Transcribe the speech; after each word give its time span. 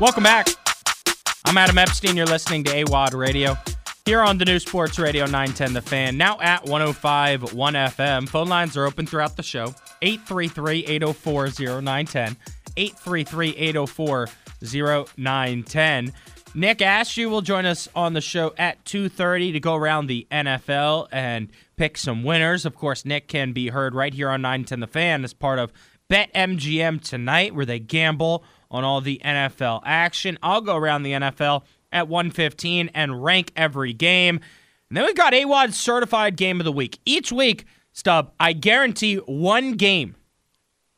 Welcome 0.00 0.22
back. 0.22 0.48
I'm 1.44 1.58
Adam 1.58 1.76
Epstein. 1.76 2.16
You're 2.16 2.24
listening 2.24 2.64
to 2.64 2.70
AWOD 2.70 3.12
Radio 3.12 3.54
here 4.06 4.22
on 4.22 4.38
the 4.38 4.46
new 4.46 4.58
Sports 4.58 4.98
Radio 4.98 5.26
910 5.26 5.74
The 5.74 5.82
Fan, 5.82 6.16
now 6.16 6.40
at 6.40 6.64
105 6.64 7.52
1 7.52 7.74
FM. 7.74 8.26
Phone 8.26 8.48
lines 8.48 8.78
are 8.78 8.86
open 8.86 9.04
throughout 9.04 9.36
the 9.36 9.42
show 9.42 9.74
833 10.00 10.86
804 10.86 11.48
0910. 11.82 12.36
833 12.78 13.56
804 13.56 14.28
0910. 15.18 16.12
Nick 16.54 16.78
Ashew 16.78 17.28
will 17.28 17.42
join 17.42 17.66
us 17.66 17.86
on 17.94 18.14
the 18.14 18.22
show 18.22 18.54
at 18.56 18.82
2.30 18.86 19.52
to 19.52 19.60
go 19.60 19.74
around 19.74 20.06
the 20.06 20.26
NFL 20.32 21.08
and 21.12 21.50
pick 21.76 21.98
some 21.98 22.24
winners. 22.24 22.64
Of 22.64 22.74
course, 22.74 23.04
Nick 23.04 23.28
can 23.28 23.52
be 23.52 23.68
heard 23.68 23.94
right 23.94 24.14
here 24.14 24.30
on 24.30 24.40
910 24.40 24.80
The 24.80 24.86
Fan 24.86 25.24
as 25.24 25.34
part 25.34 25.58
of 25.58 25.74
BetMGM 26.08 27.02
tonight 27.02 27.54
where 27.54 27.66
they 27.66 27.78
gamble 27.78 28.42
on 28.70 28.84
all 28.84 29.00
the 29.00 29.20
NFL 29.24 29.82
action. 29.84 30.38
I'll 30.42 30.60
go 30.60 30.76
around 30.76 31.02
the 31.02 31.12
NFL 31.12 31.64
at 31.92 32.08
115 32.08 32.90
and 32.94 33.22
rank 33.22 33.52
every 33.56 33.92
game. 33.92 34.40
And 34.88 34.96
then 34.96 35.04
we've 35.04 35.16
got 35.16 35.32
AWOD's 35.32 35.78
certified 35.78 36.36
game 36.36 36.60
of 36.60 36.64
the 36.64 36.72
week. 36.72 36.98
Each 37.04 37.30
week, 37.32 37.64
Stub, 37.92 38.32
I 38.38 38.52
guarantee 38.52 39.16
one 39.16 39.72
game 39.72 40.16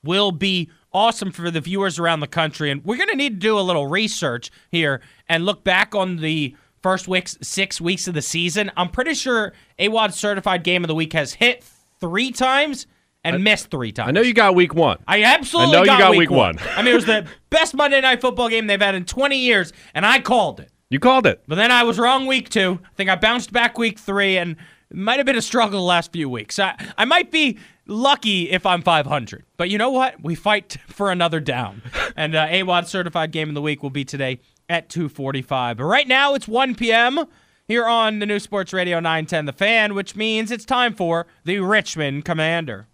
will 0.03 0.33
be 0.33 0.71
awesome 0.93 1.31
for 1.31 1.51
the 1.51 1.61
viewers 1.61 1.98
around 1.98 2.21
the 2.21 2.27
country. 2.27 2.71
And 2.71 2.85
we're 2.85 2.97
going 2.97 3.09
to 3.09 3.17
need 3.17 3.35
to 3.35 3.47
do 3.47 3.59
a 3.59 3.61
little 3.61 3.87
research 3.87 4.51
here 4.70 5.01
and 5.29 5.45
look 5.45 5.65
back 5.65 5.95
on 5.95 6.17
the 6.17 6.57
first 6.83 7.09
weeks, 7.09 7.39
six 7.41 7.81
weeks 7.81 8.09
of 8.09 8.15
the 8.15 8.23
season. 8.23 8.70
I'm 8.77 8.89
pretty 8.89 9.15
sure 9.15 9.53
AWOD's 9.79 10.17
certified 10.17 10.65
game 10.65 10.84
of 10.84 10.89
the 10.89 10.95
week 10.95 11.12
has 11.12 11.34
hit 11.34 11.65
three 12.01 12.31
times 12.33 12.87
and 13.25 13.37
I, 13.37 13.39
missed 13.39 13.71
three 13.71 13.93
times. 13.93 14.09
I 14.09 14.12
know 14.12 14.21
you 14.21 14.35
got 14.35 14.55
week 14.55 14.75
one. 14.75 14.99
I 15.07 15.23
absolutely 15.23 15.77
I 15.77 15.81
know 15.81 15.87
got 15.87 15.93
you 15.93 15.99
got 15.99 16.11
week, 16.11 16.19
week 16.19 16.31
one. 16.31 16.57
one. 16.57 16.69
I 16.77 16.83
mean, 16.83 16.93
it 16.93 16.97
was 16.97 17.07
the 17.07 17.27
best 17.51 17.75
Monday 17.75 18.01
night 18.01 18.21
football 18.21 18.48
game 18.48 18.67
they've 18.67 18.81
had 18.81 18.95
in 18.95 19.05
20 19.05 19.37
years, 19.39 19.73
and 19.95 20.05
I 20.05 20.20
called 20.20 20.61
it. 20.61 20.70
You 20.91 21.01
called 21.01 21.27
it. 21.27 21.42
But 21.48 21.55
then 21.55 21.70
I 21.70 21.84
was 21.84 21.98
wrong 21.98 22.27
week 22.27 22.51
two. 22.51 22.81
I 22.84 22.95
think 22.97 23.09
I 23.09 23.17
bounced 23.17 23.53
back 23.53 23.79
week 23.79 23.98
three, 23.98 24.37
and 24.37 24.56
it 24.91 24.97
might 24.97 25.19
have 25.19 25.25
been 25.25 25.37
a 25.37 25.42
struggle 25.42 25.81
the 25.81 25.87
last 25.87 26.12
few 26.12 26.29
weeks. 26.29 26.59
I, 26.59 26.75
I 26.98 27.06
might 27.06 27.31
be 27.31 27.59
lucky 27.87 28.51
if 28.51 28.67
I'm 28.67 28.83
500. 28.83 29.45
But 29.57 29.70
you 29.70 29.79
know 29.79 29.91
what? 29.91 30.23
We 30.23 30.34
fight 30.34 30.77
for 30.89 31.11
another 31.11 31.41
down. 31.41 31.83
and 32.17 32.34
uh, 32.34 32.47
AWOD 32.47 32.86
certified 32.86 33.33
game 33.33 33.48
of 33.48 33.55
the 33.55 33.62
week 33.62 33.83
will 33.83 33.91
be 33.91 34.05
today 34.05 34.41
at 34.69 34.89
2:45. 34.89 35.79
But 35.79 35.84
right 35.84 36.09
now 36.09 36.34
it's 36.34 36.47
1 36.48 36.75
p.m. 36.75 37.25
here 37.67 37.86
on 37.86 38.19
the 38.19 38.27
new 38.27 38.39
Sports 38.39 38.73
Radio 38.73 38.98
910 39.01 39.47
The 39.47 39.53
Fan, 39.53 39.95
which 39.95 40.14
means 40.14 40.51
it's 40.51 40.64
time 40.64 40.95
for 40.95 41.27
the 41.45 41.61
Richmond 41.61 42.25
Commander. 42.25 42.86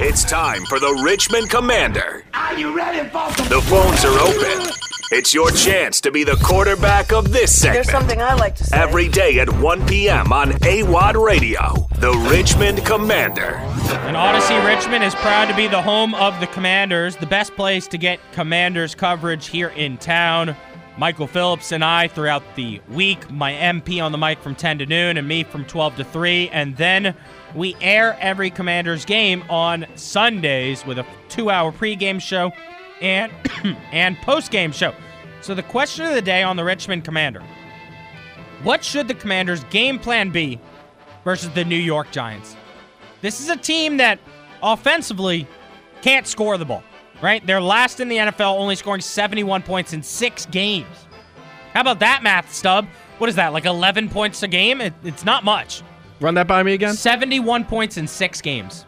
It's 0.00 0.24
time 0.24 0.64
for 0.66 0.80
the 0.80 0.92
Richmond 1.04 1.50
Commander. 1.50 2.24
Are 2.34 2.58
you 2.58 2.76
ready, 2.76 3.08
folks? 3.10 3.36
The 3.48 3.60
phones 3.60 4.04
are 4.04 4.18
open. 4.18 4.72
It's 5.12 5.32
your 5.32 5.52
chance 5.52 6.00
to 6.00 6.10
be 6.10 6.24
the 6.24 6.34
quarterback 6.42 7.12
of 7.12 7.32
this 7.32 7.56
segment. 7.56 7.86
There's 7.86 7.90
something 7.90 8.20
I 8.20 8.34
like 8.34 8.56
to 8.56 8.64
say. 8.64 8.76
Every 8.76 9.06
day 9.06 9.38
at 9.38 9.48
1 9.48 9.86
p.m. 9.86 10.32
on 10.32 10.50
AWOD 10.50 11.24
Radio, 11.24 11.86
the 12.00 12.10
Richmond 12.28 12.84
Commander. 12.84 13.54
And 13.54 14.16
Audacy 14.16 14.66
Richmond 14.66 15.04
is 15.04 15.14
proud 15.14 15.46
to 15.46 15.54
be 15.54 15.68
the 15.68 15.80
home 15.80 16.12
of 16.16 16.40
the 16.40 16.48
Commanders, 16.48 17.14
the 17.14 17.26
best 17.26 17.54
place 17.54 17.86
to 17.86 17.96
get 17.96 18.18
Commanders 18.32 18.96
coverage 18.96 19.46
here 19.46 19.68
in 19.68 19.96
town. 19.96 20.56
Michael 20.98 21.28
Phillips 21.28 21.70
and 21.70 21.84
I 21.84 22.08
throughout 22.08 22.42
the 22.56 22.80
week, 22.88 23.30
my 23.30 23.52
MP 23.52 24.02
on 24.02 24.10
the 24.10 24.18
mic 24.18 24.40
from 24.40 24.56
10 24.56 24.78
to 24.78 24.86
noon, 24.86 25.16
and 25.16 25.26
me 25.28 25.44
from 25.44 25.64
12 25.64 25.96
to 25.96 26.04
3. 26.04 26.48
And 26.50 26.76
then 26.76 27.16
we 27.54 27.76
air 27.80 28.16
every 28.20 28.50
Commanders 28.50 29.04
game 29.04 29.44
on 29.48 29.86
Sundays 29.94 30.84
with 30.84 30.98
a 30.98 31.06
two 31.28 31.50
hour 31.50 31.72
pregame 31.72 32.20
show 32.20 32.52
and, 33.00 33.32
and 33.92 34.16
postgame 34.18 34.72
show. 34.72 34.94
So, 35.40 35.54
the 35.54 35.62
question 35.62 36.06
of 36.06 36.14
the 36.14 36.22
day 36.22 36.42
on 36.42 36.56
the 36.56 36.64
Richmond 36.64 37.04
Commander 37.04 37.42
What 38.62 38.84
should 38.84 39.08
the 39.08 39.14
Commanders' 39.14 39.64
game 39.64 39.98
plan 39.98 40.30
be 40.30 40.58
versus 41.22 41.50
the 41.50 41.64
New 41.64 41.76
York 41.76 42.10
Giants? 42.10 42.56
This 43.20 43.40
is 43.40 43.48
a 43.48 43.56
team 43.56 43.98
that 43.98 44.18
offensively 44.62 45.46
can't 46.02 46.26
score 46.26 46.58
the 46.58 46.64
ball, 46.64 46.82
right? 47.22 47.46
They're 47.46 47.60
last 47.60 48.00
in 48.00 48.08
the 48.08 48.16
NFL, 48.16 48.58
only 48.58 48.76
scoring 48.76 49.00
71 49.00 49.62
points 49.62 49.92
in 49.92 50.02
six 50.02 50.46
games. 50.46 51.06
How 51.72 51.80
about 51.80 52.00
that 52.00 52.22
math, 52.22 52.54
Stub? 52.54 52.86
What 53.18 53.30
is 53.30 53.36
that, 53.36 53.52
like 53.52 53.64
11 53.64 54.10
points 54.10 54.42
a 54.42 54.48
game? 54.48 54.80
It, 54.80 54.92
it's 55.04 55.24
not 55.24 55.44
much. 55.44 55.82
Run 56.20 56.34
that 56.34 56.46
by 56.46 56.62
me 56.62 56.74
again. 56.74 56.94
71 56.94 57.64
points 57.64 57.96
in 57.96 58.06
six 58.06 58.40
games. 58.40 58.86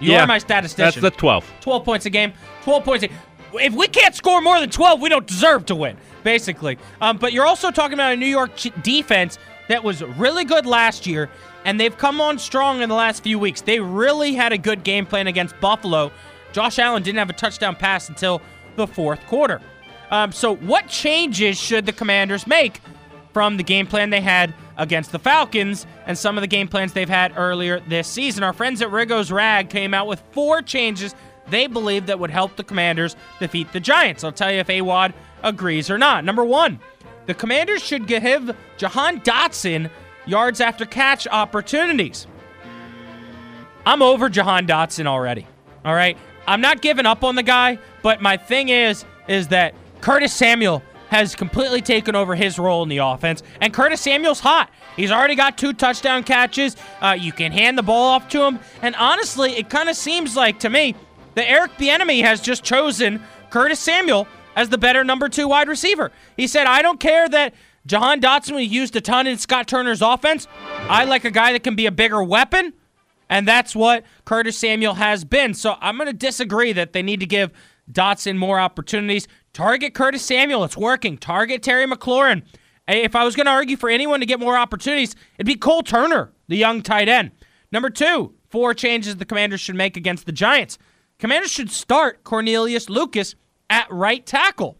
You 0.00 0.12
yeah, 0.12 0.24
are 0.24 0.26
my 0.26 0.38
statistician. 0.38 1.02
That's 1.02 1.14
the 1.14 1.18
12. 1.18 1.52
12 1.60 1.84
points 1.84 2.06
a 2.06 2.10
game. 2.10 2.32
12 2.62 2.84
points 2.84 3.04
a 3.04 3.08
If 3.54 3.74
we 3.74 3.86
can't 3.86 4.14
score 4.14 4.40
more 4.40 4.58
than 4.60 4.70
12, 4.70 5.00
we 5.00 5.08
don't 5.08 5.26
deserve 5.26 5.66
to 5.66 5.74
win, 5.74 5.96
basically. 6.22 6.78
Um, 7.00 7.18
but 7.18 7.32
you're 7.32 7.46
also 7.46 7.70
talking 7.70 7.94
about 7.94 8.12
a 8.12 8.16
New 8.16 8.26
York 8.26 8.56
ch- 8.56 8.72
defense 8.82 9.38
that 9.68 9.82
was 9.82 10.02
really 10.02 10.44
good 10.44 10.66
last 10.66 11.06
year, 11.06 11.30
and 11.64 11.78
they've 11.78 11.96
come 11.96 12.20
on 12.20 12.38
strong 12.38 12.82
in 12.82 12.88
the 12.88 12.94
last 12.94 13.22
few 13.22 13.38
weeks. 13.38 13.60
They 13.60 13.80
really 13.80 14.34
had 14.34 14.52
a 14.52 14.58
good 14.58 14.84
game 14.84 15.06
plan 15.06 15.26
against 15.26 15.58
Buffalo. 15.60 16.12
Josh 16.52 16.78
Allen 16.78 17.02
didn't 17.02 17.18
have 17.18 17.30
a 17.30 17.34
touchdown 17.34 17.74
pass 17.76 18.08
until 18.08 18.42
the 18.76 18.86
fourth 18.86 19.24
quarter. 19.26 19.60
Um, 20.10 20.32
so, 20.32 20.56
what 20.56 20.88
changes 20.88 21.58
should 21.58 21.86
the 21.86 21.92
Commanders 21.92 22.46
make 22.46 22.80
from 23.32 23.56
the 23.56 23.62
game 23.62 23.86
plan 23.86 24.10
they 24.10 24.20
had 24.20 24.54
against 24.76 25.12
the 25.12 25.18
Falcons 25.18 25.86
and 26.06 26.16
some 26.16 26.36
of 26.36 26.42
the 26.42 26.48
game 26.48 26.68
plans 26.68 26.92
they've 26.92 27.08
had 27.08 27.32
earlier 27.36 27.80
this 27.80 28.08
season? 28.08 28.42
Our 28.42 28.52
friends 28.52 28.82
at 28.82 28.90
Riggo's 28.90 29.30
Rag 29.30 29.70
came 29.70 29.94
out 29.94 30.06
with 30.06 30.22
four 30.32 30.62
changes 30.62 31.14
they 31.48 31.66
believe 31.66 32.06
that 32.06 32.18
would 32.18 32.30
help 32.30 32.56
the 32.56 32.64
Commanders 32.64 33.16
defeat 33.38 33.72
the 33.72 33.80
Giants. 33.80 34.24
I'll 34.24 34.32
tell 34.32 34.52
you 34.52 34.60
if 34.60 34.66
AWOD 34.68 35.12
agrees 35.42 35.90
or 35.90 35.98
not. 35.98 36.24
Number 36.24 36.44
one, 36.44 36.80
the 37.26 37.34
Commanders 37.34 37.82
should 37.82 38.06
give 38.06 38.56
Jahan 38.76 39.20
Dotson 39.20 39.90
yards 40.26 40.60
after 40.60 40.86
catch 40.86 41.26
opportunities. 41.28 42.26
I'm 43.86 44.02
over 44.02 44.28
Jahan 44.28 44.66
Dotson 44.66 45.06
already. 45.06 45.46
All 45.84 45.94
right. 45.94 46.16
I'm 46.46 46.60
not 46.60 46.82
giving 46.82 47.06
up 47.06 47.24
on 47.24 47.34
the 47.34 47.42
guy, 47.42 47.78
but 48.02 48.20
my 48.20 48.36
thing 48.36 48.68
is, 48.68 49.04
is 49.28 49.48
that 49.48 49.74
Curtis 50.00 50.32
Samuel 50.32 50.82
has 51.14 51.36
completely 51.36 51.80
taken 51.80 52.16
over 52.16 52.34
his 52.34 52.58
role 52.58 52.82
in 52.82 52.88
the 52.88 52.98
offense, 52.98 53.42
and 53.60 53.72
Curtis 53.72 54.00
Samuel's 54.00 54.40
hot. 54.40 54.68
He's 54.96 55.12
already 55.12 55.36
got 55.36 55.56
two 55.56 55.72
touchdown 55.72 56.24
catches. 56.24 56.76
Uh, 57.00 57.16
you 57.18 57.30
can 57.32 57.52
hand 57.52 57.78
the 57.78 57.82
ball 57.82 58.10
off 58.10 58.28
to 58.30 58.42
him, 58.42 58.58
and 58.82 58.96
honestly, 58.96 59.52
it 59.52 59.70
kind 59.70 59.88
of 59.88 59.96
seems 59.96 60.36
like 60.36 60.58
to 60.60 60.70
me 60.70 60.94
that 61.34 61.48
Eric 61.48 61.72
Bieniemy 61.78 62.22
has 62.22 62.40
just 62.40 62.64
chosen 62.64 63.22
Curtis 63.50 63.78
Samuel 63.78 64.26
as 64.56 64.68
the 64.68 64.78
better 64.78 65.04
number 65.04 65.28
two 65.28 65.48
wide 65.48 65.68
receiver. 65.68 66.10
He 66.36 66.46
said, 66.46 66.66
"I 66.66 66.82
don't 66.82 66.98
care 66.98 67.28
that 67.28 67.54
Jahan 67.86 68.20
Dotson 68.20 68.56
was 68.56 68.66
used 68.66 68.96
a 68.96 69.00
ton 69.00 69.26
in 69.26 69.38
Scott 69.38 69.68
Turner's 69.68 70.02
offense. 70.02 70.48
I 70.88 71.04
like 71.04 71.24
a 71.24 71.30
guy 71.30 71.52
that 71.52 71.62
can 71.62 71.76
be 71.76 71.86
a 71.86 71.92
bigger 71.92 72.22
weapon." 72.22 72.72
And 73.30 73.48
that's 73.48 73.74
what 73.74 74.04
Curtis 74.24 74.58
Samuel 74.58 74.94
has 74.94 75.24
been. 75.24 75.54
So 75.54 75.76
I'm 75.80 75.96
going 75.96 76.08
to 76.08 76.12
disagree 76.12 76.72
that 76.74 76.92
they 76.92 77.02
need 77.02 77.20
to 77.20 77.26
give 77.26 77.52
Dotson 77.90 78.36
more 78.36 78.60
opportunities. 78.60 79.26
Target 79.54 79.94
Curtis 79.94 80.22
Samuel. 80.22 80.64
It's 80.64 80.76
working. 80.76 81.16
Target 81.16 81.62
Terry 81.62 81.86
McLaurin. 81.86 82.42
If 82.86 83.14
I 83.14 83.24
was 83.24 83.34
going 83.34 83.46
to 83.46 83.52
argue 83.52 83.76
for 83.76 83.88
anyone 83.88 84.20
to 84.20 84.26
get 84.26 84.40
more 84.40 84.58
opportunities, 84.58 85.14
it'd 85.38 85.46
be 85.46 85.54
Cole 85.54 85.82
Turner, 85.82 86.32
the 86.48 86.56
young 86.56 86.82
tight 86.82 87.08
end. 87.08 87.30
Number 87.72 87.88
two, 87.88 88.34
four 88.50 88.74
changes 88.74 89.16
the 89.16 89.24
Commanders 89.24 89.60
should 89.60 89.76
make 89.76 89.96
against 89.96 90.26
the 90.26 90.32
Giants. 90.32 90.76
Commanders 91.18 91.52
should 91.52 91.70
start 91.70 92.24
Cornelius 92.24 92.90
Lucas 92.90 93.36
at 93.70 93.90
right 93.90 94.26
tackle. 94.26 94.76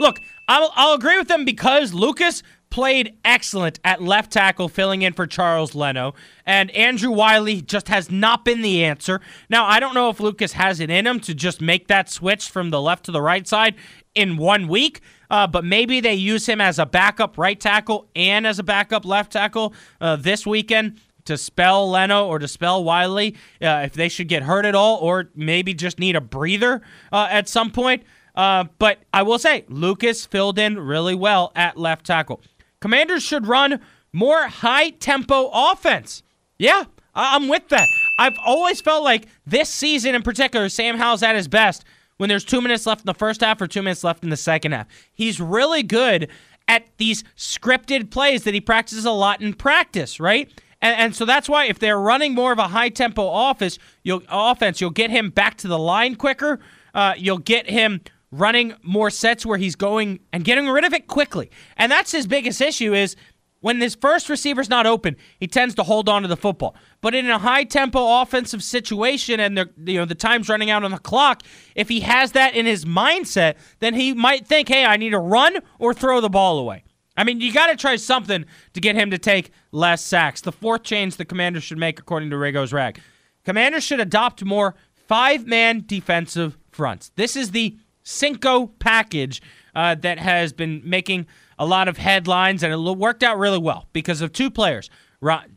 Look, 0.00 0.16
I'll, 0.48 0.72
I'll 0.74 0.94
agree 0.94 1.18
with 1.18 1.28
them 1.28 1.44
because 1.44 1.94
Lucas 1.94 2.42
played 2.72 3.14
excellent 3.22 3.78
at 3.84 4.02
left 4.02 4.32
tackle, 4.32 4.66
filling 4.66 5.02
in 5.02 5.12
for 5.12 5.26
Charles 5.26 5.74
Leno. 5.74 6.14
And 6.46 6.70
Andrew 6.70 7.10
Wiley 7.10 7.60
just 7.60 7.88
has 7.88 8.10
not 8.10 8.46
been 8.46 8.62
the 8.62 8.82
answer. 8.82 9.20
Now, 9.50 9.66
I 9.66 9.78
don't 9.78 9.94
know 9.94 10.08
if 10.08 10.18
Lucas 10.18 10.54
has 10.54 10.80
it 10.80 10.88
in 10.88 11.06
him 11.06 11.20
to 11.20 11.34
just 11.34 11.60
make 11.60 11.88
that 11.88 12.08
switch 12.08 12.48
from 12.48 12.70
the 12.70 12.80
left 12.80 13.04
to 13.04 13.12
the 13.12 13.20
right 13.20 13.46
side 13.46 13.74
in 14.14 14.38
one 14.38 14.68
week, 14.68 15.02
uh, 15.30 15.46
but 15.46 15.64
maybe 15.64 16.00
they 16.00 16.14
use 16.14 16.48
him 16.48 16.62
as 16.62 16.78
a 16.78 16.86
backup 16.86 17.36
right 17.36 17.60
tackle 17.60 18.08
and 18.16 18.46
as 18.46 18.58
a 18.58 18.62
backup 18.62 19.04
left 19.04 19.32
tackle 19.32 19.74
uh, 20.00 20.16
this 20.16 20.46
weekend 20.46 20.98
to 21.26 21.36
spell 21.36 21.88
Leno 21.90 22.26
or 22.26 22.38
to 22.38 22.48
spell 22.48 22.82
Wiley 22.82 23.36
uh, 23.60 23.82
if 23.84 23.92
they 23.92 24.08
should 24.08 24.28
get 24.28 24.42
hurt 24.42 24.64
at 24.64 24.74
all, 24.74 24.96
or 24.96 25.28
maybe 25.36 25.74
just 25.74 25.98
need 25.98 26.16
a 26.16 26.22
breather 26.22 26.80
uh, 27.12 27.28
at 27.30 27.50
some 27.50 27.70
point. 27.70 28.02
Uh, 28.34 28.64
but 28.78 28.98
I 29.12 29.22
will 29.22 29.38
say, 29.38 29.64
Lucas 29.68 30.24
filled 30.24 30.58
in 30.58 30.78
really 30.78 31.14
well 31.14 31.52
at 31.54 31.76
left 31.76 32.06
tackle. 32.06 32.40
Commanders 32.82 33.22
should 33.22 33.46
run 33.46 33.80
more 34.12 34.48
high 34.48 34.90
tempo 34.90 35.48
offense. 35.54 36.24
Yeah, 36.58 36.84
I'm 37.14 37.46
with 37.46 37.68
that. 37.68 37.86
I've 38.18 38.36
always 38.44 38.80
felt 38.80 39.04
like 39.04 39.28
this 39.46 39.68
season 39.68 40.16
in 40.16 40.22
particular, 40.22 40.68
Sam 40.68 40.98
Howell's 40.98 41.22
at 41.22 41.36
his 41.36 41.46
best 41.46 41.84
when 42.16 42.28
there's 42.28 42.44
two 42.44 42.60
minutes 42.60 42.84
left 42.84 43.02
in 43.02 43.06
the 43.06 43.14
first 43.14 43.40
half 43.40 43.60
or 43.60 43.68
two 43.68 43.82
minutes 43.82 44.02
left 44.02 44.24
in 44.24 44.30
the 44.30 44.36
second 44.36 44.72
half. 44.72 44.88
He's 45.12 45.40
really 45.40 45.84
good 45.84 46.28
at 46.66 46.88
these 46.98 47.22
scripted 47.36 48.10
plays 48.10 48.42
that 48.42 48.52
he 48.52 48.60
practices 48.60 49.04
a 49.04 49.12
lot 49.12 49.40
in 49.40 49.54
practice, 49.54 50.18
right? 50.18 50.52
And, 50.80 50.98
and 50.98 51.16
so 51.16 51.24
that's 51.24 51.48
why 51.48 51.66
if 51.66 51.78
they're 51.78 52.00
running 52.00 52.34
more 52.34 52.50
of 52.50 52.58
a 52.58 52.68
high 52.68 52.88
tempo 52.88 53.30
offense, 53.50 53.78
you'll 54.02 54.24
offense, 54.28 54.80
you'll 54.80 54.90
get 54.90 55.10
him 55.10 55.30
back 55.30 55.56
to 55.58 55.68
the 55.68 55.78
line 55.78 56.16
quicker. 56.16 56.58
Uh, 56.94 57.14
you'll 57.16 57.38
get 57.38 57.70
him 57.70 58.00
running 58.32 58.74
more 58.82 59.10
sets 59.10 59.46
where 59.46 59.58
he's 59.58 59.76
going 59.76 60.18
and 60.32 60.44
getting 60.44 60.66
rid 60.68 60.84
of 60.84 60.92
it 60.92 61.06
quickly. 61.06 61.50
And 61.76 61.92
that's 61.92 62.10
his 62.10 62.26
biggest 62.26 62.60
issue 62.60 62.94
is 62.94 63.14
when 63.60 63.80
his 63.80 63.94
first 63.94 64.28
receiver's 64.28 64.68
not 64.68 64.86
open, 64.86 65.16
he 65.38 65.46
tends 65.46 65.76
to 65.76 65.84
hold 65.84 66.08
on 66.08 66.22
to 66.22 66.28
the 66.28 66.36
football. 66.36 66.74
But 67.00 67.14
in 67.14 67.30
a 67.30 67.38
high 67.38 67.62
tempo 67.62 68.20
offensive 68.20 68.62
situation 68.62 69.38
and 69.38 69.56
the 69.56 69.70
you 69.86 69.98
know 69.98 70.04
the 70.04 70.16
time's 70.16 70.48
running 70.48 70.70
out 70.70 70.82
on 70.82 70.90
the 70.90 70.98
clock, 70.98 71.42
if 71.76 71.88
he 71.88 72.00
has 72.00 72.32
that 72.32 72.54
in 72.56 72.66
his 72.66 72.84
mindset, 72.84 73.54
then 73.78 73.94
he 73.94 74.12
might 74.12 74.46
think, 74.46 74.68
"Hey, 74.68 74.84
I 74.84 74.96
need 74.96 75.10
to 75.10 75.18
run 75.20 75.58
or 75.78 75.94
throw 75.94 76.20
the 76.20 76.28
ball 76.28 76.58
away." 76.58 76.82
I 77.16 77.24
mean, 77.24 77.40
you 77.40 77.52
got 77.52 77.66
to 77.68 77.76
try 77.76 77.96
something 77.96 78.46
to 78.72 78.80
get 78.80 78.96
him 78.96 79.10
to 79.10 79.18
take 79.18 79.50
less 79.70 80.02
sacks. 80.02 80.40
The 80.40 80.50
fourth 80.50 80.82
change 80.82 81.16
the 81.16 81.26
Commanders 81.26 81.62
should 81.62 81.78
make, 81.78 82.00
according 82.00 82.30
to 82.30 82.38
Riggo's 82.38 82.72
Rag, 82.72 83.00
Commanders 83.44 83.84
should 83.84 84.00
adopt 84.00 84.44
more 84.44 84.74
five-man 85.06 85.84
defensive 85.86 86.56
fronts. 86.70 87.12
This 87.16 87.36
is 87.36 87.50
the 87.50 87.76
Cinco 88.02 88.66
package 88.78 89.42
uh, 89.74 89.94
that 89.96 90.18
has 90.18 90.52
been 90.52 90.82
making 90.84 91.26
a 91.58 91.66
lot 91.66 91.88
of 91.88 91.96
headlines, 91.98 92.62
and 92.62 92.72
it 92.72 92.78
worked 92.78 93.22
out 93.22 93.38
really 93.38 93.58
well 93.58 93.86
because 93.92 94.20
of 94.20 94.32
two 94.32 94.50
players, 94.50 94.90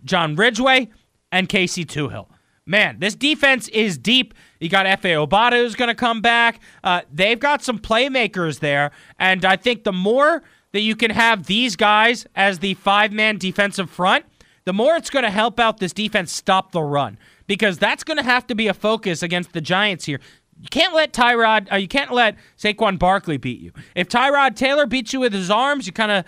John 0.04 0.36
Ridgeway 0.36 0.90
and 1.32 1.50
Casey 1.50 1.86
Toohill. 1.86 2.28
Man, 2.68 2.98
this 3.00 3.14
defense 3.14 3.68
is 3.70 3.98
deep. 3.98 4.34
You 4.60 4.70
got 4.70 4.88
Efe 4.88 5.28
Obada 5.28 5.62
who's 5.62 5.76
going 5.76 5.90
to 5.90 5.96
come 5.96 6.22
back. 6.22 6.60
Uh, 6.84 7.02
they've 7.14 7.40
got 7.40 7.64
some 7.64 7.78
playmakers 7.78 8.60
there, 8.60 8.92
and 9.20 9.46
I 9.46 9.56
think 9.56 9.84
the 9.84 9.94
more 9.94 10.42
that 10.72 10.82
you 10.82 10.96
can 10.96 11.12
have 11.12 11.46
these 11.46 11.76
guys 11.76 12.26
as 12.36 12.60
the 12.60 12.74
five-man 12.74 13.38
defensive 13.38 13.90
front, 13.90 14.26
the 14.66 14.74
more 14.74 14.96
it's 14.96 15.12
going 15.12 15.24
to 15.24 15.32
help 15.32 15.60
out 15.60 15.78
this 15.78 15.94
defense 15.94 16.32
stop 16.32 16.72
the 16.72 16.82
run 16.82 17.18
because 17.48 17.78
that's 17.78 18.04
going 18.04 18.18
to 18.18 18.24
have 18.24 18.48
to 18.48 18.56
be 18.56 18.68
a 18.68 18.74
focus 18.74 19.22
against 19.22 19.54
the 19.54 19.62
Giants 19.62 20.06
here. 20.06 20.20
You 20.62 20.70
can't 20.70 20.94
let 20.94 21.14
Tyrod, 21.14 21.72
uh, 21.72 21.76
you 21.76 21.88
can't 21.88 22.12
let 22.12 22.38
Saquon 22.58 22.98
Barkley 22.98 23.38
beat 23.38 23.60
you. 23.60 23.72
If 23.96 24.08
Tyrod 24.08 24.56
Taylor 24.56 24.86
beats 24.86 25.14
you 25.14 25.20
with 25.20 25.34
his 25.34 25.52
arms, 25.52 25.86
you 25.86 25.94
kind 25.94 26.12
of, 26.12 26.26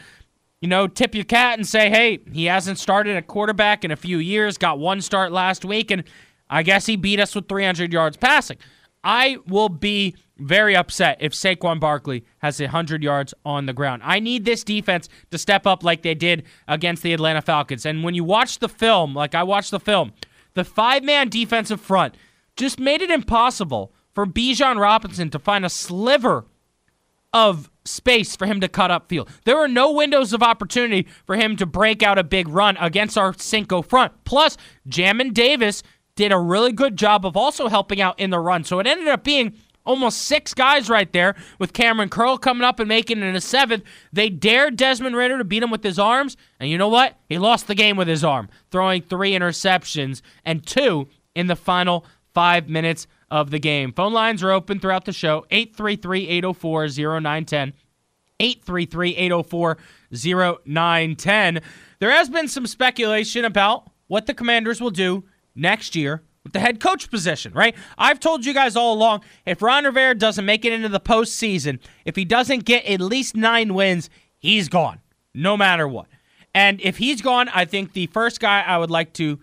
you 0.61 0.67
know, 0.67 0.87
tip 0.87 1.15
your 1.15 1.23
cat 1.23 1.57
and 1.57 1.65
say, 1.67 1.89
hey, 1.89 2.19
he 2.31 2.45
hasn't 2.45 2.77
started 2.77 3.15
a 3.15 3.21
quarterback 3.21 3.85
in 3.85 3.91
a 3.91 3.95
few 3.95 4.17
years, 4.17 4.57
got 4.57 4.79
one 4.79 5.01
start 5.01 5.31
last 5.31 5.63
week, 5.63 5.91
and 5.91 6.03
I 6.49 6.63
guess 6.63 6.85
he 6.85 6.95
beat 6.95 7.19
us 7.19 7.35
with 7.35 7.47
300 7.47 7.93
yards 7.93 8.17
passing. 8.17 8.57
I 9.03 9.37
will 9.47 9.69
be 9.69 10.15
very 10.37 10.75
upset 10.75 11.17
if 11.19 11.33
Saquon 11.33 11.79
Barkley 11.79 12.25
has 12.39 12.59
100 12.59 13.03
yards 13.03 13.33
on 13.45 13.65
the 13.65 13.73
ground. 13.73 14.01
I 14.05 14.19
need 14.19 14.45
this 14.45 14.63
defense 14.63 15.09
to 15.31 15.37
step 15.37 15.65
up 15.65 15.83
like 15.83 16.03
they 16.03 16.15
did 16.15 16.43
against 16.67 17.03
the 17.03 17.13
Atlanta 17.13 17.41
Falcons. 17.41 17.85
And 17.85 18.03
when 18.03 18.13
you 18.13 18.23
watch 18.23 18.59
the 18.59 18.69
film, 18.69 19.13
like 19.13 19.33
I 19.33 19.43
watched 19.43 19.71
the 19.71 19.79
film, 19.79 20.13
the 20.53 20.63
five 20.63 21.03
man 21.03 21.29
defensive 21.29 21.81
front 21.81 22.15
just 22.55 22.79
made 22.79 23.01
it 23.01 23.09
impossible 23.09 23.93
for 24.17 24.25
Bijan 24.25 24.79
Robinson 24.79 25.29
to 25.29 25.37
find 25.37 25.63
a 25.63 25.69
sliver 25.69 26.47
of 27.33 27.69
space 27.85 28.35
for 28.35 28.47
him 28.47 28.59
to 28.61 28.67
cut 28.67 28.89
up 28.89 29.09
field. 29.09 29.29
There 29.45 29.55
were 29.55 29.67
no 29.67 29.91
windows 29.91 30.33
of 30.33 30.41
opportunity 30.41 31.07
for 31.27 31.35
him 31.35 31.55
to 31.57 31.67
break 31.67 32.01
out 32.01 32.17
a 32.17 32.23
big 32.23 32.47
run 32.47 32.77
against 32.77 33.15
our 33.15 33.35
Cinco 33.37 33.83
front. 33.83 34.11
Plus, 34.25 34.57
Jamin 34.89 35.35
Davis 35.35 35.83
did 36.15 36.31
a 36.31 36.39
really 36.39 36.71
good 36.71 36.97
job 36.97 37.27
of 37.27 37.37
also 37.37 37.67
helping 37.67 38.01
out 38.01 38.19
in 38.19 38.31
the 38.31 38.39
run. 38.39 38.63
So 38.63 38.79
it 38.79 38.87
ended 38.87 39.07
up 39.07 39.23
being 39.23 39.53
almost 39.85 40.23
six 40.23 40.55
guys 40.55 40.89
right 40.89 41.13
there 41.13 41.35
with 41.59 41.73
Cameron 41.73 42.09
Curl 42.09 42.39
coming 42.39 42.63
up 42.63 42.79
and 42.79 42.89
making 42.89 43.21
it 43.21 43.35
a 43.35 43.39
seventh. 43.39 43.83
They 44.11 44.31
dared 44.31 44.77
Desmond 44.77 45.15
Ridder 45.15 45.37
to 45.37 45.43
beat 45.43 45.61
him 45.61 45.69
with 45.69 45.83
his 45.83 45.99
arms. 45.99 46.35
And 46.59 46.71
you 46.71 46.79
know 46.79 46.89
what? 46.89 47.19
He 47.29 47.37
lost 47.37 47.67
the 47.67 47.75
game 47.75 47.97
with 47.97 48.07
his 48.07 48.23
arm, 48.23 48.49
throwing 48.71 49.03
three 49.03 49.33
interceptions 49.33 50.23
and 50.43 50.65
two 50.65 51.07
in 51.35 51.45
the 51.45 51.55
final 51.55 52.03
five 52.33 52.67
minutes 52.67 53.05
of 53.29 53.51
the 53.51 53.59
game. 53.59 53.91
Phone 53.91 54.13
lines 54.13 54.43
are 54.43 54.51
open 54.51 54.79
throughout 54.79 55.05
the 55.05 55.13
show 55.13 55.45
833 55.51 56.27
804 56.27 56.87
0910. 56.87 57.73
833 58.39 59.15
804 59.15 59.77
0910. 60.11 61.61
There 61.99 62.11
has 62.11 62.29
been 62.29 62.47
some 62.47 62.67
speculation 62.67 63.45
about 63.45 63.89
what 64.07 64.25
the 64.25 64.33
commanders 64.33 64.79
will 64.79 64.91
do 64.91 65.23
next 65.55 65.95
year 65.95 66.23
with 66.43 66.53
the 66.53 66.59
head 66.59 66.79
coach 66.79 67.09
position, 67.09 67.51
right? 67.53 67.75
I've 67.97 68.19
told 68.19 68.45
you 68.45 68.53
guys 68.53 68.75
all 68.75 68.93
along 68.93 69.21
if 69.45 69.61
Ron 69.61 69.83
Rivera 69.83 70.15
doesn't 70.15 70.45
make 70.45 70.63
it 70.63 70.71
into 70.71 70.87
the 70.87 70.99
postseason, 70.99 71.79
if 72.05 72.15
he 72.15 72.23
doesn't 72.23 72.63
get 72.63 72.85
at 72.85 73.01
least 73.01 73.35
nine 73.35 73.73
wins, 73.73 74.09
he's 74.37 74.69
gone, 74.69 74.99
no 75.33 75.57
matter 75.57 75.87
what. 75.87 76.07
And 76.53 76.79
if 76.81 76.97
he's 76.97 77.21
gone, 77.21 77.49
I 77.49 77.65
think 77.65 77.93
the 77.93 78.07
first 78.07 78.39
guy 78.39 78.61
I 78.61 78.77
would 78.77 78.89
like 78.89 79.13
to 79.13 79.39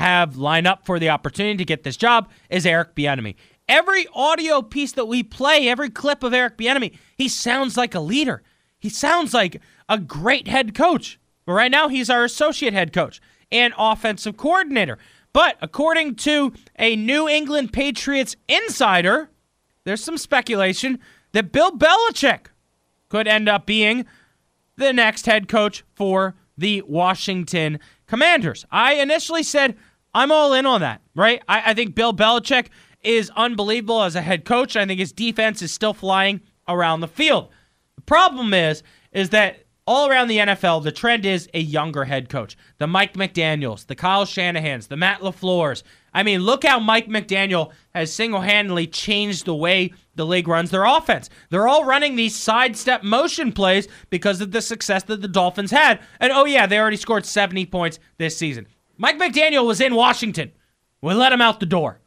have 0.00 0.38
line 0.38 0.66
up 0.66 0.86
for 0.86 0.98
the 0.98 1.10
opportunity 1.10 1.58
to 1.58 1.64
get 1.64 1.82
this 1.82 1.96
job 1.98 2.30
is 2.48 2.64
Eric 2.64 2.94
Bieniemy. 2.94 3.34
Every 3.68 4.06
audio 4.14 4.62
piece 4.62 4.92
that 4.92 5.04
we 5.04 5.22
play, 5.22 5.68
every 5.68 5.90
clip 5.90 6.22
of 6.22 6.32
Eric 6.32 6.56
Bieniemy, 6.56 6.96
he 7.18 7.28
sounds 7.28 7.76
like 7.76 7.94
a 7.94 8.00
leader. 8.00 8.42
He 8.78 8.88
sounds 8.88 9.34
like 9.34 9.60
a 9.90 9.98
great 9.98 10.48
head 10.48 10.74
coach. 10.74 11.20
But 11.44 11.52
right 11.52 11.70
now, 11.70 11.88
he's 11.88 12.08
our 12.08 12.24
associate 12.24 12.72
head 12.72 12.94
coach 12.94 13.20
and 13.52 13.74
offensive 13.76 14.38
coordinator. 14.38 14.96
But 15.34 15.58
according 15.60 16.14
to 16.16 16.54
a 16.78 16.96
New 16.96 17.28
England 17.28 17.74
Patriots 17.74 18.36
insider, 18.48 19.28
there's 19.84 20.02
some 20.02 20.16
speculation 20.16 20.98
that 21.32 21.52
Bill 21.52 21.72
Belichick 21.72 22.46
could 23.10 23.28
end 23.28 23.50
up 23.50 23.66
being 23.66 24.06
the 24.76 24.94
next 24.94 25.26
head 25.26 25.46
coach 25.46 25.84
for 25.94 26.36
the 26.56 26.80
Washington 26.86 27.78
Commanders. 28.06 28.64
I 28.70 28.94
initially 28.94 29.42
said 29.42 29.76
I'm 30.14 30.32
all 30.32 30.52
in 30.54 30.66
on 30.66 30.80
that, 30.80 31.02
right? 31.14 31.42
I, 31.48 31.70
I 31.70 31.74
think 31.74 31.94
Bill 31.94 32.12
Belichick 32.12 32.66
is 33.02 33.30
unbelievable 33.36 34.02
as 34.02 34.16
a 34.16 34.22
head 34.22 34.44
coach. 34.44 34.76
I 34.76 34.84
think 34.86 35.00
his 35.00 35.12
defense 35.12 35.62
is 35.62 35.72
still 35.72 35.94
flying 35.94 36.40
around 36.68 37.00
the 37.00 37.08
field. 37.08 37.48
The 37.96 38.02
problem 38.02 38.52
is, 38.54 38.82
is 39.12 39.30
that 39.30 39.64
all 39.86 40.08
around 40.08 40.28
the 40.28 40.38
NFL, 40.38 40.84
the 40.84 40.92
trend 40.92 41.26
is 41.26 41.48
a 41.52 41.60
younger 41.60 42.04
head 42.04 42.28
coach. 42.28 42.56
The 42.78 42.86
Mike 42.86 43.14
McDaniels, 43.14 43.86
the 43.86 43.96
Kyle 43.96 44.24
Shanahans, 44.24 44.88
the 44.88 44.96
Matt 44.96 45.20
LaFleurs. 45.20 45.82
I 46.12 46.22
mean, 46.22 46.40
look 46.40 46.64
how 46.64 46.78
Mike 46.78 47.08
McDaniel 47.08 47.72
has 47.94 48.12
single 48.12 48.40
handedly 48.40 48.86
changed 48.86 49.46
the 49.46 49.54
way 49.54 49.92
the 50.14 50.26
league 50.26 50.48
runs 50.48 50.70
their 50.70 50.84
offense. 50.84 51.30
They're 51.50 51.68
all 51.68 51.84
running 51.84 52.14
these 52.14 52.36
sidestep 52.36 53.02
motion 53.02 53.52
plays 53.52 53.88
because 54.10 54.40
of 54.40 54.52
the 54.52 54.62
success 54.62 55.02
that 55.04 55.22
the 55.22 55.28
Dolphins 55.28 55.70
had. 55.70 56.00
And 56.20 56.32
oh, 56.32 56.44
yeah, 56.44 56.66
they 56.66 56.78
already 56.78 56.96
scored 56.96 57.26
70 57.26 57.66
points 57.66 57.98
this 58.18 58.36
season. 58.36 58.66
Mike 59.00 59.18
McDaniel 59.18 59.66
was 59.66 59.80
in 59.80 59.94
Washington. 59.94 60.52
We 61.00 61.14
let 61.14 61.32
him 61.32 61.40
out 61.40 61.58
the 61.58 61.64
door. 61.64 62.02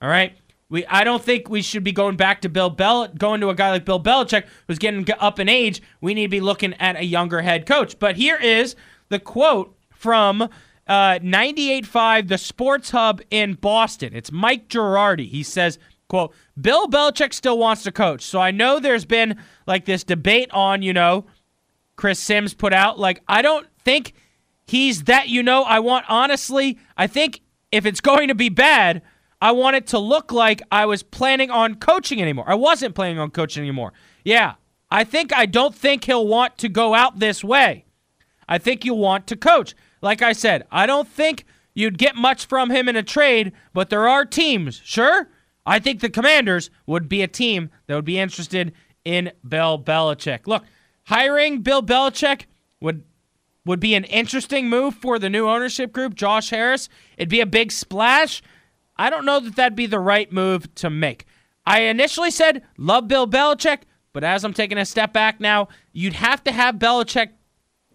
All 0.00 0.08
right. 0.08 0.38
We 0.68 0.86
I 0.86 1.02
don't 1.02 1.22
think 1.22 1.48
we 1.48 1.60
should 1.60 1.82
be 1.82 1.90
going 1.90 2.16
back 2.16 2.42
to 2.42 2.48
Bill 2.48 2.70
Bell 2.70 3.08
going 3.08 3.40
to 3.40 3.50
a 3.50 3.54
guy 3.54 3.72
like 3.72 3.84
Bill 3.84 4.00
Belichick 4.00 4.46
who's 4.68 4.78
getting 4.78 5.04
up 5.18 5.40
in 5.40 5.48
age. 5.48 5.82
We 6.00 6.14
need 6.14 6.26
to 6.26 6.28
be 6.28 6.40
looking 6.40 6.74
at 6.74 6.94
a 6.94 7.04
younger 7.04 7.42
head 7.42 7.66
coach. 7.66 7.98
But 7.98 8.14
here 8.14 8.36
is 8.36 8.76
the 9.08 9.18
quote 9.18 9.76
from 9.90 10.42
uh, 10.86 11.18
98.5 11.18 12.28
The 12.28 12.38
Sports 12.38 12.90
Hub 12.90 13.20
in 13.28 13.54
Boston. 13.54 14.14
It's 14.14 14.30
Mike 14.30 14.68
Giardi. 14.68 15.28
He 15.28 15.42
says, 15.42 15.80
quote, 16.06 16.32
Bill 16.60 16.86
Belichick 16.86 17.34
still 17.34 17.58
wants 17.58 17.82
to 17.82 17.90
coach. 17.90 18.22
So 18.22 18.40
I 18.40 18.52
know 18.52 18.78
there's 18.78 19.04
been 19.04 19.36
like 19.66 19.84
this 19.84 20.04
debate 20.04 20.52
on, 20.52 20.82
you 20.82 20.92
know, 20.92 21.26
Chris 21.96 22.20
Sims 22.20 22.54
put 22.54 22.72
out. 22.72 23.00
Like, 23.00 23.24
I 23.26 23.42
don't 23.42 23.66
think– 23.84 24.12
He's 24.66 25.04
that 25.04 25.28
you 25.28 25.42
know. 25.42 25.62
I 25.62 25.78
want, 25.78 26.06
honestly, 26.08 26.78
I 26.96 27.06
think 27.06 27.40
if 27.70 27.86
it's 27.86 28.00
going 28.00 28.28
to 28.28 28.34
be 28.34 28.48
bad, 28.48 29.02
I 29.40 29.52
want 29.52 29.76
it 29.76 29.86
to 29.88 29.98
look 29.98 30.32
like 30.32 30.62
I 30.72 30.86
was 30.86 31.02
planning 31.02 31.50
on 31.50 31.76
coaching 31.76 32.20
anymore. 32.20 32.44
I 32.48 32.54
wasn't 32.54 32.94
planning 32.94 33.18
on 33.18 33.30
coaching 33.30 33.62
anymore. 33.62 33.92
Yeah, 34.24 34.54
I 34.90 35.04
think 35.04 35.32
I 35.32 35.46
don't 35.46 35.74
think 35.74 36.04
he'll 36.04 36.26
want 36.26 36.58
to 36.58 36.68
go 36.68 36.94
out 36.94 37.18
this 37.18 37.44
way. 37.44 37.84
I 38.48 38.58
think 38.58 38.84
you 38.84 38.94
want 38.94 39.26
to 39.28 39.36
coach. 39.36 39.74
Like 40.00 40.22
I 40.22 40.32
said, 40.32 40.66
I 40.70 40.86
don't 40.86 41.08
think 41.08 41.44
you'd 41.74 41.98
get 41.98 42.16
much 42.16 42.46
from 42.46 42.70
him 42.70 42.88
in 42.88 42.96
a 42.96 43.02
trade, 43.02 43.52
but 43.72 43.90
there 43.90 44.08
are 44.08 44.24
teams, 44.24 44.80
sure. 44.84 45.28
I 45.64 45.80
think 45.80 46.00
the 46.00 46.08
Commanders 46.08 46.70
would 46.86 47.08
be 47.08 47.22
a 47.22 47.28
team 47.28 47.70
that 47.86 47.94
would 47.94 48.04
be 48.04 48.18
interested 48.18 48.72
in 49.04 49.32
Bill 49.46 49.78
Belichick. 49.78 50.46
Look, 50.46 50.64
hiring 51.04 51.62
Bill 51.62 51.82
Belichick 51.82 52.46
would 52.80 53.02
would 53.66 53.80
be 53.80 53.94
an 53.94 54.04
interesting 54.04 54.70
move 54.70 54.94
for 54.94 55.18
the 55.18 55.28
new 55.28 55.48
ownership 55.48 55.92
group, 55.92 56.14
Josh 56.14 56.50
Harris. 56.50 56.88
It'd 57.18 57.28
be 57.28 57.40
a 57.40 57.46
big 57.46 57.72
splash. 57.72 58.42
I 58.96 59.10
don't 59.10 59.26
know 59.26 59.40
that 59.40 59.56
that'd 59.56 59.76
be 59.76 59.86
the 59.86 60.00
right 60.00 60.32
move 60.32 60.74
to 60.76 60.88
make. 60.88 61.26
I 61.66 61.80
initially 61.80 62.30
said 62.30 62.62
love 62.78 63.08
Bill 63.08 63.26
Belichick, 63.26 63.80
but 64.12 64.24
as 64.24 64.44
I'm 64.44 64.54
taking 64.54 64.78
a 64.78 64.86
step 64.86 65.12
back 65.12 65.40
now, 65.40 65.68
you'd 65.92 66.14
have 66.14 66.42
to 66.44 66.52
have 66.52 66.76
Belichick 66.76 67.30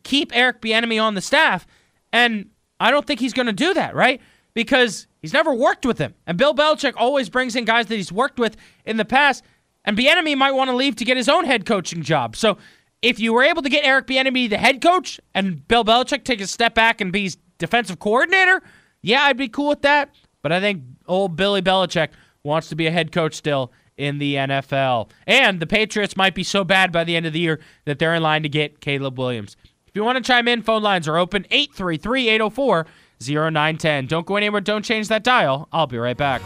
keep 0.04 0.36
Eric 0.36 0.62
Bieniemy 0.62 1.02
on 1.02 1.16
the 1.16 1.22
staff, 1.22 1.66
and 2.12 2.50
I 2.80 2.92
don't 2.92 3.08
think 3.08 3.20
he's 3.20 3.34
going 3.34 3.46
to 3.46 3.54
do 3.54 3.74
that, 3.74 3.96
right? 3.96 4.20
Because 4.54 5.08
he's 5.22 5.34
never 5.34 5.54
worked 5.54 5.86
with 5.86 5.98
him, 5.98 6.14
and 6.28 6.38
Bill 6.38 6.54
Belichick 6.54 6.94
always 6.98 7.30
brings 7.30 7.56
in 7.56 7.64
guys 7.64 7.86
that 7.88 7.96
he's 7.96 8.12
worked 8.12 8.40
with 8.40 8.58
in 8.86 8.98
the 8.98 9.06
past, 9.06 9.44
and 9.86 9.98
Bieniemy 9.98 10.36
might 10.36 10.52
want 10.52 10.70
to 10.70 10.76
leave 10.76 10.98
to 10.98 11.06
get 11.06 11.18
his 11.18 11.30
own 11.30 11.46
head 11.46 11.66
coaching 11.66 12.04
job. 12.04 12.36
So 12.36 12.58
if 13.02 13.20
you 13.20 13.34
were 13.34 13.44
able 13.44 13.62
to 13.62 13.70
get 13.70 13.84
Eric 13.84 14.08
Bieniemy 14.08 14.50
the 14.50 14.58
head 14.58 14.82
coach 14.82 15.20
and 15.34 15.68
Bill 15.68 15.84
Belichick 15.84 16.24
take 16.24 16.42
a 16.42 16.48
step 16.48 16.76
back 16.76 17.02
and 17.02 17.12
be 17.12 17.32
defensive 17.58 18.00
coordinator, 18.00 18.62
yeah, 19.02 19.24
I'd 19.24 19.38
be 19.38 19.48
cool 19.48 19.70
with 19.70 19.82
that. 19.82 20.14
But 20.42 20.52
I 20.52 20.60
think 20.60 20.84
old 21.08 21.36
Billy 21.36 21.62
Belichick 21.62 22.10
wants 22.44 22.70
to 22.70 22.76
be 22.76 22.88
a 22.88 22.92
head 22.92 23.12
coach 23.12 23.36
still 23.36 23.72
in 23.98 24.18
the 24.18 24.36
NFL. 24.36 25.10
And 25.28 25.60
the 25.60 25.68
Patriots 25.68 26.16
might 26.16 26.34
be 26.34 26.44
so 26.44 26.64
bad 26.64 26.92
by 26.92 27.04
the 27.04 27.16
end 27.16 27.26
of 27.26 27.34
the 27.34 27.40
year 27.40 27.60
that 27.86 28.00
they're 28.00 28.16
in 28.16 28.24
line 28.24 28.44
to 28.44 28.50
get 28.50 28.82
Caleb 28.82 29.18
Williams. 29.18 29.56
If 29.88 29.96
you 29.96 30.04
want 30.04 30.18
to 30.18 30.24
chime 30.24 30.48
in, 30.48 30.62
phone 30.62 30.82
lines 30.82 31.08
are 31.08 31.18
open 31.18 31.46
833 31.52 32.30
804 32.30 32.86
0910. 33.20 34.08
Don't 34.08 34.26
go 34.26 34.36
anywhere, 34.36 34.62
don't 34.62 34.86
change 34.86 35.08
that 35.10 35.24
dial. 35.24 35.68
I'll 35.72 35.88
be 35.88 35.98
right 35.98 36.18
back. 36.18 36.42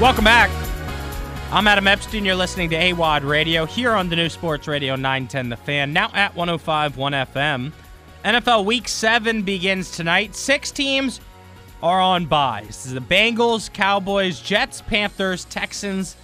Welcome 0.00 0.24
back. 0.24 0.67
I'm 1.50 1.66
Adam 1.66 1.86
Epstein. 1.86 2.26
You're 2.26 2.34
listening 2.34 2.68
to 2.70 2.76
AWOD 2.76 3.26
Radio 3.26 3.64
here 3.64 3.92
on 3.92 4.10
the 4.10 4.16
new 4.16 4.28
Sports 4.28 4.68
Radio 4.68 4.96
910 4.96 5.48
The 5.48 5.56
Fan, 5.56 5.94
now 5.94 6.10
at 6.12 6.34
105.1 6.34 6.92
FM. 6.94 7.72
NFL 8.22 8.66
Week 8.66 8.86
7 8.86 9.42
begins 9.44 9.90
tonight. 9.90 10.36
Six 10.36 10.70
teams 10.70 11.22
are 11.82 12.02
on 12.02 12.26
byes. 12.26 12.92
The 12.92 13.00
Bengals, 13.00 13.72
Cowboys, 13.72 14.40
Jets, 14.40 14.82
Panthers, 14.82 15.46
Texans, 15.46 16.16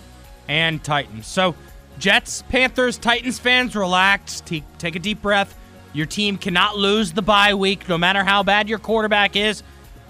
and 0.47 0.85
Titans. 0.85 1.27
So, 1.27 1.55
Jets, 1.99 2.43
Panthers, 2.51 2.99
Titans 2.99 3.39
fans, 3.39 3.75
relax. 3.75 4.43
T- 4.43 4.63
take 4.77 4.95
a 4.95 4.99
deep 4.99 5.23
breath. 5.23 5.59
Your 5.95 6.05
team 6.05 6.37
cannot 6.37 6.77
lose 6.77 7.13
the 7.13 7.23
bye 7.23 7.55
week, 7.55 7.89
no 7.89 7.97
matter 7.97 8.25
how 8.25 8.43
bad 8.43 8.69
your 8.69 8.79
quarterback 8.79 9.37
is, 9.37 9.63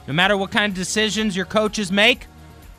no 0.08 0.12
matter 0.12 0.36
what 0.36 0.50
kind 0.50 0.72
of 0.72 0.76
decisions 0.76 1.36
your 1.36 1.46
coaches 1.46 1.92
make. 1.92 2.26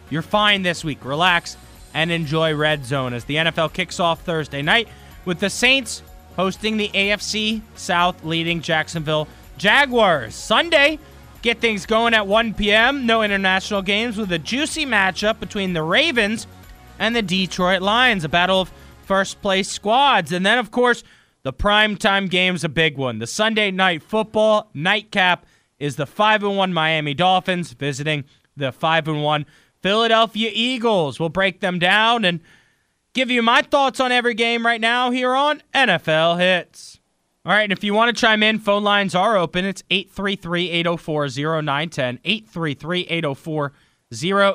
You're 0.10 0.22
fine 0.22 0.64
this 0.64 0.84
week. 0.84 1.06
Relax 1.06 1.56
and 1.96 2.12
enjoy 2.12 2.54
Red 2.54 2.86
Zone 2.86 3.14
as 3.14 3.24
the 3.24 3.38
NFL 3.38 3.74
kicks 3.74 4.00
off 4.00 4.22
Thursday 4.22 4.62
night 4.62 4.90
with 5.24 5.40
the 5.40 5.50
Saints 5.50 6.04
hosting 6.36 6.76
the 6.76 6.90
AFC 6.90 7.62
South 7.76 8.24
leading 8.26 8.62
Jacksonville 8.62 9.30
Jaguars. 9.58 10.36
Sunday, 10.36 11.00
get 11.42 11.62
things 11.62 11.86
going 11.86 12.14
at 12.14 12.28
1 12.28 12.54
p.m. 12.56 13.06
No 13.06 13.24
international 13.24 13.82
games 13.82 14.18
with 14.18 14.30
a 14.34 14.38
juicy 14.38 14.86
matchup 14.86 15.40
between 15.40 15.72
the 15.72 15.82
Ravens 15.82 16.48
and 17.00 17.16
the 17.16 17.22
Detroit 17.22 17.82
Lions, 17.82 18.26
a 18.26 18.30
battle 18.30 18.60
of 18.60 18.72
first 19.06 19.42
place 19.42 19.72
squads. 19.72 20.34
And 20.34 20.46
then, 20.46 20.58
of 20.58 20.72
course, 20.72 21.02
the 21.44 21.54
primetime 21.54 22.30
game's 22.30 22.66
a 22.66 22.70
big 22.70 22.98
one. 22.98 23.20
The 23.20 23.28
Sunday 23.28 23.72
night 23.72 24.04
football 24.04 24.70
nightcap 24.74 25.46
is 25.80 25.96
the 25.96 26.06
5 26.06 26.44
1 26.44 26.74
Miami 26.74 27.14
Dolphins 27.14 27.72
visiting 27.72 28.26
the 28.58 28.74
5 28.74 29.08
1 29.08 29.46
Philadelphia 29.86 30.50
Eagles. 30.52 31.20
We'll 31.20 31.30
break 31.30 31.60
them 31.60 31.78
down 31.78 32.26
and 32.26 32.40
give 33.14 33.30
you 33.30 33.44
my 33.44 33.62
thoughts 33.62 34.00
on 34.00 34.12
every 34.12 34.34
game 34.34 34.66
right 34.66 34.82
now 34.82 35.12
here 35.12 35.36
on 35.36 35.62
NFL 35.76 36.40
Hits. 36.40 37.00
All 37.46 37.52
right, 37.52 37.62
and 37.62 37.72
if 37.72 37.84
you 37.84 37.94
want 37.94 38.10
to 38.10 38.20
chime 38.20 38.42
in, 38.42 38.58
phone 38.58 38.84
lines 38.84 39.14
are 39.14 39.38
open. 39.38 39.64
It's 39.64 39.84
833 39.92 40.72
804 40.72 41.28
0910. 41.62 42.20
833 42.26 43.02
804 43.02 43.74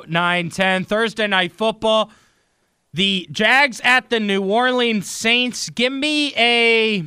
0910. 0.09 0.83
Thursday 0.83 1.27
night 1.27 1.53
football. 1.53 2.11
The 2.93 3.25
Jags 3.31 3.79
at 3.85 4.09
the 4.09 4.19
New 4.19 4.43
Orleans 4.43 5.09
Saints. 5.09 5.69
Give 5.69 5.93
me 5.93 6.35
a 6.35 7.05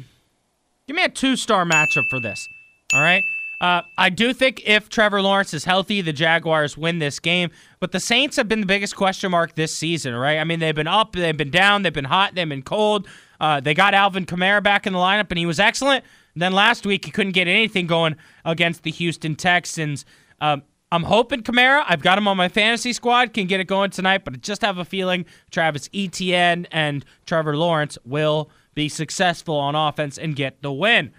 give 0.86 0.96
me 0.96 1.04
a 1.04 1.10
two-star 1.10 1.66
matchup 1.66 2.08
for 2.08 2.20
this. 2.20 2.48
All 2.94 3.02
right. 3.02 3.22
Uh, 3.60 3.82
I 3.96 4.10
do 4.10 4.32
think 4.32 4.62
if 4.66 4.88
Trevor 4.88 5.22
Lawrence 5.22 5.54
is 5.54 5.64
healthy, 5.64 6.00
the 6.00 6.12
Jaguars 6.12 6.76
win 6.76 6.98
this 6.98 7.20
game. 7.20 7.50
But 7.80 7.92
the 7.92 8.00
Saints 8.00 8.36
have 8.36 8.48
been 8.48 8.60
the 8.60 8.66
biggest 8.66 8.96
question 8.96 9.30
mark 9.30 9.54
this 9.54 9.74
season, 9.74 10.14
right? 10.14 10.38
I 10.38 10.44
mean, 10.44 10.60
they've 10.60 10.74
been 10.74 10.86
up, 10.86 11.12
they've 11.12 11.36
been 11.36 11.50
down, 11.50 11.82
they've 11.82 11.92
been 11.92 12.04
hot, 12.04 12.34
they've 12.34 12.48
been 12.48 12.62
cold. 12.62 13.08
Uh, 13.40 13.60
they 13.60 13.74
got 13.74 13.94
Alvin 13.94 14.26
Kamara 14.26 14.62
back 14.62 14.86
in 14.86 14.92
the 14.92 14.98
lineup, 14.98 15.30
and 15.30 15.38
he 15.38 15.46
was 15.46 15.60
excellent. 15.60 16.04
then 16.36 16.52
last 16.52 16.86
week, 16.86 17.04
he 17.04 17.10
couldn't 17.10 17.32
get 17.32 17.48
anything 17.48 17.86
going 17.86 18.16
against 18.44 18.82
the 18.82 18.90
Houston 18.90 19.34
Texans. 19.36 20.04
Um, 20.40 20.62
I'm 20.92 21.02
hoping 21.02 21.42
Kamara, 21.42 21.84
I've 21.88 22.02
got 22.02 22.18
him 22.18 22.28
on 22.28 22.36
my 22.36 22.48
fantasy 22.48 22.92
squad, 22.92 23.32
can 23.34 23.46
get 23.46 23.58
it 23.58 23.64
going 23.64 23.90
tonight, 23.90 24.24
but 24.24 24.34
I 24.34 24.36
just 24.36 24.62
have 24.62 24.78
a 24.78 24.84
feeling 24.84 25.26
Travis 25.50 25.90
Etienne 25.92 26.68
and 26.70 27.04
Trevor 27.26 27.56
Lawrence 27.56 27.98
will 28.04 28.50
be 28.74 28.88
successful 28.88 29.56
on 29.56 29.74
offense 29.74 30.18
and 30.18 30.36
get 30.36 30.62
the 30.62 30.72
win. 30.72 31.12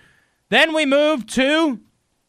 Then 0.49 0.73
we 0.73 0.85
move 0.85 1.25
to 1.27 1.81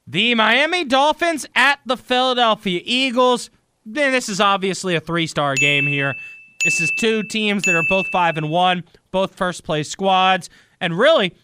the 0.07 0.35
Miami 0.35 0.85
Dolphins 0.85 1.47
at 1.55 1.81
the 1.85 1.97
Philadelphia 1.97 2.81
Eagles. 2.85 3.51
This 3.85 4.29
is 4.29 4.41
obviously 4.41 4.95
a 4.95 5.01
three-star 5.01 5.55
game 5.57 5.87
here. 5.87 6.15
This 6.65 6.81
is 6.81 6.91
two 6.99 7.23
teams 7.25 7.65
that 7.65 7.75
are 7.75 7.85
both 7.89 8.07
five 8.09 8.37
and 8.37 8.51
one, 8.51 8.85
both 9.11 9.35
first 9.35 9.65
place 9.65 9.89
squads, 9.91 10.51
and 10.81 10.99
really, 10.99 11.35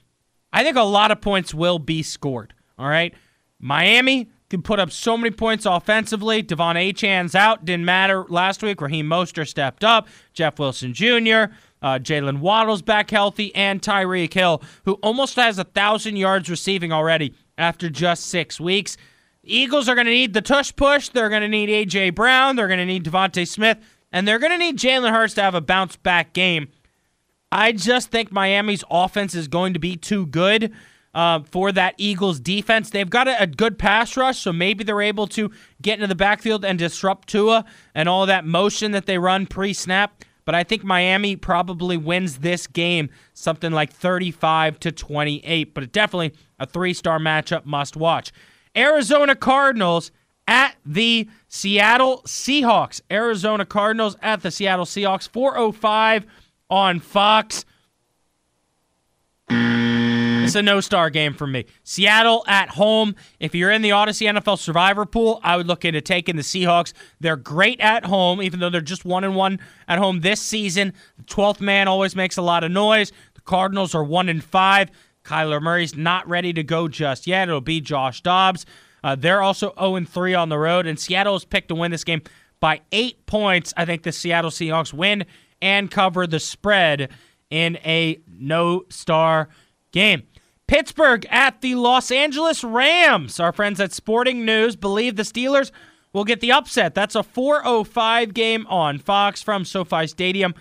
I 0.53 0.65
think 0.65 0.77
a 0.77 0.83
lot 0.83 1.11
of 1.11 1.21
points 1.21 1.55
will 1.55 1.79
be 1.79 2.03
scored. 2.03 2.55
All 2.79 2.89
right, 2.89 3.15
Miami 3.59 4.31
can 4.51 4.63
put 4.63 4.79
up 4.79 4.91
so 4.91 5.17
many 5.17 5.31
points 5.31 5.65
offensively. 5.65 6.43
De'Von 6.43 6.75
Achane's 6.75 7.35
out. 7.35 7.65
Didn't 7.65 7.87
matter 7.87 8.27
last 8.29 8.63
week. 8.63 8.81
Raheem 8.81 9.07
Mostert 9.07 9.49
stepped 9.49 9.83
up. 9.83 10.09
Jeff 10.35 10.59
Wilson 10.59 10.93
Jr., 10.93 11.55
uh, 11.81 11.99
Jaylen 11.99 12.39
Waddle's 12.39 12.83
back 12.83 13.11
healthy, 13.11 13.55
and 13.55 13.81
Tyreek 13.81 14.33
Hill, 14.35 14.63
who 14.85 14.95
almost 14.95 15.37
has 15.37 15.59
a 15.59 15.65
thousand 15.65 16.17
yards 16.17 16.51
receiving 16.51 16.93
already 16.93 17.35
after 17.63 17.89
just 17.89 18.27
six 18.27 18.61
weeks. 18.61 18.97
Eagles 19.45 19.89
are 19.89 19.95
going 19.95 20.07
to 20.07 20.13
need 20.13 20.35
the 20.35 20.43
tush 20.43 20.75
push. 20.77 21.09
They're 21.09 21.29
going 21.29 21.43
to 21.43 21.49
need 21.49 21.69
A.J. 21.69 22.11
Brown. 22.11 22.57
They're 22.57 22.69
going 22.69 22.79
to 22.79 22.87
need 22.87 23.05
DeVonta 23.05 23.47
Smith. 23.47 23.79
And 24.13 24.29
they're 24.29 24.39
going 24.39 24.53
to 24.53 24.59
need 24.59 24.79
Jalen 24.79 25.11
Hurts 25.11 25.35
to 25.35 25.43
have 25.43 25.55
a 25.55 25.61
bounce 25.61 25.97
back 25.97 26.33
game. 26.33 26.69
I 27.51 27.73
just 27.73 28.11
think 28.11 28.31
Miami's 28.31 28.85
offense 28.91 29.35
is 29.35 29.49
going 29.49 29.75
to 29.75 29.79
be 29.79 29.97
too 29.97 30.27
good 30.27 30.73
uh, 31.15 31.41
for 31.51 31.73
that 31.73 31.95
Eagles 31.99 32.41
defense. 32.41 32.91
They've 32.91 33.09
got 33.09 33.29
a, 33.29 33.43
a, 33.43 33.47
good 33.47 33.79
pass 33.79 34.17
rush, 34.17 34.39
so 34.39 34.53
maybe 34.53 34.85
they're 34.85 35.03
able 35.03 35.27
to 35.29 35.51
get 35.81 35.95
into 35.95 36.07
the 36.07 36.15
backfield 36.15 36.65
and 36.65 36.79
disrupt 36.79 37.29
Tua 37.29 37.65
and 37.95 38.09
all 38.09 38.25
that 38.27 38.47
motion 38.47 38.93
that 38.93 39.07
they 39.07 39.19
run 39.19 39.47
pre 39.47 39.75
snap. 39.75 40.25
But 40.45 40.55
I 40.55 40.65
think 40.65 40.85
Miami 40.85 41.37
probably 41.37 41.97
wins 41.97 42.39
this 42.39 42.67
game 42.67 43.11
something 43.33 43.73
like 43.73 43.93
35 43.93 44.81
to 44.81 44.93
28. 44.93 45.75
But 45.75 45.93
definitely 45.93 46.33
a 46.59 46.67
three 46.67 46.95
star 46.95 47.19
matchup 47.19 47.65
must 47.65 47.97
watch. 47.97 48.33
Arizona 48.77 49.35
Cardinals 49.37 50.11
at 50.49 50.77
the 50.85 51.29
Seattle 51.49 52.23
Seahawks. 52.27 53.01
Arizona 53.11 53.65
Cardinals 53.65 54.17
at 54.23 54.43
the 54.43 54.51
Seattle 54.51 54.87
Seahawks. 54.87 55.29
405 55.29 56.27
on 56.71 57.01
Fox. 57.01 57.65
It's 60.45 60.55
a 60.55 60.63
no 60.63 60.81
star 60.81 61.11
game 61.11 61.35
for 61.35 61.47
me. 61.47 61.67
Seattle 61.85 62.45
at 62.47 62.71
home. 62.71 63.15
If 63.41 63.55
you're 63.55 63.71
in 63.71 63.83
the 63.83 63.91
Audacy 63.91 64.29
NFL 64.29 64.59
Survivor 64.59 65.07
pool, 65.07 65.41
I 65.43 65.57
would 65.57 65.67
look 65.67 65.85
into 65.85 66.01
taking 66.01 66.37
the 66.37 66.43
Seahawks. 66.43 66.93
They're 67.21 67.37
great 67.37 67.81
at 67.81 68.05
home, 68.05 68.43
even 68.43 68.61
though 68.61 68.71
they're 68.71 68.81
just 68.81 69.05
one 69.05 69.25
and 69.25 69.37
one 69.37 69.59
at 69.89 69.99
home 69.99 70.21
this 70.21 70.41
season. 70.41 70.93
The 71.19 71.25
12th 71.25 71.61
man 71.61 71.89
always 71.89 72.17
makes 72.17 72.37
a 72.37 72.43
lot 72.43 72.65
of 72.65 72.71
noise. 72.71 73.13
The 73.35 73.41
Cardinals 73.43 73.95
are 73.95 74.05
one 74.05 74.29
and 74.29 74.43
five. 74.43 74.91
Kyler 75.25 75.63
Murray's 75.63 75.97
not 75.97 76.29
ready 76.29 76.53
to 76.53 76.63
go 76.63 76.89
just 76.89 77.27
yet. 77.27 77.49
It'll 77.49 77.61
be 77.61 77.81
Josh 77.81 78.21
Dobbs. 78.23 78.67
Uh, 79.05 79.15
they're 79.17 79.43
also 79.43 79.73
0 79.79 80.05
3 80.05 80.35
on 80.35 80.49
the 80.49 80.59
road, 80.59 80.87
and 80.87 80.99
Seattle 80.99 81.37
is 81.37 81.45
picked 81.45 81.69
to 81.69 81.75
win 81.75 81.91
this 81.91 82.05
game 82.05 82.23
by 82.61 82.81
eight 82.93 83.27
points. 83.27 83.73
I 83.77 83.85
think 83.85 84.03
the 84.03 84.13
Seattle 84.13 84.51
Seahawks 84.51 84.93
win 84.93 85.25
and 85.61 85.91
cover 85.91 86.27
the 86.27 86.41
spread 86.41 87.11
in 87.51 87.77
a 87.85 88.21
no 88.29 88.85
star 88.89 89.49
game. 89.93 90.23
Pittsburgh 90.67 91.27
at 91.31 91.61
the 91.61 91.75
Los 91.75 92.11
Angeles 92.11 92.65
Rams. 92.65 93.39
Our 93.41 93.53
friends 93.53 93.81
at 93.81 93.93
Sporting 93.93 94.45
News 94.45 94.77
believe 94.77 95.17
the 95.17 95.23
Steelers 95.23 95.71
will 96.13 96.25
get 96.25 96.41
the 96.41 96.53
upset. 96.53 96.95
That's 96.95 97.15
a 97.15 97.23
405 97.23 98.35
game 98.35 98.67
on 98.69 98.99
Fox 98.99 99.43
from 99.43 99.65
SoFi 99.65 100.07
Stadium 100.07 100.55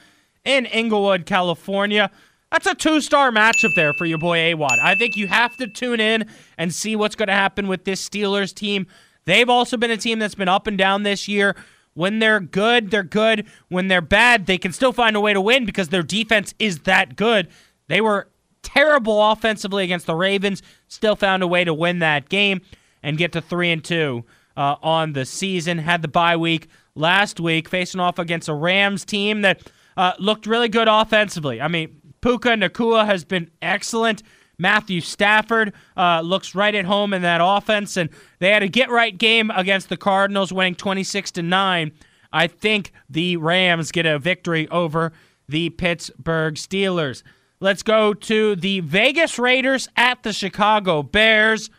in 0.44 0.66
Inglewood, 0.66 1.26
California. 1.26 2.12
That's 2.52 2.68
a 2.68 2.76
two 2.76 3.00
star 3.00 3.32
matchup 3.32 3.76
there 3.76 3.94
for 3.94 4.06
your 4.06 4.18
boy 4.18 4.38
AWOD. 4.38 4.80
I 4.82 4.96
think 4.96 5.16
you 5.16 5.28
have 5.28 5.56
to 5.58 5.68
tune 5.68 6.02
in 6.02 6.26
and 6.58 6.74
see 6.74 6.96
what's 6.96 7.16
going 7.16 7.28
to 7.28 7.34
happen 7.34 7.68
with 7.68 7.86
this 7.86 8.08
Steelers 8.08 8.54
team. 8.54 8.88
They've 9.26 9.50
also 9.50 9.78
been 9.78 9.92
a 9.92 9.98
team 9.98 10.20
that's 10.20 10.36
been 10.36 10.50
up 10.50 10.68
and 10.68 10.78
down 10.78 11.04
this 11.04 11.28
year. 11.28 11.56
When 11.94 12.20
they're 12.20 12.40
good, 12.40 12.92
they're 12.92 13.04
good. 13.04 13.48
When 13.70 13.88
they're 13.88 14.02
bad, 14.02 14.46
they 14.46 14.58
can 14.58 14.74
still 14.74 14.94
find 14.94 15.16
a 15.16 15.22
way 15.22 15.34
to 15.34 15.42
win 15.42 15.66
because 15.66 15.90
their 15.90 16.04
defense 16.04 16.54
is 16.60 16.80
that 16.80 17.16
good. 17.16 17.48
They 17.88 18.02
were 18.02 18.28
terrible 18.64 19.32
offensively 19.32 19.84
against 19.84 20.06
the 20.06 20.16
Ravens, 20.16 20.62
still 20.88 21.16
found 21.16 21.44
a 21.44 21.48
way 21.48 21.64
to 21.64 21.74
win 21.74 22.00
that 22.00 22.30
game 22.30 22.62
and 23.04 23.18
get 23.18 23.32
to 23.34 23.42
3 23.42 23.72
and 23.72 23.84
2 23.84 24.24
uh, 24.58 24.76
on 24.82 25.14
the 25.14 25.26
season. 25.26 25.80
Had 25.80 26.02
the 26.02 26.08
bye 26.08 26.38
week 26.38 26.68
last 26.96 27.40
week 27.40 27.70
facing 27.70 28.02
off 28.02 28.20
against 28.20 28.50
a 28.50 28.54
Rams 28.54 29.06
team 29.06 29.42
that 29.42 29.62
uh, 29.98 30.14
looked 30.20 30.46
really 30.46 30.70
good 30.70 30.88
offensively. 30.88 31.62
I 31.62 31.68
mean, 31.68 32.02
Puka 32.22 32.50
Nacua 32.50 33.06
has 33.06 33.24
been 33.24 33.50
excellent. 33.62 34.24
Matthew 34.58 35.02
Stafford 35.02 35.74
uh, 35.98 36.22
looks 36.22 36.54
right 36.54 36.76
at 36.76 36.86
home 36.86 37.14
in 37.14 37.24
that 37.24 37.42
offense, 37.44 37.98
and 37.98 38.10
they 38.40 38.52
had 38.52 38.62
a 38.62 38.68
get 38.68 38.92
right 38.92 39.18
game 39.18 39.50
against 39.52 39.90
the 39.90 39.98
Cardinals, 39.98 40.54
winning 40.54 40.76
26 40.76 41.32
to 41.32 41.42
nine. 41.42 41.92
I 42.32 42.48
think 42.48 42.92
the 43.10 43.38
Rams 43.38 43.92
get 43.92 44.06
a 44.06 44.20
victory 44.20 44.68
over 44.70 45.14
the 45.50 45.72
Pittsburgh 45.72 46.54
Steelers. 46.56 47.24
Let's 47.64 47.84
go 47.84 48.16
to 48.16 48.56
the 48.56 48.80
Vegas 48.80 49.38
Raiders 49.38 49.88
at 49.96 50.24
the 50.24 50.34
Chicago 50.34 51.04
Bears. 51.04 51.70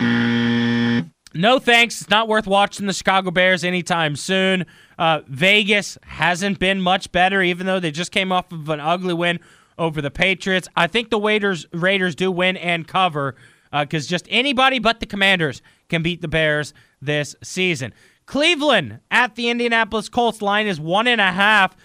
no 0.00 1.58
thanks. 1.58 2.00
It's 2.00 2.08
not 2.08 2.26
worth 2.26 2.46
watching 2.46 2.86
the 2.86 2.94
Chicago 2.94 3.30
Bears 3.30 3.62
anytime 3.62 4.16
soon. 4.16 4.64
Uh, 4.98 5.20
Vegas 5.28 5.98
hasn't 6.04 6.58
been 6.58 6.80
much 6.80 7.12
better, 7.12 7.42
even 7.42 7.66
though 7.66 7.78
they 7.78 7.90
just 7.90 8.12
came 8.12 8.32
off 8.32 8.50
of 8.50 8.70
an 8.70 8.80
ugly 8.80 9.12
win 9.12 9.40
over 9.76 10.00
the 10.00 10.10
Patriots. 10.10 10.68
I 10.74 10.86
think 10.86 11.10
the 11.10 11.20
Raiders 11.20 11.66
Raiders 11.74 12.14
do 12.14 12.32
win 12.32 12.56
and 12.56 12.88
cover 12.88 13.34
because 13.78 14.06
uh, 14.06 14.08
just 14.08 14.26
anybody 14.30 14.78
but 14.78 15.00
the 15.00 15.06
Commanders 15.06 15.60
can 15.90 16.02
beat 16.02 16.22
the 16.22 16.28
Bears 16.28 16.72
this 17.02 17.36
season. 17.42 17.92
Cleveland 18.24 19.00
at 19.10 19.34
the 19.34 19.50
Indianapolis 19.50 20.08
Colts 20.08 20.40
line 20.40 20.66
is 20.66 20.80
one 20.80 21.06
and 21.06 21.20
a 21.20 21.30
half. 21.30 21.76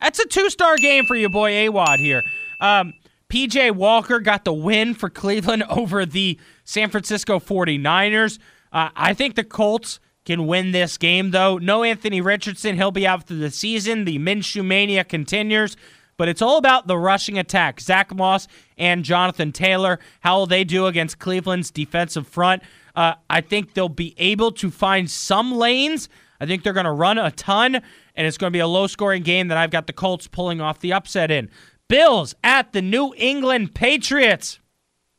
That's 0.00 0.18
a 0.18 0.26
two 0.26 0.50
star 0.50 0.76
game 0.76 1.04
for 1.04 1.14
your 1.14 1.30
boy 1.30 1.52
AWOD 1.52 1.98
here. 1.98 2.24
Um, 2.60 2.94
PJ 3.28 3.72
Walker 3.72 4.20
got 4.20 4.44
the 4.44 4.52
win 4.52 4.94
for 4.94 5.08
Cleveland 5.08 5.62
over 5.70 6.04
the 6.04 6.38
San 6.64 6.90
Francisco 6.90 7.38
49ers. 7.38 8.38
Uh, 8.72 8.90
I 8.94 9.14
think 9.14 9.34
the 9.34 9.44
Colts 9.44 10.00
can 10.24 10.46
win 10.46 10.72
this 10.72 10.98
game, 10.98 11.30
though. 11.30 11.58
No 11.58 11.82
Anthony 11.82 12.20
Richardson. 12.20 12.76
He'll 12.76 12.90
be 12.90 13.06
out 13.06 13.26
for 13.26 13.34
the 13.34 13.50
season. 13.50 14.04
The 14.04 14.18
Minshew 14.18 14.64
mania 14.64 15.04
continues. 15.04 15.76
But 16.16 16.28
it's 16.28 16.42
all 16.42 16.58
about 16.58 16.86
the 16.86 16.98
rushing 16.98 17.38
attack. 17.38 17.80
Zack 17.80 18.14
Moss 18.14 18.46
and 18.76 19.04
Jonathan 19.04 19.52
Taylor. 19.52 19.98
How 20.20 20.36
will 20.38 20.46
they 20.46 20.64
do 20.64 20.86
against 20.86 21.18
Cleveland's 21.18 21.70
defensive 21.70 22.26
front? 22.26 22.62
Uh, 22.94 23.14
I 23.30 23.40
think 23.40 23.72
they'll 23.72 23.88
be 23.88 24.14
able 24.18 24.52
to 24.52 24.70
find 24.70 25.10
some 25.10 25.52
lanes. 25.52 26.10
I 26.38 26.46
think 26.46 26.62
they're 26.62 26.74
going 26.74 26.84
to 26.84 26.92
run 26.92 27.16
a 27.18 27.30
ton, 27.30 27.76
and 27.76 28.26
it's 28.26 28.36
going 28.38 28.50
to 28.50 28.56
be 28.56 28.60
a 28.60 28.66
low 28.66 28.86
scoring 28.86 29.22
game 29.22 29.48
that 29.48 29.56
I've 29.56 29.70
got 29.70 29.86
the 29.86 29.92
Colts 29.92 30.26
pulling 30.26 30.60
off 30.60 30.80
the 30.80 30.92
upset 30.92 31.30
in. 31.30 31.48
Bills 31.90 32.36
at 32.44 32.72
the 32.72 32.80
New 32.80 33.12
England 33.16 33.74
Patriots. 33.74 34.60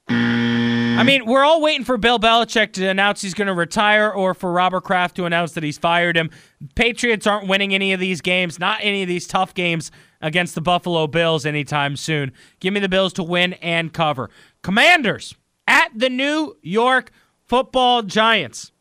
I 0.08 1.04
mean, 1.04 1.26
we're 1.26 1.44
all 1.44 1.62
waiting 1.62 1.84
for 1.84 1.98
Bill 1.98 2.18
Belichick 2.18 2.72
to 2.74 2.88
announce 2.88 3.22
he's 3.22 3.34
going 3.34 3.50
to 3.50 3.54
retire 3.54 4.10
or 4.10 4.34
for 4.34 4.54
Robert 4.54 4.86
Kraft 4.86 5.18
to 5.18 5.26
announce 5.26 5.52
that 5.54 5.64
he's 5.64 5.78
fired 5.78 6.16
him. 6.16 6.30
Patriots 6.76 7.28
aren't 7.28 7.50
winning 7.50 7.76
any 7.76 7.92
of 7.92 8.00
these 8.00 8.22
games, 8.22 8.58
not 8.58 8.80
any 8.82 9.02
of 9.02 9.10
these 9.10 9.28
tough 9.28 9.54
games 9.54 9.92
against 10.22 10.56
the 10.56 10.62
Buffalo 10.62 11.08
Bills 11.08 11.46
anytime 11.46 11.98
soon. 11.98 12.32
Give 12.62 12.74
me 12.74 12.80
the 12.80 12.88
Bills 12.88 13.12
to 13.14 13.24
win 13.24 13.54
and 13.56 13.92
cover. 13.92 14.30
Commanders 14.62 15.36
at 15.68 15.90
the 15.94 16.10
New 16.10 16.56
York 16.62 17.12
Football 17.48 18.04
Giants. 18.04 18.72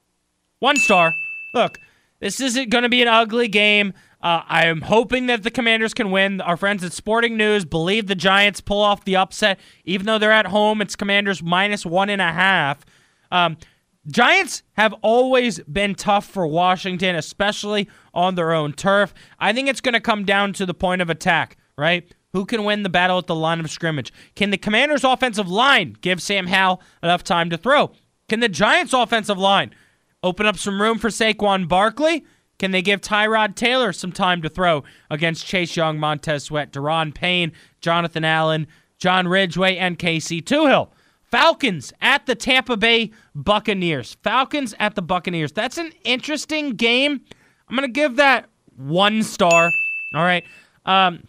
One 0.61 0.77
star. 0.77 1.13
Look, 1.55 1.79
this 2.21 2.41
isn't 2.41 2.71
going 2.71 2.83
to 2.83 2.89
be 2.89 3.03
an 3.03 3.09
ugly 3.09 3.49
game. 3.49 3.95
Uh, 4.23 4.43
I 4.47 4.67
am 4.67 4.83
hoping 4.83 5.27
that 5.27 5.43
the 5.43 5.51
Commanders 5.51 5.95
can 5.95 6.11
win. 6.11 6.41
Our 6.43 6.57
friends 6.57 6.85
at 6.85 6.93
Sporting 6.93 7.37
News 7.37 7.65
believe 7.65 8.07
the 8.07 8.15
Giants 8.15 8.61
pull 8.61 8.83
off 8.83 9.05
the 9.05 9.17
upset, 9.17 9.59
even 9.85 10.07
though 10.07 10.19
they're 10.19 10.31
at 10.31 10.47
home. 10.47 10.83
It's 10.83 10.95
Commanders 10.95 11.43
minus 11.43 11.87
one 11.87 12.11
and 12.11 12.21
a 12.21 12.31
half. 12.33 12.85
Um, 13.33 13.57
Giants 14.07 14.63
have 14.75 14.95
always 15.03 15.61
been 15.61 15.95
tough 15.95 16.27
for 16.27 16.47
Washington, 16.47 17.17
especially 17.17 17.89
on 18.13 18.35
their 18.35 18.53
own 18.53 18.73
turf. 18.73 19.15
I 19.39 19.53
think 19.53 19.69
it's 19.69 19.81
going 19.81 19.95
to 19.95 20.01
come 20.01 20.25
down 20.25 20.53
to 20.55 20.67
the 20.67 20.75
point 20.75 21.01
of 21.01 21.09
attack, 21.09 21.57
right? 21.79 22.11
Who 22.33 22.45
can 22.45 22.65
win 22.65 22.83
the 22.83 22.89
battle 22.89 23.19
at 23.19 23.27
the 23.27 23.35
line 23.35 23.61
of 23.61 23.71
scrimmage? 23.71 24.13
Can 24.37 24.51
the 24.51 24.59
Commanders' 24.59 25.05
offensive 25.05 25.49
line 25.49 25.97
give 26.01 26.23
Sam 26.23 26.47
Howell 26.47 26.83
enough 27.03 27.25
time 27.25 27.51
to 27.51 27.57
throw? 27.57 27.93
Can 28.29 28.41
the 28.41 28.49
Giants' 28.49 28.93
offensive 28.93 29.39
line 29.39 29.75
open 30.23 30.47
up 30.47 30.57
some 30.57 30.81
room 30.81 30.99
for 30.99 31.09
Saquon 31.09 31.69
Barkley? 31.69 32.25
Can 32.61 32.73
they 32.73 32.83
give 32.83 33.01
Tyrod 33.01 33.55
Taylor 33.55 33.91
some 33.91 34.13
time 34.13 34.43
to 34.43 34.51
throw 34.51 34.85
against 35.09 35.47
Chase 35.47 35.75
Young, 35.77 35.99
Montez 35.99 36.45
Sweat, 36.45 36.71
Daron 36.71 37.15
Payne, 37.15 37.53
Jonathan 37.81 38.23
Allen, 38.23 38.67
John 38.99 39.27
Ridgeway, 39.27 39.79
and 39.79 39.99
Casey 39.99 40.43
Toohill? 40.43 40.91
Falcons 41.31 41.91
at 42.03 42.27
the 42.27 42.35
Tampa 42.35 42.77
Bay 42.77 43.13
Buccaneers. 43.35 44.19
Falcons 44.23 44.75
at 44.79 44.95
the 44.95 45.01
Buccaneers. 45.01 45.53
That's 45.53 45.79
an 45.79 45.91
interesting 46.05 46.73
game. 46.73 47.23
I'm 47.67 47.77
going 47.77 47.89
to 47.89 47.93
give 47.93 48.17
that 48.17 48.51
one 48.77 49.23
star. 49.23 49.71
All 50.15 50.23
right. 50.23 50.45
Um, 50.85 51.25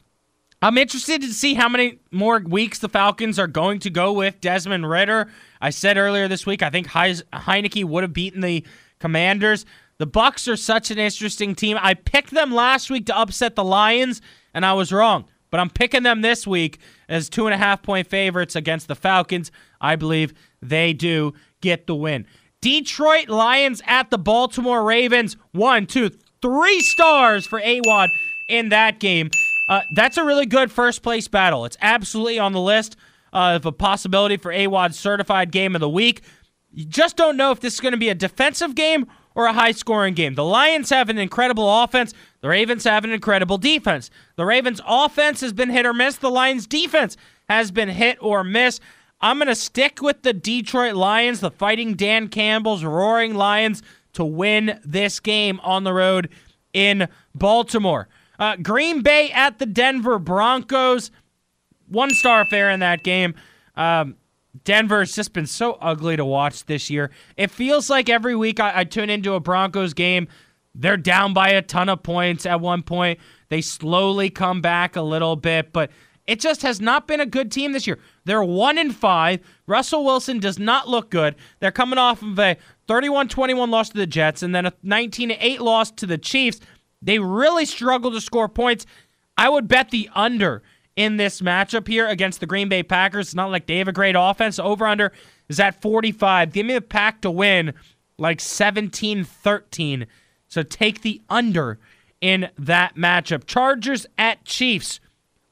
I'm 0.61 0.77
interested 0.77 1.21
to 1.21 1.33
see 1.33 1.53
how 1.53 1.69
many 1.69 1.99
more 2.11 2.39
weeks 2.39 2.79
the 2.79 2.89
Falcons 2.89 3.39
are 3.39 3.47
going 3.47 3.79
to 3.79 3.89
go 3.89 4.11
with 4.11 4.41
Desmond 4.41 4.89
Ridder. 4.89 5.29
I 5.61 5.69
said 5.69 5.95
earlier 5.95 6.27
this 6.27 6.45
week 6.45 6.61
I 6.61 6.69
think 6.69 6.87
Heinicke 6.87 7.85
would 7.85 8.03
have 8.03 8.11
beaten 8.11 8.41
the 8.41 8.65
Commanders. 8.99 9.65
The 10.01 10.07
Bucks 10.07 10.47
are 10.47 10.55
such 10.55 10.89
an 10.89 10.97
interesting 10.97 11.53
team. 11.53 11.77
I 11.79 11.93
picked 11.93 12.31
them 12.31 12.51
last 12.51 12.89
week 12.89 13.05
to 13.05 13.15
upset 13.15 13.55
the 13.55 13.63
Lions, 13.63 14.19
and 14.51 14.65
I 14.65 14.73
was 14.73 14.91
wrong. 14.91 15.25
But 15.51 15.59
I'm 15.59 15.69
picking 15.69 16.01
them 16.01 16.21
this 16.21 16.47
week 16.47 16.79
as 17.07 17.29
two 17.29 17.45
and 17.45 17.53
a 17.53 17.57
half 17.57 17.83
point 17.83 18.07
favorites 18.07 18.55
against 18.55 18.87
the 18.87 18.95
Falcons. 18.95 19.51
I 19.79 19.95
believe 19.95 20.33
they 20.59 20.93
do 20.93 21.35
get 21.61 21.85
the 21.85 21.93
win. 21.93 22.25
Detroit 22.61 23.29
Lions 23.29 23.83
at 23.85 24.09
the 24.09 24.17
Baltimore 24.17 24.83
Ravens. 24.83 25.37
One, 25.51 25.85
two, 25.85 26.09
three 26.41 26.79
stars 26.79 27.45
for 27.45 27.61
AWOD 27.61 28.07
in 28.49 28.69
that 28.69 28.99
game. 28.99 29.29
Uh, 29.69 29.81
that's 29.93 30.17
a 30.17 30.23
really 30.23 30.47
good 30.47 30.71
first 30.71 31.03
place 31.03 31.27
battle. 31.27 31.63
It's 31.65 31.77
absolutely 31.79 32.39
on 32.39 32.53
the 32.53 32.59
list 32.59 32.95
uh, 33.33 33.53
of 33.57 33.67
a 33.67 33.71
possibility 33.71 34.37
for 34.37 34.51
AWOD's 34.51 34.97
certified 34.97 35.51
game 35.51 35.75
of 35.75 35.79
the 35.79 35.87
week. 35.87 36.23
You 36.71 36.85
just 36.85 37.17
don't 37.17 37.37
know 37.37 37.51
if 37.51 37.59
this 37.59 37.75
is 37.75 37.79
going 37.79 37.91
to 37.91 37.99
be 37.99 38.09
a 38.09 38.15
defensive 38.15 38.73
game 38.73 39.05
or 39.35 39.45
a 39.45 39.53
high 39.53 39.71
scoring 39.71 40.13
game. 40.13 40.35
The 40.35 40.43
Lions 40.43 40.89
have 40.89 41.09
an 41.09 41.17
incredible 41.17 41.83
offense. 41.83 42.13
The 42.41 42.49
Ravens 42.49 42.83
have 42.83 43.03
an 43.03 43.11
incredible 43.11 43.57
defense. 43.57 44.09
The 44.35 44.45
Ravens' 44.45 44.81
offense 44.85 45.41
has 45.41 45.53
been 45.53 45.69
hit 45.69 45.85
or 45.85 45.93
miss. 45.93 46.17
The 46.17 46.29
Lions' 46.29 46.67
defense 46.67 47.17
has 47.49 47.71
been 47.71 47.89
hit 47.89 48.17
or 48.21 48.43
miss. 48.43 48.79
I'm 49.21 49.37
going 49.37 49.47
to 49.47 49.55
stick 49.55 50.01
with 50.01 50.23
the 50.23 50.33
Detroit 50.33 50.95
Lions, 50.95 51.39
the 51.39 51.51
fighting 51.51 51.93
Dan 51.93 52.27
Campbell's 52.27 52.83
Roaring 52.83 53.35
Lions, 53.35 53.83
to 54.13 54.25
win 54.25 54.79
this 54.83 55.19
game 55.19 55.59
on 55.63 55.83
the 55.83 55.93
road 55.93 56.29
in 56.73 57.07
Baltimore. 57.35 58.07
Uh, 58.39 58.55
Green 58.55 59.01
Bay 59.01 59.29
at 59.31 59.59
the 59.59 59.65
Denver 59.65 60.17
Broncos. 60.17 61.11
One 61.87 62.09
star 62.09 62.41
affair 62.41 62.71
in 62.71 62.79
that 62.79 63.03
game. 63.03 63.35
Um, 63.75 64.15
Denver's 64.63 65.15
just 65.15 65.33
been 65.33 65.45
so 65.45 65.73
ugly 65.81 66.17
to 66.17 66.25
watch 66.25 66.65
this 66.65 66.89
year. 66.89 67.11
It 67.37 67.51
feels 67.51 67.89
like 67.89 68.09
every 68.09 68.35
week 68.35 68.59
I, 68.59 68.79
I, 68.79 68.83
tune 68.83 69.09
into 69.09 69.33
a 69.33 69.39
Broncos 69.39 69.93
game, 69.93 70.27
they're 70.75 70.97
down 70.97 71.33
by 71.33 71.49
a 71.49 71.61
ton 71.61 71.89
of 71.89 72.03
points 72.03 72.45
at 72.45 72.59
one 72.59 72.83
point. 72.83 73.19
They 73.49 73.61
slowly 73.61 74.29
come 74.29 74.61
back 74.61 74.95
a 74.95 75.01
little 75.01 75.35
bit, 75.35 75.73
but 75.73 75.91
it 76.27 76.39
just 76.39 76.61
has 76.61 76.79
not 76.79 77.07
been 77.07 77.19
a 77.19 77.25
good 77.25 77.51
team 77.51 77.71
this 77.71 77.87
year. 77.87 77.99
They're 78.25 78.43
one 78.43 78.77
in 78.77 78.91
five. 78.91 79.39
Russell 79.67 80.05
Wilson 80.05 80.39
does 80.39 80.59
not 80.59 80.87
look 80.87 81.09
good. 81.09 81.35
They're 81.59 81.71
coming 81.71 81.99
off 81.99 82.21
of 82.21 82.37
a 82.39 82.57
31-21 82.87 83.69
loss 83.69 83.89
to 83.89 83.97
the 83.97 84.07
Jets 84.07 84.43
and 84.43 84.53
then 84.53 84.65
a 84.65 84.71
19-8 84.85 85.59
loss 85.59 85.91
to 85.91 86.05
the 86.05 86.17
Chiefs. 86.17 86.59
They 87.01 87.19
really 87.19 87.65
struggle 87.65 88.11
to 88.11 88.21
score 88.21 88.47
points. 88.47 88.85
I 89.37 89.49
would 89.49 89.67
bet 89.67 89.89
the 89.89 90.09
under 90.13 90.61
in 90.95 91.17
this 91.17 91.41
matchup 91.41 91.87
here 91.87 92.07
against 92.07 92.39
the 92.39 92.45
Green 92.45 92.69
Bay 92.69 92.83
Packers. 92.83 93.27
It's 93.27 93.35
not 93.35 93.51
like 93.51 93.65
they 93.67 93.77
have 93.77 93.87
a 93.87 93.93
great 93.93 94.15
offense. 94.17 94.59
Over 94.59 94.85
under 94.85 95.11
is 95.49 95.59
at 95.59 95.81
45. 95.81 96.51
Give 96.51 96.65
me 96.65 96.73
the 96.73 96.81
pack 96.81 97.21
to 97.21 97.31
win 97.31 97.73
like 98.17 98.39
17 98.39 99.23
13. 99.23 100.07
So 100.47 100.63
take 100.63 101.01
the 101.01 101.21
under 101.29 101.79
in 102.19 102.49
that 102.57 102.95
matchup. 102.95 103.45
Chargers 103.45 104.05
at 104.17 104.43
Chiefs. 104.45 104.99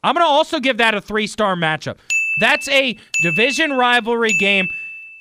I'm 0.04 0.13
going 0.13 0.25
to 0.25 0.30
also 0.30 0.60
give 0.60 0.78
that 0.78 0.93
a 0.93 1.02
three 1.02 1.28
star 1.28 1.56
matchup. 1.56 1.97
That's 2.39 2.67
a 2.69 2.97
division 3.21 3.73
rivalry 3.73 4.32
game. 4.34 4.67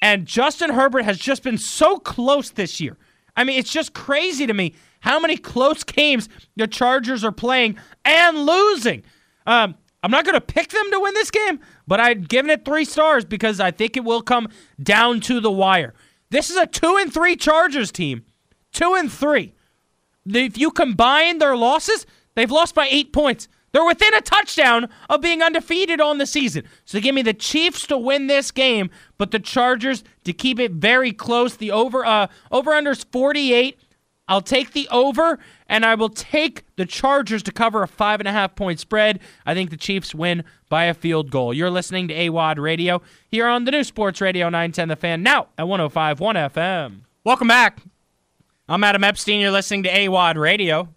And 0.00 0.26
Justin 0.26 0.70
Herbert 0.70 1.04
has 1.04 1.18
just 1.18 1.42
been 1.42 1.58
so 1.58 1.98
close 1.98 2.50
this 2.50 2.80
year. 2.80 2.96
I 3.36 3.44
mean, 3.44 3.58
it's 3.58 3.72
just 3.72 3.92
crazy 3.92 4.46
to 4.46 4.54
me 4.54 4.74
how 5.00 5.18
many 5.18 5.36
close 5.36 5.82
games 5.84 6.28
the 6.56 6.66
Chargers 6.66 7.24
are 7.24 7.32
playing 7.32 7.78
and 8.04 8.38
losing. 8.38 9.02
Um, 9.46 9.76
I'm 10.02 10.10
not 10.10 10.24
going 10.24 10.34
to 10.34 10.40
pick 10.40 10.68
them 10.68 10.90
to 10.92 11.00
win 11.00 11.14
this 11.14 11.30
game, 11.30 11.60
but 11.86 11.98
I've 11.98 12.28
given 12.28 12.50
it 12.50 12.64
three 12.64 12.84
stars 12.84 13.24
because 13.24 13.58
I 13.58 13.70
think 13.70 13.96
it 13.96 14.04
will 14.04 14.22
come 14.22 14.48
down 14.82 15.20
to 15.22 15.40
the 15.40 15.50
wire. 15.50 15.94
This 16.30 16.50
is 16.50 16.56
a 16.56 16.66
two 16.66 16.96
and 16.96 17.12
three 17.12 17.36
Chargers 17.36 17.90
team. 17.90 18.24
Two 18.72 18.94
and 18.94 19.10
three. 19.10 19.54
If 20.26 20.58
you 20.58 20.70
combine 20.70 21.38
their 21.38 21.56
losses, 21.56 22.06
they've 22.34 22.50
lost 22.50 22.74
by 22.74 22.86
eight 22.90 23.12
points. 23.12 23.48
They're 23.72 23.84
within 23.84 24.14
a 24.14 24.20
touchdown 24.20 24.88
of 25.10 25.20
being 25.20 25.42
undefeated 25.42 26.00
on 26.00 26.18
the 26.18 26.26
season. 26.26 26.64
So 26.84 27.00
give 27.00 27.14
me 27.14 27.22
the 27.22 27.34
Chiefs 27.34 27.86
to 27.88 27.98
win 27.98 28.26
this 28.26 28.50
game, 28.50 28.90
but 29.18 29.30
the 29.30 29.38
Chargers 29.38 30.04
to 30.24 30.32
keep 30.32 30.58
it 30.58 30.72
very 30.72 31.12
close. 31.12 31.56
The 31.56 31.70
over 31.70 32.04
uh 32.04 32.28
over 32.50 32.70
unders 32.72 33.04
48. 33.10 33.78
I'll 34.28 34.42
take 34.42 34.72
the 34.72 34.86
over, 34.90 35.38
and 35.66 35.84
I 35.84 35.94
will 35.94 36.10
take 36.10 36.64
the 36.76 36.84
Chargers 36.84 37.42
to 37.44 37.52
cover 37.52 37.82
a 37.82 37.88
five 37.88 38.20
and 38.20 38.28
a 38.28 38.32
half 38.32 38.54
point 38.54 38.78
spread. 38.78 39.20
I 39.46 39.54
think 39.54 39.70
the 39.70 39.76
Chiefs 39.76 40.14
win 40.14 40.44
by 40.68 40.84
a 40.84 40.94
field 40.94 41.30
goal. 41.30 41.54
You're 41.54 41.70
listening 41.70 42.08
to 42.08 42.14
AWOD 42.14 42.58
Radio 42.58 43.00
here 43.30 43.46
on 43.46 43.64
the 43.64 43.70
new 43.70 43.82
Sports 43.84 44.20
Radio 44.20 44.46
910 44.46 44.88
The 44.88 44.96
Fan, 44.96 45.22
now 45.22 45.48
at 45.56 45.64
105.1 45.64 46.52
FM. 46.52 47.00
Welcome 47.24 47.48
back. 47.48 47.80
I'm 48.68 48.84
Adam 48.84 49.02
Epstein. 49.02 49.40
You're 49.40 49.50
listening 49.50 49.84
to 49.84 49.90
AWOD 49.90 50.36
Radio 50.36 50.90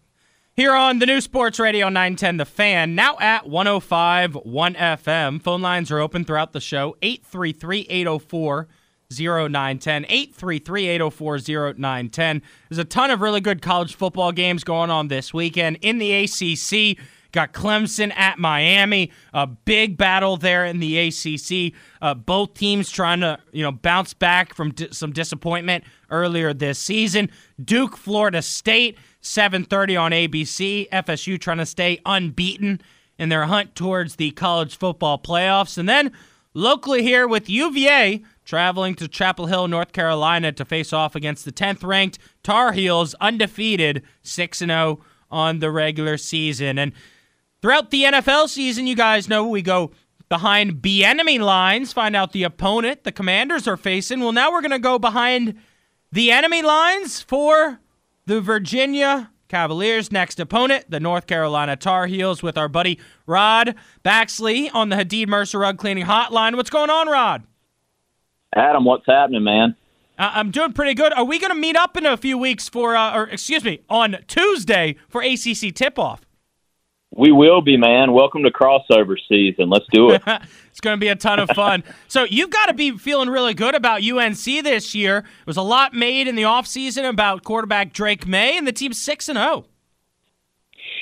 here 0.54 0.74
on 0.74 1.00
the 1.00 1.06
new 1.06 1.22
Sports 1.22 1.58
Radio 1.58 1.88
910 1.88 2.38
The 2.38 2.46
Fan, 2.46 2.96
now 2.96 3.18
at 3.20 3.46
105.1 3.46 4.76
FM. 4.76 5.42
Phone 5.42 5.62
lines 5.62 5.90
are 5.90 6.00
open 6.00 6.26
throughout 6.26 6.52
the 6.52 6.60
show 6.60 6.98
833 7.02 7.88
804 7.90 8.68
0910 9.20 10.06
833 10.08 10.88
804 10.88 11.38
0910. 11.74 12.42
There's 12.70 12.80
a 12.80 12.86
ton 12.86 13.12
of 13.12 13.22
really 13.22 13.42
good 13.42 13.62
college 13.62 13.96
football 13.96 14.32
games 14.32 14.64
going 14.64 14.90
on 14.90 15.08
this 15.08 15.34
weekend 15.34 15.78
in 15.82 15.98
the 15.98 16.12
ACC. 16.12 16.98
Got 17.32 17.54
Clemson 17.54 18.14
at 18.18 18.40
Miami, 18.40 19.10
a 19.34 19.48
big 19.48 19.96
battle 19.96 20.36
there 20.36 20.66
in 20.66 20.80
the 20.80 20.98
ACC. 20.98 21.74
Uh, 22.02 22.14
both 22.14 22.56
teams 22.56 22.90
trying 22.90 23.22
to, 23.22 23.40
you 23.54 23.64
know, 23.64 23.72
bounce 23.72 24.14
back 24.14 24.54
from 24.54 24.74
di- 24.74 24.90
some 24.92 25.14
disappointment 25.14 25.86
earlier 26.10 26.54
this 26.54 26.78
season. 26.78 27.30
Duke, 27.64 27.96
Florida 27.96 28.42
State, 28.42 28.98
7:30 29.22 29.96
on 29.96 30.12
ABC. 30.12 30.90
FSU 30.92 31.40
trying 31.40 31.60
to 31.60 31.66
stay 31.66 32.02
unbeaten 32.06 32.82
in 33.18 33.30
their 33.30 33.46
hunt 33.46 33.76
towards 33.76 34.18
the 34.18 34.32
college 34.32 34.78
football 34.78 35.18
playoffs, 35.18 35.78
and 35.78 35.88
then 35.88 36.12
locally 36.54 37.02
here 37.04 37.28
with 37.28 37.50
UVA 37.50 38.24
traveling 38.52 38.94
to 38.94 39.08
Chapel 39.08 39.46
Hill, 39.46 39.70
North 39.70 39.94
Carolina 39.94 40.52
to 40.52 40.66
face 40.66 40.92
off 40.92 41.16
against 41.16 41.46
the 41.46 41.54
10th 41.54 41.86
ranked 41.86 42.20
Tar 42.44 42.74
Heels, 42.74 43.16
undefeated, 43.22 44.04
6 44.24 44.58
0 44.58 45.00
on 45.30 45.60
the 45.60 45.72
regular 45.72 46.18
season. 46.18 46.78
And 46.78 46.92
throughout 47.62 47.92
the 47.92 48.04
NFL 48.04 48.50
season, 48.50 48.88
you 48.88 48.96
guys 48.98 49.30
know 49.30 49.48
we 49.48 49.62
go 49.62 49.92
behind 50.28 50.84
the 50.84 51.06
enemy 51.06 51.40
lines, 51.40 51.94
find 51.94 52.14
out 52.14 52.34
the 52.34 52.44
opponent 52.44 53.06
the 53.06 53.14
commanders 53.14 53.70
are 53.70 53.78
facing. 53.78 54.20
Well, 54.20 54.34
now 54.34 54.52
we're 54.52 54.60
going 54.60 54.72
to 54.72 54.80
go 54.80 55.00
behind 55.00 55.56
the 56.12 56.30
enemy 56.30 56.62
lines 56.62 57.22
for 57.22 57.80
the 58.26 58.42
Virginia 58.42 59.32
Cavaliers' 59.48 60.12
next 60.12 60.42
opponent, 60.42 60.92
the 60.92 61.00
North 61.00 61.26
Carolina 61.26 61.78
Tar 61.78 62.06
Heels, 62.06 62.44
with 62.44 62.58
our 62.58 62.68
buddy 62.68 63.00
Rodd 63.26 63.76
Baxley 64.04 64.70
on 64.74 64.90
the 64.90 64.98
Hadid 64.98 65.30
Mercer 65.30 65.60
Rug 65.60 65.78
Cleaning 65.78 66.04
Hotline. 66.04 66.58
What's 66.58 66.70
going 66.70 66.90
on, 66.90 67.08
Rodd? 67.08 67.46
Adam, 68.56 68.86
what's 68.86 69.06
happening, 69.06 69.44
man? 69.44 69.76
Uh, 70.18 70.32
I'm 70.34 70.52
doing 70.52 70.74
pretty 70.74 70.94
good. 70.94 71.14
Are 71.14 71.24
we 71.24 71.40
going 71.40 71.52
to 71.52 71.60
meet 71.60 71.76
up 71.76 71.96
in 71.96 72.06
a 72.06 72.18
few 72.18 72.38
weeks 72.38 72.68
for, 72.68 72.96
uh, 72.96 73.16
or 73.16 73.24
excuse 73.30 73.64
me, 73.64 73.80
on 73.90 74.18
Tuesday 74.28 74.98
for 75.10 75.22
ACC 75.22 75.74
tip 75.74 75.98
off? 75.98 76.22
We 77.14 77.32
will 77.32 77.62
be, 77.62 77.76
man. 77.76 78.14
Welcome 78.14 78.44
to 78.44 78.52
crossover 78.52 79.16
season. 79.28 79.70
Let's 79.70 79.86
do 79.92 80.12
it. 80.12 80.22
it's 80.70 80.80
going 80.80 80.96
to 80.96 81.00
be 81.00 81.10
a 81.10 81.16
ton 81.16 81.40
of 81.40 81.50
fun. 81.50 81.84
so 82.08 82.24
you've 82.24 82.50
got 82.50 82.68
to 82.68 82.74
be 82.74 82.98
feeling 82.98 83.30
really 83.30 83.54
good 83.54 83.76
about 83.76 84.02
UNC 84.02 84.44
this 84.44 84.96
year. 84.96 85.22
There 85.22 85.30
was 85.46 85.58
a 85.58 85.62
lot 85.62 85.94
made 85.94 86.28
in 86.28 86.36
the 86.36 86.44
offseason 86.44 87.08
about 87.08 87.44
quarterback 87.44 87.92
Drake 87.92 88.28
Maye, 88.28 88.58
and 88.58 88.66
the 88.66 88.72
team's 88.72 89.02
6 89.02 89.28
and 89.28 89.38
0. 89.38 89.66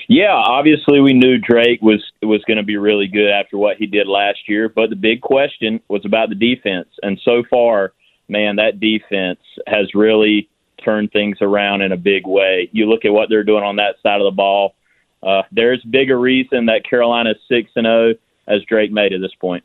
Yeah, 0.09 0.33
obviously 0.33 0.99
we 0.99 1.13
knew 1.13 1.37
Drake 1.37 1.83
was 1.83 2.03
was 2.23 2.43
going 2.47 2.57
to 2.57 2.63
be 2.63 2.77
really 2.77 3.05
good 3.05 3.29
after 3.29 3.59
what 3.59 3.77
he 3.77 3.85
did 3.85 4.07
last 4.07 4.39
year, 4.47 4.67
but 4.67 4.89
the 4.89 4.95
big 4.95 5.21
question 5.21 5.79
was 5.87 6.03
about 6.03 6.29
the 6.29 6.35
defense. 6.35 6.87
And 7.03 7.21
so 7.23 7.43
far, 7.47 7.93
man, 8.27 8.55
that 8.55 8.79
defense 8.79 9.39
has 9.67 9.93
really 9.93 10.49
turned 10.83 11.11
things 11.11 11.37
around 11.41 11.81
in 11.81 11.91
a 11.91 11.97
big 11.97 12.25
way. 12.25 12.69
You 12.71 12.89
look 12.89 13.05
at 13.05 13.13
what 13.13 13.29
they're 13.29 13.43
doing 13.43 13.63
on 13.63 13.75
that 13.75 13.97
side 14.01 14.19
of 14.19 14.25
the 14.25 14.35
ball. 14.35 14.73
Uh, 15.21 15.43
there's 15.51 15.83
bigger 15.83 16.19
reason 16.19 16.65
that 16.65 16.89
Carolina's 16.89 17.37
six 17.47 17.69
and 17.75 17.85
zero 17.85 18.15
as 18.47 18.63
Drake 18.63 18.91
made 18.91 19.13
at 19.13 19.21
this 19.21 19.35
point. 19.39 19.63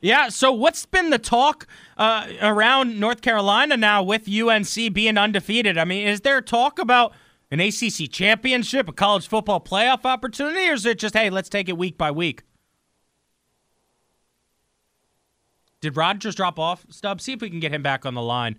Yeah. 0.00 0.28
So 0.28 0.52
what's 0.52 0.86
been 0.86 1.10
the 1.10 1.18
talk 1.18 1.66
uh, 1.98 2.28
around 2.40 3.00
North 3.00 3.22
Carolina 3.22 3.76
now 3.76 4.04
with 4.04 4.28
UNC 4.28 4.94
being 4.94 5.18
undefeated? 5.18 5.76
I 5.76 5.84
mean, 5.84 6.06
is 6.06 6.20
there 6.20 6.40
talk 6.40 6.78
about 6.78 7.12
an 7.50 7.60
ACC 7.60 8.10
championship, 8.10 8.88
a 8.88 8.92
college 8.92 9.26
football 9.26 9.60
playoff 9.60 10.04
opportunity, 10.04 10.68
or 10.68 10.74
is 10.74 10.86
it 10.86 10.98
just 10.98 11.14
hey, 11.14 11.30
let's 11.30 11.48
take 11.48 11.68
it 11.68 11.76
week 11.76 11.98
by 11.98 12.10
week? 12.10 12.42
Did 15.80 15.96
Rodd 15.96 16.20
just 16.20 16.36
drop 16.36 16.58
off? 16.58 16.84
Stub, 16.90 17.20
see 17.20 17.32
if 17.32 17.40
we 17.40 17.50
can 17.50 17.60
get 17.60 17.72
him 17.72 17.82
back 17.82 18.04
on 18.04 18.14
the 18.14 18.22
line. 18.22 18.56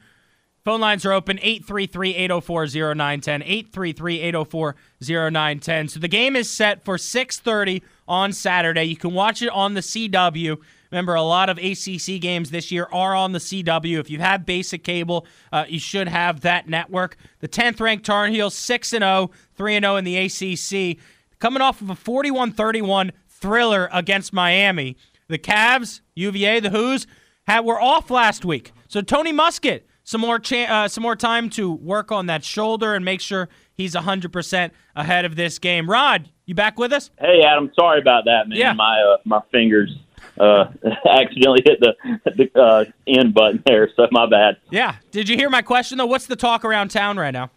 Phone 0.63 0.79
lines 0.79 1.05
are 1.05 1.11
open 1.11 1.39
833 1.41 2.15
804 2.15 2.67
0910. 2.67 3.41
833 3.43 4.19
804 4.19 4.75
0910. 5.01 5.87
So 5.87 5.99
the 5.99 6.07
game 6.07 6.35
is 6.35 6.49
set 6.49 6.85
for 6.85 6.97
6:30 6.97 7.81
on 8.07 8.31
Saturday. 8.31 8.83
You 8.83 8.95
can 8.95 9.13
watch 9.13 9.41
it 9.41 9.49
on 9.49 9.73
the 9.73 9.81
CW. 9.81 10.57
Remember, 10.91 11.15
a 11.15 11.21
lot 11.21 11.49
of 11.49 11.57
ACC 11.57 12.19
games 12.19 12.51
this 12.51 12.71
year 12.71 12.87
are 12.91 13.15
on 13.15 13.31
the 13.31 13.39
CW. 13.39 13.99
If 13.99 14.09
you 14.09 14.19
have 14.19 14.45
basic 14.45 14.83
cable, 14.83 15.25
uh, 15.51 15.65
you 15.67 15.79
should 15.79 16.07
have 16.07 16.41
that 16.41 16.67
network. 16.67 17.15
The 17.39 17.47
10th 17.47 17.79
ranked 17.79 18.05
Tar 18.05 18.27
Heels, 18.27 18.55
6 18.55 18.89
0, 18.89 19.31
3 19.55 19.79
0 19.79 19.95
in 19.95 20.03
the 20.03 20.17
ACC. 20.17 20.97
Coming 21.39 21.61
off 21.61 21.81
of 21.81 21.89
a 21.89 21.95
41 21.95 22.51
31 22.51 23.11
thriller 23.29 23.89
against 23.91 24.33
Miami. 24.33 24.97
The 25.27 25.39
Cavs, 25.39 26.01
UVA, 26.15 26.59
the 26.59 26.69
Hoos, 26.69 27.07
had, 27.47 27.61
were 27.61 27.81
off 27.81 28.11
last 28.11 28.43
week. 28.43 28.73
So 28.87 29.01
Tony 29.01 29.31
Muskett, 29.31 29.83
some 30.03 30.21
more 30.21 30.39
cha- 30.39 30.65
uh, 30.65 30.87
some 30.89 31.01
more 31.01 31.15
time 31.15 31.49
to 31.51 31.71
work 31.71 32.11
on 32.11 32.25
that 32.25 32.43
shoulder 32.43 32.93
and 32.95 33.05
make 33.05 33.21
sure 33.21 33.47
he's 33.73 33.95
100% 33.95 34.71
ahead 34.95 35.25
of 35.25 35.35
this 35.37 35.57
game. 35.57 35.89
Rodd, 35.89 36.29
you 36.45 36.53
back 36.53 36.77
with 36.77 36.91
us? 36.91 37.11
Hey, 37.17 37.41
Adam. 37.47 37.71
Sorry 37.79 38.01
about 38.01 38.25
that, 38.25 38.49
man. 38.49 38.57
Yeah. 38.57 38.73
My 38.73 38.99
uh, 39.01 39.17
my 39.25 39.39
fingers 39.51 39.95
uh, 40.39 40.65
accidentally 41.09 41.61
hit 41.65 41.79
the 41.79 41.95
the 42.25 42.59
uh, 42.59 42.85
end 43.07 43.33
button 43.33 43.63
there, 43.65 43.89
so 43.95 44.07
my 44.11 44.27
bad. 44.29 44.57
Yeah. 44.69 44.95
Did 45.11 45.29
you 45.29 45.35
hear 45.35 45.49
my 45.49 45.61
question 45.61 45.97
though? 45.97 46.05
What's 46.05 46.27
the 46.27 46.35
talk 46.35 46.65
around 46.65 46.89
town 46.89 47.17
right 47.17 47.31
now? 47.31 47.49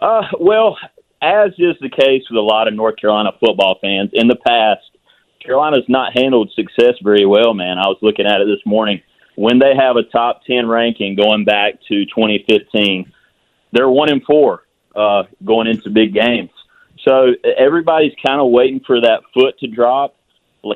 Uh, 0.00 0.22
well, 0.40 0.78
as 1.22 1.50
is 1.58 1.76
the 1.80 1.90
case 1.90 2.22
with 2.30 2.38
a 2.38 2.42
lot 2.42 2.68
of 2.68 2.74
North 2.74 2.96
Carolina 2.96 3.30
football 3.40 3.78
fans, 3.80 4.10
in 4.12 4.28
the 4.28 4.36
past, 4.36 4.82
Carolina's 5.44 5.84
not 5.88 6.16
handled 6.16 6.52
success 6.54 6.94
very 7.02 7.26
well. 7.26 7.54
Man, 7.54 7.78
I 7.78 7.86
was 7.88 7.98
looking 8.02 8.26
at 8.26 8.40
it 8.40 8.46
this 8.46 8.64
morning. 8.64 9.02
When 9.36 9.58
they 9.58 9.74
have 9.76 9.96
a 9.96 10.02
top 10.02 10.42
ten 10.44 10.66
ranking 10.66 11.16
going 11.16 11.44
back 11.44 11.74
to 11.88 12.04
2015, 12.06 13.12
they're 13.72 13.88
one 13.88 14.10
in 14.10 14.20
four 14.20 14.64
uh, 14.94 15.24
going 15.44 15.68
into 15.68 15.90
big 15.90 16.12
games. 16.12 16.50
So 17.06 17.32
everybody's 17.56 18.12
kind 18.26 18.40
of 18.40 18.50
waiting 18.50 18.80
for 18.86 19.00
that 19.00 19.22
foot 19.32 19.58
to 19.60 19.68
drop 19.68 20.16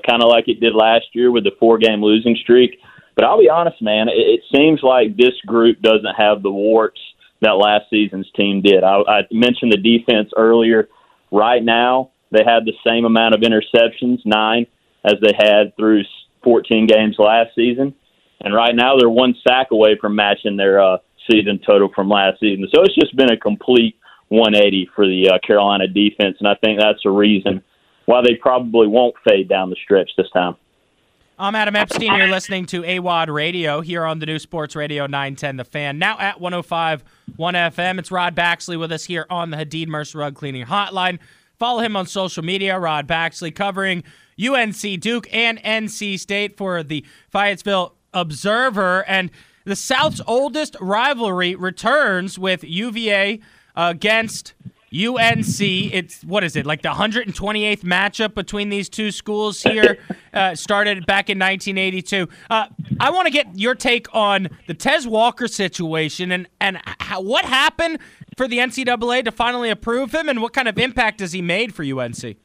kind 0.06 0.22
of 0.22 0.28
like 0.28 0.48
it 0.48 0.60
did 0.60 0.74
last 0.74 1.06
year 1.12 1.30
with 1.30 1.44
the 1.44 1.52
four 1.58 1.78
game 1.78 2.02
losing 2.02 2.36
streak. 2.36 2.78
But 3.14 3.24
I'll 3.24 3.38
be 3.38 3.50
honest, 3.50 3.82
man, 3.82 4.08
it, 4.08 4.12
it 4.16 4.40
seems 4.54 4.80
like 4.82 5.16
this 5.16 5.34
group 5.46 5.80
doesn't 5.80 6.14
have 6.16 6.42
the 6.42 6.50
warts 6.50 7.00
that 7.40 7.50
last 7.50 7.90
season's 7.90 8.30
team 8.36 8.62
did. 8.62 8.84
I, 8.84 9.02
I 9.06 9.20
mentioned 9.30 9.72
the 9.72 9.76
defense 9.76 10.30
earlier. 10.36 10.88
Right 11.30 11.62
now, 11.62 12.10
they 12.30 12.42
have 12.46 12.64
the 12.64 12.74
same 12.86 13.04
amount 13.04 13.34
of 13.34 13.40
interceptions, 13.40 14.20
nine, 14.24 14.66
as 15.04 15.14
they 15.20 15.32
had 15.36 15.76
through 15.76 16.02
14 16.44 16.86
games 16.86 17.16
last 17.18 17.50
season. 17.54 17.94
And 18.40 18.54
right 18.54 18.74
now, 18.74 18.96
they're 18.96 19.08
one 19.08 19.34
sack 19.46 19.68
away 19.70 19.96
from 20.00 20.14
matching 20.14 20.56
their 20.56 20.80
uh, 20.80 20.98
season 21.30 21.60
total 21.64 21.90
from 21.94 22.08
last 22.08 22.40
season. 22.40 22.66
So 22.74 22.82
it's 22.82 22.94
just 22.94 23.16
been 23.16 23.30
a 23.30 23.36
complete 23.36 23.96
180 24.28 24.90
for 24.96 25.06
the 25.06 25.30
uh, 25.30 25.46
Carolina 25.46 25.86
defense, 25.86 26.36
and 26.38 26.48
I 26.48 26.54
think 26.54 26.80
that's 26.80 27.02
the 27.04 27.10
reason 27.10 27.62
why 28.06 28.22
they 28.22 28.34
probably 28.34 28.86
won't 28.86 29.14
fade 29.26 29.48
down 29.48 29.70
the 29.70 29.76
stretch 29.82 30.10
this 30.16 30.30
time. 30.30 30.56
I'm 31.38 31.54
Adam 31.54 31.74
Epstein. 31.74 32.14
You're 32.14 32.28
listening 32.28 32.66
to 32.66 32.82
AWOD 32.82 33.28
Radio 33.32 33.80
here 33.80 34.04
on 34.04 34.18
the 34.18 34.26
new 34.26 34.38
Sports 34.38 34.76
Radio 34.76 35.06
910 35.06 35.56
The 35.56 35.64
Fan. 35.64 35.98
Now 35.98 36.18
at 36.18 36.40
105 36.40 37.02
1 37.36 37.54
FM. 37.54 37.98
It's 37.98 38.12
Rodd 38.12 38.36
Baxley 38.36 38.78
with 38.78 38.92
us 38.92 39.04
here 39.04 39.26
on 39.28 39.50
the 39.50 39.56
Hadid 39.56 39.88
Mercer 39.88 40.18
Rug 40.18 40.34
Cleaning 40.34 40.66
Hotline. 40.66 41.18
Follow 41.58 41.80
him 41.80 41.96
on 41.96 42.06
social 42.06 42.44
media, 42.44 42.78
Rodd 42.78 43.08
Baxley, 43.08 43.54
covering 43.54 44.04
UNC 44.38 45.00
Duke 45.00 45.26
and 45.32 45.58
NC 45.62 46.18
State 46.18 46.56
for 46.56 46.82
the 46.82 47.04
Fayetteville 47.30 47.94
Observer. 48.12 49.04
And 49.08 49.30
the 49.64 49.76
South's 49.76 50.20
oldest 50.26 50.76
rivalry 50.80 51.54
returns 51.54 52.38
with 52.38 52.62
UVA 52.62 53.40
against 53.74 54.54
UNC. 54.92 55.60
It's 55.60 56.22
what 56.22 56.44
is 56.44 56.56
it 56.56 56.66
like 56.66 56.82
the 56.82 56.90
128th 56.90 57.80
matchup 57.80 58.34
between 58.34 58.68
these 58.68 58.88
two 58.88 59.10
schools 59.10 59.62
here? 59.62 59.98
Uh, 60.32 60.54
started 60.54 61.06
back 61.06 61.28
in 61.28 61.38
1982. 61.38 62.28
Uh, 62.50 62.66
I 63.00 63.10
want 63.10 63.26
to 63.26 63.30
get 63.30 63.58
your 63.58 63.74
take 63.74 64.06
on 64.14 64.48
the 64.66 64.74
Tez 64.74 65.06
Walker 65.06 65.48
situation 65.48 66.32
and 66.32 66.48
and 66.60 66.80
how, 66.84 67.20
what 67.20 67.44
happened 67.44 67.98
for 68.36 68.48
the 68.48 68.58
NCAA 68.58 69.24
to 69.24 69.30
finally 69.30 69.70
approve 69.70 70.14
him, 70.14 70.28
and 70.28 70.40
what 70.40 70.52
kind 70.52 70.68
of 70.68 70.78
impact 70.78 71.20
has 71.20 71.32
he 71.32 71.42
made 71.42 71.74
for 71.74 71.82
UNC? 71.82 72.36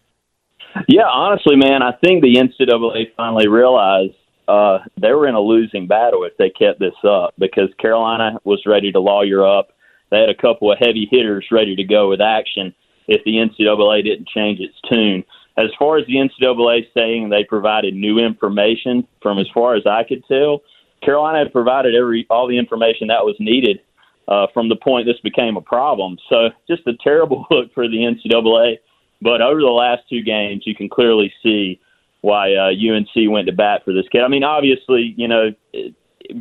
Yeah, 0.87 1.07
honestly, 1.11 1.55
man, 1.55 1.81
I 1.81 1.93
think 2.03 2.21
the 2.21 2.35
NCAA 2.35 3.15
finally 3.15 3.47
realized 3.47 4.15
uh, 4.47 4.79
they 4.99 5.11
were 5.11 5.27
in 5.27 5.35
a 5.35 5.41
losing 5.41 5.87
battle 5.87 6.23
if 6.23 6.37
they 6.37 6.49
kept 6.49 6.79
this 6.79 6.93
up 7.03 7.33
because 7.37 7.69
Carolina 7.79 8.39
was 8.43 8.61
ready 8.65 8.91
to 8.91 8.99
lawyer 8.99 9.45
up 9.45 9.69
they 10.09 10.19
had 10.19 10.29
a 10.29 10.35
couple 10.35 10.71
of 10.71 10.77
heavy 10.79 11.07
hitters 11.09 11.47
ready 11.51 11.75
to 11.75 11.83
go 11.83 12.09
with 12.09 12.21
action 12.21 12.73
if 13.07 13.23
the 13.23 13.35
NCAA 13.35 14.03
didn't 14.03 14.27
change 14.27 14.59
its 14.59 14.75
tune. 14.89 15.23
As 15.57 15.69
far 15.79 15.97
as 15.97 16.05
the 16.05 16.15
NCAA 16.15 16.85
saying 16.93 17.29
they 17.29 17.43
provided 17.43 17.95
new 17.95 18.19
information, 18.19 19.07
from 19.21 19.39
as 19.39 19.47
far 19.53 19.75
as 19.75 19.83
I 19.87 20.03
could 20.03 20.23
tell, 20.27 20.61
Carolina 21.03 21.39
had 21.39 21.51
provided 21.51 21.95
every 21.95 22.25
all 22.29 22.47
the 22.47 22.57
information 22.57 23.07
that 23.07 23.25
was 23.25 23.35
needed 23.39 23.79
uh, 24.27 24.47
from 24.53 24.69
the 24.69 24.75
point 24.75 25.05
this 25.07 25.19
became 25.23 25.57
a 25.57 25.61
problem. 25.61 26.17
So 26.29 26.49
just 26.67 26.85
a 26.87 26.93
terrible 27.03 27.45
look 27.51 27.73
for 27.73 27.87
the 27.87 27.97
NCAA. 27.97 28.77
But 29.21 29.41
over 29.41 29.59
the 29.59 29.67
last 29.67 30.03
two 30.09 30.21
games, 30.21 30.63
you 30.65 30.75
can 30.75 30.89
clearly 30.89 31.33
see 31.41 31.79
why 32.21 32.53
uh, 32.53 32.69
UNC 32.69 33.31
went 33.31 33.47
to 33.47 33.53
bat 33.53 33.81
for 33.83 33.93
this 33.93 34.07
kid. 34.11 34.21
I 34.21 34.27
mean, 34.27 34.43
obviously, 34.43 35.13
you 35.17 35.27
know, 35.27 35.51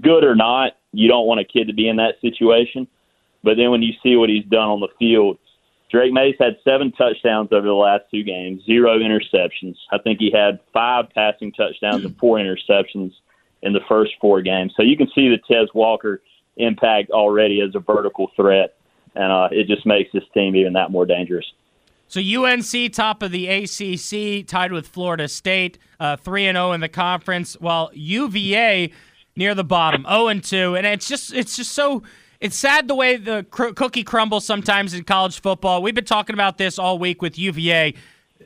good 0.00 0.24
or 0.24 0.34
not, 0.34 0.72
you 0.92 1.08
don't 1.08 1.26
want 1.26 1.40
a 1.40 1.44
kid 1.44 1.68
to 1.68 1.74
be 1.74 1.88
in 1.88 1.96
that 1.96 2.14
situation. 2.20 2.86
But 3.46 3.56
then 3.56 3.70
when 3.70 3.80
you 3.80 3.92
see 4.02 4.16
what 4.16 4.28
he's 4.28 4.44
done 4.46 4.68
on 4.68 4.80
the 4.80 4.88
field, 4.98 5.38
Drake 5.88 6.12
Maye's 6.12 6.34
had 6.40 6.56
seven 6.64 6.90
touchdowns 6.90 7.50
over 7.52 7.64
the 7.64 7.74
last 7.74 8.02
two 8.10 8.24
games, 8.24 8.60
zero 8.66 8.98
interceptions. 8.98 9.76
I 9.92 9.98
think 9.98 10.18
he 10.18 10.32
had 10.32 10.58
five 10.72 11.04
passing 11.14 11.52
touchdowns 11.52 12.04
and 12.04 12.18
four 12.18 12.38
interceptions 12.38 13.12
in 13.62 13.72
the 13.72 13.78
first 13.88 14.14
four 14.20 14.42
games. 14.42 14.74
So 14.76 14.82
you 14.82 14.96
can 14.96 15.06
see 15.14 15.28
the 15.28 15.38
Tez 15.48 15.68
Walker 15.74 16.20
impact 16.56 17.12
already 17.12 17.60
as 17.60 17.72
a 17.76 17.78
vertical 17.78 18.32
threat, 18.34 18.78
and 19.14 19.30
uh, 19.30 19.48
it 19.52 19.68
just 19.68 19.86
makes 19.86 20.10
this 20.12 20.24
team 20.34 20.56
even 20.56 20.72
that 20.72 20.90
more 20.90 21.06
dangerous. 21.06 21.46
So 22.08 22.20
UNC 22.20 22.92
top 22.92 23.22
of 23.22 23.30
the 23.30 23.46
ACC, 23.46 24.44
tied 24.44 24.72
with 24.72 24.88
Florida 24.88 25.28
State, 25.28 25.78
uh, 26.00 26.16
three 26.16 26.48
and 26.48 26.56
zero 26.56 26.72
in 26.72 26.80
the 26.80 26.88
conference, 26.88 27.54
while 27.60 27.92
UVA 27.94 28.90
near 29.36 29.54
the 29.54 29.64
bottom, 29.64 30.02
zero 30.02 30.26
and 30.26 30.42
two, 30.42 30.74
and 30.74 30.84
it's 30.84 31.06
just 31.06 31.32
it's 31.32 31.56
just 31.56 31.70
so 31.70 32.02
it's 32.40 32.56
sad 32.56 32.88
the 32.88 32.94
way 32.94 33.16
the 33.16 33.46
cr- 33.50 33.68
cookie 33.72 34.04
crumbles 34.04 34.44
sometimes 34.44 34.94
in 34.94 35.04
college 35.04 35.40
football. 35.40 35.82
We've 35.82 35.94
been 35.94 36.04
talking 36.04 36.34
about 36.34 36.58
this 36.58 36.78
all 36.78 36.98
week 36.98 37.22
with 37.22 37.38
UVA. 37.38 37.94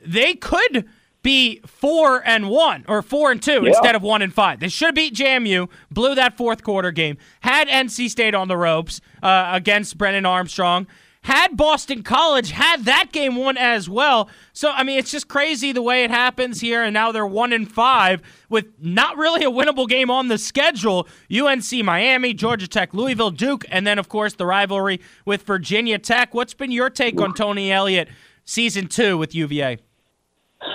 They 0.05 0.33
could 0.35 0.85
be 1.23 1.61
four 1.67 2.23
and 2.27 2.49
one 2.49 2.83
or 2.87 3.01
four 3.03 3.31
and 3.31 3.41
two 3.41 3.61
Yeah. 3.63 3.69
instead 3.69 3.95
of 3.95 4.01
one 4.01 4.21
and 4.23 4.33
five. 4.33 4.59
They 4.59 4.69
should 4.69 4.87
have 4.87 4.95
beat 4.95 5.13
JMU, 5.13 5.69
blew 5.91 6.15
that 6.15 6.35
fourth 6.35 6.63
quarter 6.63 6.91
game, 6.91 7.17
had 7.41 7.67
NC 7.67 8.09
State 8.09 8.33
on 8.33 8.47
the 8.47 8.57
ropes 8.57 9.01
uh, 9.21 9.49
against 9.53 9.97
Brennan 9.97 10.25
Armstrong. 10.25 10.87
Had 11.23 11.55
Boston 11.55 12.01
College 12.01 12.49
had 12.49 12.85
that 12.85 13.11
game 13.11 13.35
won 13.35 13.55
as 13.55 13.87
well. 13.87 14.27
So 14.53 14.71
I 14.71 14.83
mean, 14.83 14.97
it's 14.97 15.11
just 15.11 15.27
crazy 15.27 15.71
the 15.71 15.81
way 15.81 16.03
it 16.03 16.09
happens 16.09 16.61
here. 16.61 16.83
And 16.83 16.93
now 16.93 17.11
they're 17.11 17.27
one 17.27 17.53
and 17.53 17.71
five 17.71 18.21
with 18.49 18.65
not 18.79 19.17
really 19.17 19.43
a 19.43 19.51
winnable 19.51 19.87
game 19.87 20.09
on 20.09 20.29
the 20.29 20.39
schedule. 20.39 21.07
UNC, 21.31 21.83
Miami, 21.83 22.33
Georgia 22.33 22.67
Tech, 22.67 22.93
Louisville, 22.93 23.29
Duke, 23.29 23.65
and 23.69 23.85
then 23.85 23.99
of 23.99 24.09
course 24.09 24.33
the 24.33 24.47
rivalry 24.47 24.99
with 25.23 25.43
Virginia 25.43 25.99
Tech. 25.99 26.33
What's 26.33 26.55
been 26.55 26.71
your 26.71 26.89
take 26.89 27.21
on 27.21 27.35
Tony 27.35 27.71
Elliott 27.71 28.09
season 28.43 28.87
two 28.87 29.17
with 29.17 29.35
UVA? 29.35 29.77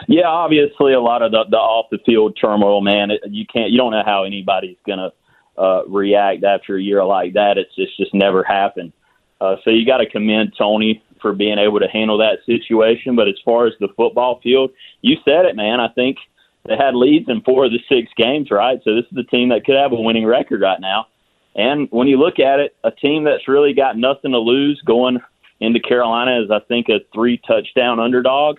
Yeah, 0.09 0.27
obviously 0.27 0.93
a 0.93 1.01
lot 1.01 1.23
of 1.23 1.33
the, 1.33 1.45
the 1.51 1.57
off 1.57 1.87
the 1.91 1.99
field 2.07 2.39
turmoil, 2.41 2.81
man. 2.81 3.11
It, 3.11 3.21
you 3.29 3.45
can't, 3.53 3.71
you 3.71 3.79
don't 3.79 3.93
know 3.93 4.03
how 4.05 4.25
anybody's 4.25 4.79
gonna 4.87 5.11
uh, 5.59 5.85
react 5.87 6.45
after 6.45 6.77
a 6.77 6.83
year 6.83 7.05
like 7.05 7.33
that. 7.35 7.59
It's 7.59 7.75
just 7.75 7.97
just 7.97 8.15
never 8.15 8.45
happened. 8.45 8.93
Uh, 9.41 9.57
so 9.65 9.71
you 9.71 9.87
got 9.87 9.99
to 9.99 10.09
commend 10.09 10.55
Tony 10.57 11.03
for 11.21 11.33
being 11.33 11.59
able 11.59 11.81
to 11.81 11.89
handle 11.89 12.19
that 12.19 12.39
situation. 12.47 13.17
But 13.17 13.29
as 13.29 13.37
far 13.45 13.67
as 13.67 13.75
the 13.81 13.89
football 13.97 14.41
field, 14.43 14.71
you 15.03 15.17
said 15.25 15.45
it, 15.45 15.57
man. 15.57 15.81
I 15.81 15.89
think 15.89 16.19
they 16.67 16.77
had 16.77 16.95
leads 16.95 17.29
in 17.29 17.43
four 17.43 17.67
of 17.67 17.73
the 17.73 17.81
six 17.89 18.11
games, 18.17 18.51
right? 18.51 18.81
So 18.85 18.95
this 18.95 19.05
is 19.11 19.19
a 19.19 19.25
team 19.25 19.51
that 19.51 19.65
could 19.65 19.77
have 19.77 19.93
a 19.93 20.01
winning 20.01 20.27
record 20.27 20.61
right 20.63 20.81
now. 20.81 21.07
And 21.55 21.89
when 21.91 22.07
you 22.07 22.19
look 22.19 22.39
at 22.39 22.61
it, 22.61 22.77
a 22.85 22.91
team 22.91 23.25
that's 23.25 23.49
really 23.49 23.73
got 23.73 23.97
nothing 23.97 24.33
to 24.33 24.39
lose 24.39 24.81
going 24.87 25.19
into 25.61 25.81
Carolina 25.81 26.43
is, 26.43 26.51
I 26.51 26.61
think, 26.61 26.89
a 26.89 27.01
three 27.15 27.41
touchdown 27.47 27.99
underdog 27.99 28.59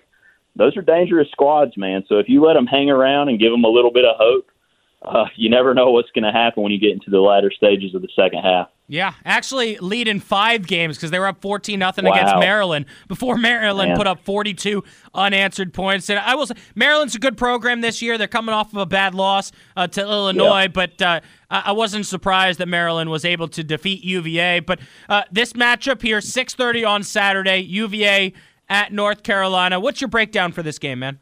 those 0.58 0.76
are 0.76 0.82
dangerous 0.82 1.30
squads, 1.32 1.78
man. 1.78 2.04
So 2.10 2.18
if 2.18 2.28
you 2.28 2.44
let 2.44 2.56
them 2.56 2.66
hang 2.66 2.90
around 2.90 3.30
and 3.30 3.40
give 3.40 3.52
them 3.52 3.64
a 3.64 3.70
little 3.70 3.92
bit 3.92 4.06
of 4.06 4.16
hope, 4.18 4.50
uh, 5.04 5.26
you 5.36 5.50
never 5.50 5.74
know 5.74 5.92
what's 5.92 6.10
going 6.12 6.24
to 6.26 6.32
happen 6.32 6.64
when 6.64 6.72
you 6.72 6.80
get 6.80 6.92
into 6.92 7.10
the 7.10 7.20
latter 7.20 7.52
stages 7.52 7.94
of 7.96 8.02
the 8.02 8.10
second 8.16 8.40
half. 8.42 8.70
Yeah, 8.90 9.14
actually 9.26 9.78
lead 9.80 10.08
in 10.08 10.22
five 10.22 10.66
games 10.66 10.96
because 10.96 11.12
they 11.12 11.20
were 11.20 11.28
up 11.28 11.42
14 11.42 11.78
nothing 11.78 12.06
Wow. 12.06 12.14
against 12.14 12.38
Maryland 12.38 12.86
before 13.10 13.38
Maryland 13.38 13.90
Man. 13.90 13.98
put 13.98 14.08
up 14.08 14.22
42 14.24 14.82
unanswered 15.14 15.74
points. 15.74 16.10
And 16.10 16.18
I 16.20 16.36
will 16.36 16.48
say, 16.48 16.56
Maryland's 16.74 17.14
a 17.14 17.20
good 17.20 17.38
program 17.38 17.82
this 17.82 18.02
year. 18.02 18.18
They're 18.18 18.28
coming 18.30 18.56
off 18.56 18.72
of 18.72 18.78
a 18.80 18.86
bad 18.86 19.14
loss 19.14 19.52
uh, 19.76 19.88
to 19.88 20.02
Illinois, 20.02 20.70
but 20.70 21.02
uh, 21.02 21.20
I 21.50 21.64
I 21.66 21.72
wasn't 21.74 22.06
surprised 22.06 22.60
that 22.60 22.68
Maryland 22.70 23.10
was 23.10 23.26
able 23.26 23.50
to 23.50 23.64
defeat 23.64 24.06
UVA. 24.06 24.62
But 24.62 24.80
uh, 25.10 25.24
this 25.34 25.52
matchup 25.54 26.02
here, 26.02 26.20
6:30 26.20 26.88
on 26.88 27.04
Saturday, 27.04 27.60
UVA 27.60 28.32
at 28.70 28.94
North 28.94 29.22
Carolina. 29.24 29.82
What's 29.82 30.00
your 30.00 30.08
breakdown 30.08 30.54
for 30.54 30.64
this 30.64 30.80
game, 30.80 31.00
man? 31.00 31.20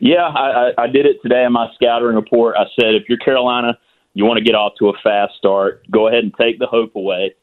Yeah, 0.00 0.26
I, 0.26 0.72
I, 0.76 0.86
did 0.88 1.06
it 1.06 1.22
today 1.22 1.44
in 1.44 1.52
my 1.52 1.68
scouting 1.74 2.14
report. 2.14 2.56
I 2.56 2.64
said 2.78 2.94
if 2.94 3.08
you're 3.08 3.18
Carolina, 3.18 3.78
you 4.14 4.24
want 4.24 4.38
to 4.38 4.44
get 4.44 4.54
off 4.54 4.74
to 4.78 4.88
a 4.88 4.92
fast 5.02 5.34
start, 5.36 5.84
go 5.90 6.08
ahead 6.08 6.22
and 6.22 6.34
take 6.38 6.58
the 6.58 6.66
hope 6.66 6.96
away. 6.96 7.34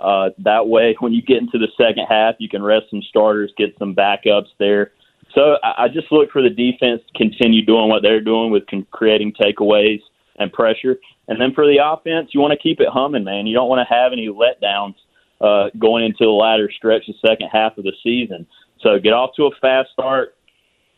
Uh, 0.00 0.30
that 0.38 0.68
way, 0.68 0.96
when 1.00 1.12
you 1.12 1.22
get 1.22 1.38
into 1.38 1.58
the 1.58 1.68
second 1.78 2.06
half, 2.08 2.34
you 2.38 2.48
can 2.48 2.62
rest 2.62 2.86
some 2.90 3.02
starters, 3.02 3.52
get 3.56 3.76
some 3.78 3.94
backups 3.94 4.48
there. 4.58 4.92
So 5.34 5.56
I, 5.62 5.84
I 5.84 5.88
just 5.88 6.10
look 6.10 6.30
for 6.30 6.42
the 6.42 6.50
defense 6.50 7.02
to 7.06 7.18
continue 7.18 7.64
doing 7.64 7.88
what 7.88 8.02
they're 8.02 8.20
doing 8.20 8.50
with 8.50 8.66
con- 8.66 8.86
creating 8.90 9.34
takeaways 9.40 10.00
and 10.38 10.52
pressure. 10.52 10.96
And 11.28 11.40
then 11.40 11.52
for 11.54 11.66
the 11.66 11.78
offense, 11.82 12.30
you 12.32 12.40
want 12.40 12.52
to 12.52 12.58
keep 12.58 12.80
it 12.80 12.88
humming, 12.88 13.24
man. 13.24 13.46
You 13.46 13.54
don't 13.54 13.68
want 13.68 13.86
to 13.86 13.94
have 13.94 14.12
any 14.12 14.28
letdowns 14.28 14.96
uh, 15.40 15.70
going 15.78 16.04
into 16.04 16.24
the 16.24 16.30
latter 16.30 16.70
stretch, 16.76 17.06
the 17.06 17.14
second 17.26 17.48
half 17.52 17.78
of 17.78 17.84
the 17.84 17.92
season. 18.02 18.46
So 18.80 18.98
get 18.98 19.12
off 19.12 19.30
to 19.36 19.44
a 19.44 19.50
fast 19.60 19.90
start, 19.92 20.36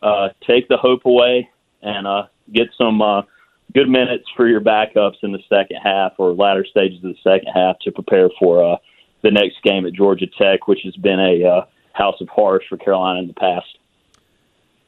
uh, 0.01 0.29
take 0.45 0.67
the 0.67 0.77
hope 0.77 1.05
away, 1.05 1.49
and 1.81 2.07
uh, 2.07 2.23
get 2.53 2.67
some 2.77 3.01
uh, 3.01 3.21
good 3.73 3.89
minutes 3.89 4.25
for 4.35 4.47
your 4.47 4.61
backups 4.61 5.17
in 5.23 5.31
the 5.31 5.39
second 5.49 5.77
half 5.83 6.13
or 6.17 6.33
latter 6.33 6.65
stages 6.65 6.97
of 7.03 7.13
the 7.13 7.17
second 7.23 7.51
half 7.53 7.77
to 7.79 7.91
prepare 7.91 8.29
for 8.39 8.63
uh, 8.63 8.77
the 9.23 9.31
next 9.31 9.61
game 9.63 9.85
at 9.85 9.93
Georgia 9.93 10.27
Tech, 10.37 10.67
which 10.67 10.81
has 10.83 10.95
been 10.97 11.19
a 11.19 11.43
uh, 11.45 11.65
house 11.93 12.19
of 12.21 12.29
horrors 12.29 12.63
for 12.69 12.77
Carolina 12.77 13.19
in 13.19 13.27
the 13.27 13.33
past. 13.33 13.65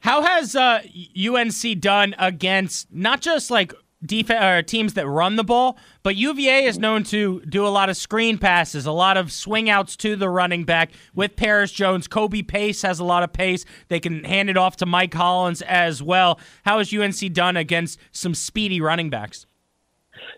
How 0.00 0.22
has 0.22 0.56
uh, 0.56 0.82
UNC 1.16 1.80
done 1.80 2.14
against 2.18 2.92
not 2.92 3.20
just 3.20 3.50
like 3.50 3.74
def- 4.04 4.30
or 4.30 4.62
teams 4.62 4.94
that 4.94 5.06
run 5.06 5.36
the 5.36 5.44
ball, 5.44 5.78
but 6.02 6.16
UVA 6.16 6.64
is 6.64 6.78
known 6.78 7.04
to 7.04 7.40
do 7.42 7.66
a 7.66 7.68
lot 7.68 7.88
of 7.88 7.96
screen 7.96 8.38
passes, 8.38 8.86
a 8.86 8.92
lot 8.92 9.16
of 9.16 9.32
swing 9.32 9.68
outs 9.68 9.96
to 9.96 10.16
the 10.16 10.28
running 10.28 10.64
back 10.64 10.90
with 11.14 11.36
Paris 11.36 11.72
Jones. 11.72 12.06
Kobe 12.08 12.42
Pace 12.42 12.82
has 12.82 12.98
a 12.98 13.04
lot 13.04 13.22
of 13.22 13.32
pace. 13.32 13.64
They 13.88 14.00
can 14.00 14.24
hand 14.24 14.50
it 14.50 14.56
off 14.56 14.76
to 14.76 14.86
Mike 14.86 15.14
Hollins 15.14 15.62
as 15.62 16.02
well. 16.02 16.38
How 16.64 16.78
has 16.78 16.92
UNC 16.92 17.32
done 17.32 17.56
against 17.56 17.98
some 18.12 18.34
speedy 18.34 18.80
running 18.80 19.10
backs? 19.10 19.46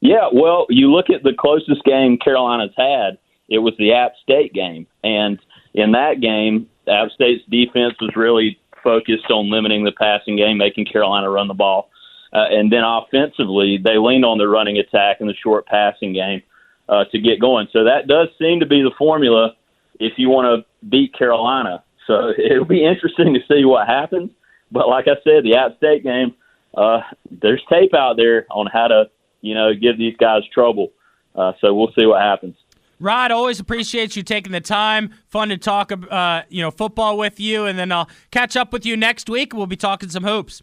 Yeah, 0.00 0.28
well, 0.32 0.66
you 0.68 0.90
look 0.90 1.10
at 1.10 1.22
the 1.22 1.32
closest 1.38 1.84
game 1.84 2.18
Carolina's 2.18 2.72
had, 2.76 3.18
it 3.48 3.58
was 3.58 3.74
the 3.78 3.92
App 3.92 4.14
State 4.22 4.52
game. 4.52 4.86
And 5.04 5.38
in 5.74 5.92
that 5.92 6.20
game, 6.20 6.68
App 6.88 7.10
State's 7.10 7.44
defense 7.48 7.94
was 8.00 8.12
really 8.16 8.58
focused 8.82 9.30
on 9.30 9.50
limiting 9.50 9.84
the 9.84 9.92
passing 9.92 10.36
game, 10.36 10.58
making 10.58 10.86
Carolina 10.86 11.30
run 11.30 11.46
the 11.46 11.54
ball. 11.54 11.90
Uh, 12.32 12.46
and 12.50 12.72
then 12.72 12.82
offensively, 12.82 13.78
they 13.82 13.98
leaned 13.98 14.24
on 14.24 14.38
the 14.38 14.48
running 14.48 14.78
attack 14.78 15.18
and 15.20 15.28
the 15.28 15.34
short 15.34 15.66
passing 15.66 16.12
game 16.12 16.42
uh, 16.88 17.04
to 17.12 17.18
get 17.18 17.40
going. 17.40 17.68
So 17.72 17.84
that 17.84 18.06
does 18.06 18.28
seem 18.38 18.60
to 18.60 18.66
be 18.66 18.82
the 18.82 18.92
formula 18.96 19.54
if 20.00 20.14
you 20.16 20.30
want 20.30 20.46
to 20.46 20.88
beat 20.88 21.16
Carolina. 21.16 21.84
So 22.06 22.32
it'll 22.38 22.64
be 22.64 22.84
interesting 22.84 23.34
to 23.34 23.40
see 23.48 23.64
what 23.64 23.86
happens. 23.86 24.30
But 24.70 24.88
like 24.88 25.06
I 25.06 25.16
said, 25.22 25.44
the 25.44 25.56
App 25.56 25.76
State 25.76 26.02
game, 26.02 26.34
uh, 26.74 27.00
there's 27.30 27.62
tape 27.70 27.94
out 27.94 28.16
there 28.16 28.46
on 28.50 28.66
how 28.66 28.88
to, 28.88 29.10
you 29.42 29.54
know, 29.54 29.74
give 29.74 29.98
these 29.98 30.16
guys 30.16 30.42
trouble. 30.52 30.92
Uh, 31.34 31.52
so 31.60 31.74
we'll 31.74 31.92
see 31.98 32.06
what 32.06 32.22
happens. 32.22 32.56
Rodd, 32.98 33.32
always 33.32 33.58
appreciate 33.58 34.16
you 34.16 34.22
taking 34.22 34.52
the 34.52 34.60
time. 34.60 35.12
Fun 35.26 35.48
to 35.48 35.58
talk, 35.58 35.92
uh, 35.92 36.42
you 36.48 36.62
know, 36.62 36.70
football 36.70 37.18
with 37.18 37.40
you, 37.40 37.66
and 37.66 37.78
then 37.78 37.90
I'll 37.90 38.08
catch 38.30 38.56
up 38.56 38.72
with 38.72 38.86
you 38.86 38.96
next 38.96 39.28
week. 39.28 39.52
We'll 39.52 39.66
be 39.66 39.76
talking 39.76 40.08
some 40.08 40.22
hoops. 40.22 40.62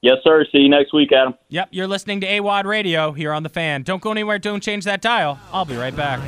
Yes, 0.00 0.18
sir. 0.22 0.44
See 0.52 0.58
you 0.58 0.68
next 0.68 0.92
week, 0.94 1.10
Adam. 1.12 1.34
Yep, 1.48 1.70
you're 1.72 1.88
listening 1.88 2.20
to 2.20 2.26
AWOD 2.28 2.64
Radio 2.66 3.10
here 3.12 3.32
on 3.32 3.42
the 3.42 3.48
Fan. 3.48 3.82
Don't 3.82 4.00
go 4.00 4.12
anywhere. 4.12 4.38
Don't 4.38 4.62
change 4.62 4.84
that 4.84 5.00
dial. 5.00 5.40
I'll 5.52 5.64
be 5.64 5.76
right 5.76 5.94
back. 5.94 6.20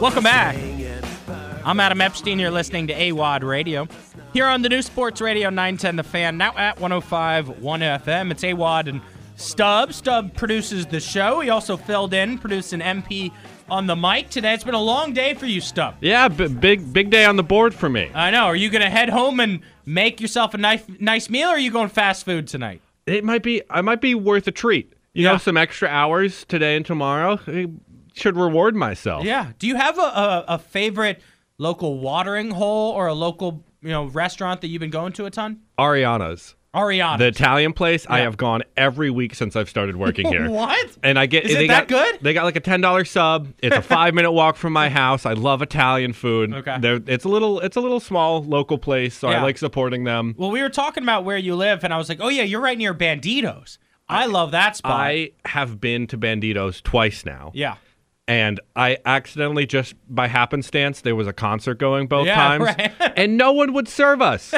Welcome 0.00 0.22
back. 0.24 0.56
I'm 1.64 1.80
Adam 1.80 2.00
Epstein. 2.00 2.38
You're 2.38 2.50
listening 2.52 2.86
to 2.88 2.94
AWOD 2.94 3.42
Radio 3.42 3.88
here 4.32 4.46
on 4.46 4.62
the 4.62 4.68
new 4.68 4.82
Sports 4.82 5.20
Radio 5.20 5.48
910 5.50 5.96
The 5.96 6.02
Fan. 6.04 6.36
Now 6.36 6.56
at 6.56 6.78
105 6.78 7.60
1 7.60 7.80
FM. 7.80 8.30
It's 8.30 8.44
AWOD 8.44 8.88
and 8.88 9.00
Stubb. 9.36 9.92
Stubb 9.92 10.34
produces 10.34 10.86
the 10.86 11.00
show. 11.00 11.40
He 11.40 11.50
also 11.50 11.76
filled 11.76 12.14
in, 12.14 12.38
produced 12.38 12.72
an 12.74 12.80
MP 12.80 13.32
on 13.68 13.86
the 13.88 13.96
mic 13.96 14.28
today. 14.30 14.54
It's 14.54 14.62
been 14.62 14.74
a 14.74 14.82
long 14.82 15.12
day 15.14 15.34
for 15.34 15.46
you, 15.46 15.60
Stubb. 15.60 15.96
Yeah, 16.00 16.28
b- 16.28 16.46
big 16.46 16.92
big 16.92 17.10
day 17.10 17.24
on 17.24 17.34
the 17.36 17.42
board 17.42 17.74
for 17.74 17.88
me. 17.88 18.10
I 18.14 18.30
know. 18.30 18.44
Are 18.44 18.56
you 18.56 18.70
going 18.70 18.82
to 18.82 18.90
head 18.90 19.08
home 19.08 19.40
and 19.40 19.60
make 19.86 20.20
yourself 20.20 20.54
a 20.54 20.58
nice 20.58 20.82
nice 21.00 21.28
meal, 21.30 21.48
or 21.48 21.52
are 21.52 21.58
you 21.58 21.70
going 21.70 21.88
fast 21.88 22.24
food 22.24 22.46
tonight? 22.48 22.80
It 23.06 23.24
might 23.24 23.42
be 23.42 23.62
I 23.70 23.80
might 23.82 24.00
be 24.00 24.14
worth 24.14 24.46
a 24.46 24.52
treat. 24.52 24.92
You 25.12 25.24
Yeah. 25.24 25.32
know, 25.32 25.38
some 25.38 25.56
extra 25.56 25.88
hours 25.88 26.44
today 26.46 26.76
and 26.76 26.84
tomorrow. 26.84 27.38
I 27.46 27.66
should 28.14 28.36
reward 28.36 28.74
myself. 28.74 29.24
Yeah. 29.24 29.52
Do 29.58 29.66
you 29.66 29.76
have 29.76 29.98
a, 29.98 30.02
a, 30.02 30.44
a 30.48 30.58
favorite 30.58 31.20
local 31.58 31.98
watering 31.98 32.50
hole 32.50 32.92
or 32.92 33.06
a 33.06 33.14
local 33.14 33.62
you 33.80 33.90
know 33.90 34.06
restaurant 34.06 34.60
that 34.62 34.68
you've 34.68 34.80
been 34.80 34.90
going 34.90 35.12
to 35.14 35.26
a 35.26 35.30
ton? 35.30 35.60
Ariana's. 35.78 36.54
Ariana. 36.74 37.18
The 37.18 37.26
Italian 37.28 37.72
place, 37.72 38.06
I 38.08 38.20
have 38.20 38.36
gone 38.36 38.62
every 38.76 39.08
week 39.10 39.34
since 39.34 39.54
I've 39.56 39.68
started 39.68 39.96
working 39.96 40.26
here. 40.30 40.50
what? 40.50 40.90
And 41.02 41.18
I 41.18 41.26
get 41.26 41.44
Is 41.44 41.52
it 41.52 41.54
they 41.54 41.66
that 41.68 41.88
got, 41.88 42.12
good? 42.12 42.20
They 42.22 42.34
got 42.34 42.44
like 42.44 42.56
a 42.56 42.60
ten 42.60 42.80
dollar 42.80 43.04
sub. 43.04 43.48
It's 43.62 43.76
a 43.76 43.82
five 43.96 44.12
minute 44.14 44.32
walk 44.32 44.56
from 44.56 44.72
my 44.72 44.88
house. 44.88 45.24
I 45.24 45.32
love 45.34 45.62
Italian 45.62 46.12
food. 46.12 46.52
Okay. 46.52 46.76
They're, 46.80 47.00
it's 47.06 47.24
a 47.24 47.28
little 47.28 47.60
it's 47.60 47.76
a 47.76 47.80
little 47.80 48.00
small 48.00 48.42
local 48.42 48.76
place, 48.78 49.14
so 49.16 49.30
Yeah. 49.30 49.38
I 49.38 49.42
like 49.42 49.56
supporting 49.58 50.04
them. 50.04 50.34
Well, 50.36 50.50
we 50.50 50.60
were 50.60 50.68
talking 50.68 51.02
about 51.02 51.24
where 51.24 51.38
you 51.38 51.54
live, 51.54 51.84
and 51.84 51.94
I 51.94 51.96
was 51.96 52.08
like, 52.08 52.18
oh 52.20 52.28
yeah, 52.28 52.42
you're 52.42 52.60
right 52.60 52.76
near 52.76 52.92
Banditos. 52.94 53.78
I 54.08 54.26
love 54.26 54.50
that 54.50 54.76
spot. 54.76 55.00
I 55.00 55.30
have 55.46 55.80
been 55.80 56.06
to 56.08 56.18
Banditos 56.18 56.82
twice 56.82 57.24
now. 57.24 57.52
yeah. 57.54 57.76
And 58.26 58.58
I 58.74 58.96
accidentally, 59.04 59.66
just 59.66 59.94
by 60.08 60.28
happenstance, 60.28 61.02
there 61.02 61.14
was 61.14 61.26
a 61.26 61.32
concert 61.32 61.74
going 61.78 62.06
both 62.06 62.26
Yeah, 62.26 62.36
times, 62.36 62.64
right. 62.64 62.92
and 63.16 63.36
no 63.36 63.52
one 63.52 63.74
would 63.74 63.86
serve 63.86 64.22
us. 64.22 64.54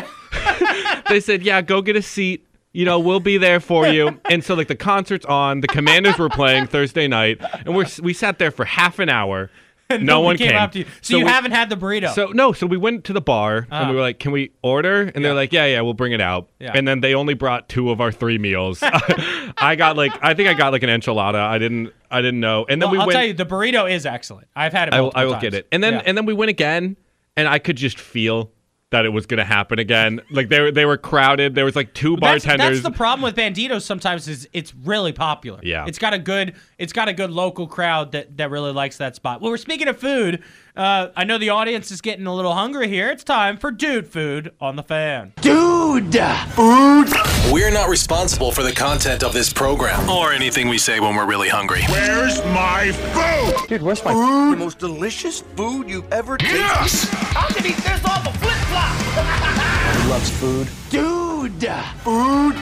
they 1.09 1.18
said, 1.20 1.42
"Yeah, 1.42 1.62
go 1.62 1.83
get 1.83 1.96
a 1.96 2.02
seat. 2.02 2.46
You 2.72 2.85
know, 2.85 3.00
we'll 3.00 3.20
be 3.20 3.38
there 3.38 3.59
for 3.59 3.88
you." 3.88 4.20
And 4.31 4.44
so, 4.44 4.55
like, 4.55 4.68
the 4.68 4.76
concert's 4.76 5.26
on. 5.26 5.61
The 5.62 5.66
Commanders 5.68 6.16
were 6.18 6.29
playing 6.29 6.68
Thursday 6.68 7.09
night, 7.09 7.40
and 7.64 7.74
we 7.74 7.85
we 8.02 8.12
sat 8.12 8.38
there 8.38 8.52
for 8.52 8.64
half 8.64 9.00
an 9.00 9.09
hour. 9.09 9.50
no 10.00 10.20
one 10.20 10.37
came 10.37 10.48
came. 10.48 10.57
up 10.59 10.72
to 10.72 10.81
you. 10.81 10.85
So, 11.00 11.16
you 11.16 11.24
we- 11.24 11.31
haven't 11.31 11.52
had 11.52 11.70
the 11.70 11.76
burrito. 11.76 12.12
So 12.12 12.26
no, 12.33 12.52
so 12.52 12.66
we 12.66 12.76
went 12.76 13.05
to 13.05 13.12
the 13.12 13.20
bar 13.20 13.59
and 13.59 13.66
Ah. 13.70 13.88
we 13.88 13.94
were 13.94 14.02
like, 14.02 14.18
"Can 14.18 14.33
we 14.33 14.50
order?" 14.62 15.12
And 15.14 15.24
they're 15.24 15.33
like, 15.35 15.52
"Yeah, 15.52 15.66
yeah, 15.66 15.81
we'll 15.81 15.94
bring 15.94 16.12
it 16.12 16.20
out." 16.20 16.48
Yeah. 16.59 16.72
And 16.74 16.87
then 16.88 17.00
they 17.00 17.14
only 17.14 17.35
brought 17.35 17.68
two 17.68 17.90
of 17.90 18.00
our 18.00 18.11
three 18.11 18.38
meals. 18.38 18.81
I 18.83 19.74
got 19.76 19.96
like, 19.96 20.12
I 20.22 20.35
think 20.35 20.48
I 20.48 20.55
got 20.55 20.72
like 20.72 20.83
an 20.83 20.90
enchilada. 20.90 21.37
I 21.40 21.59
didn't, 21.59 21.92
I 22.11 22.23
didn't 22.23 22.40
know. 22.40 22.66
And 22.69 22.81
then 22.81 22.88
Well, 22.88 22.92
we 22.92 22.99
I'll 23.01 23.07
went. 23.07 23.16
tell 23.16 23.27
you, 23.27 23.33
the 23.35 23.47
burrito 23.47 23.90
is 23.90 24.07
excellent. 24.07 24.49
I've 24.55 24.73
had 24.73 24.88
it. 24.88 24.95
I 24.95 25.01
will, 25.01 25.12
I 25.14 25.25
will 25.25 25.38
get 25.40 25.55
it. 25.55 25.66
And 25.73 25.83
then, 25.83 25.95
Yeah. 25.95 26.03
and 26.07 26.16
then 26.16 26.27
we 26.27 26.35
went 26.35 26.51
again, 26.51 26.97
and 27.37 27.49
I 27.49 27.59
could 27.59 27.77
just 27.77 27.99
feel 27.99 28.51
that 28.92 29.05
it 29.05 29.09
was 29.09 29.27
going 29.27 29.38
to 29.38 29.44
happen 29.44 29.81
again. 29.81 30.20
Like 30.31 30.49
they 30.49 30.61
were, 30.61 30.70
they 30.70 30.85
were 30.85 30.96
crowded. 30.96 31.57
There 31.57 31.64
was 31.64 31.75
like 31.75 31.92
two 31.92 32.16
bartenders. 32.16 32.83
that's 32.83 32.83
the 32.83 32.96
problem 32.96 33.22
with 33.22 33.35
Banditos. 33.35 33.83
Sometimes 33.83 34.29
is 34.29 34.49
it's 34.53 34.75
really 34.75 35.12
popular. 35.12 35.59
Yeah. 35.62 35.87
it's 35.88 35.99
got 35.99 36.14
a 36.14 36.18
good 36.18 36.55
it's 36.79 36.92
got 36.92 37.09
a 37.09 37.12
good 37.12 37.31
local 37.31 37.66
crowd 37.66 38.12
that 38.12 38.37
that 38.37 38.51
really 38.51 38.72
likes 38.72 38.99
that 38.99 39.16
spot. 39.16 39.40
Well, 39.40 39.51
we're 39.51 39.57
speaking 39.57 39.88
of 39.88 39.99
food. 39.99 40.42
Uh, 40.77 41.09
I 41.16 41.25
know 41.25 41.38
the 41.38 41.49
audience 41.51 41.90
is 41.90 42.01
getting 42.01 42.27
a 42.27 42.35
little 42.35 42.53
hungry 42.53 42.87
here. 42.87 43.11
It's 43.11 43.25
time 43.25 43.57
for 43.57 43.70
dude 43.72 44.07
food 44.07 44.53
on 44.61 44.77
the 44.77 44.83
fan. 44.83 45.33
Dude 45.40 46.14
food. 46.51 47.09
We're 47.51 47.70
not 47.70 47.88
responsible 47.88 48.53
for 48.53 48.62
the 48.62 48.72
content 48.72 49.22
of 49.22 49.33
this 49.33 49.53
program 49.53 50.09
or 50.11 50.33
anything 50.33 50.68
we 50.68 50.79
say 50.79 51.01
when 51.01 51.16
we're 51.16 51.27
really 51.27 51.49
hungry. 51.49 51.83
Where's 51.88 52.38
my 52.46 52.92
food? 52.92 53.68
Dude, 53.68 53.83
where's 53.83 54.05
my 54.05 54.12
food? 54.12 54.53
The 54.53 54.57
most 54.57 54.79
delicious 54.79 55.40
food 55.57 55.88
you've 55.88 56.11
ever 56.12 56.37
tasted. 56.37 56.59
Yes! 56.59 57.14
I 57.37 57.51
can 57.53 57.66
eat 57.66 57.77
this 57.77 58.05
off 58.05 58.27
a 58.27 58.38
flip 58.38 58.56
flop. 58.56 58.56
Loves 60.09 60.31
food? 60.31 60.69
Dude! 60.91 61.62
Food! 62.03 62.57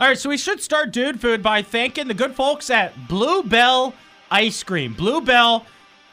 All 0.00 0.08
right, 0.08 0.18
so 0.18 0.28
we 0.28 0.36
should 0.36 0.60
start 0.60 0.92
dude 0.92 1.20
food 1.20 1.42
by 1.42 1.62
thanking 1.62 2.08
the 2.08 2.14
good 2.14 2.34
folks 2.34 2.68
at 2.70 3.08
Blue 3.08 3.42
Bell 3.42 3.94
Ice 4.30 4.62
Cream. 4.62 4.92
Blue 4.92 5.20
Bell 5.20 5.64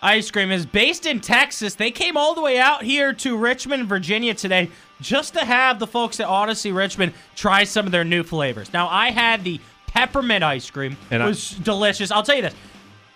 Ice 0.02 0.30
Cream 0.32 0.52
is 0.52 0.66
based 0.66 1.06
in 1.06 1.20
Texas. 1.20 1.76
They 1.76 1.92
came 1.92 2.16
all 2.18 2.36
the 2.36 2.42
way 2.42 2.60
out 2.60 2.84
here 2.84 3.14
to 3.14 3.36
Richmond, 3.38 3.88
Virginia 3.90 4.34
today 4.34 4.70
just 5.02 5.34
to 5.34 5.44
have 5.44 5.80
the 5.80 5.88
folks 5.88 6.20
at 6.20 6.28
Audacy 6.28 6.74
Richmond 6.74 7.14
try 7.36 7.64
some 7.64 7.86
of 7.88 7.92
their 7.92 8.04
new 8.04 8.24
flavors. 8.24 8.72
Now, 8.72 8.88
I 8.88 9.10
had 9.10 9.44
the 9.44 9.60
peppermint 9.88 10.44
ice 10.44 10.70
cream. 10.70 10.96
And 11.10 11.22
it 11.24 11.26
I- 11.26 11.30
was 11.30 11.50
delicious. 11.52 12.12
I'll 12.12 12.24
tell 12.24 12.36
you 12.36 12.44
this. 12.44 12.54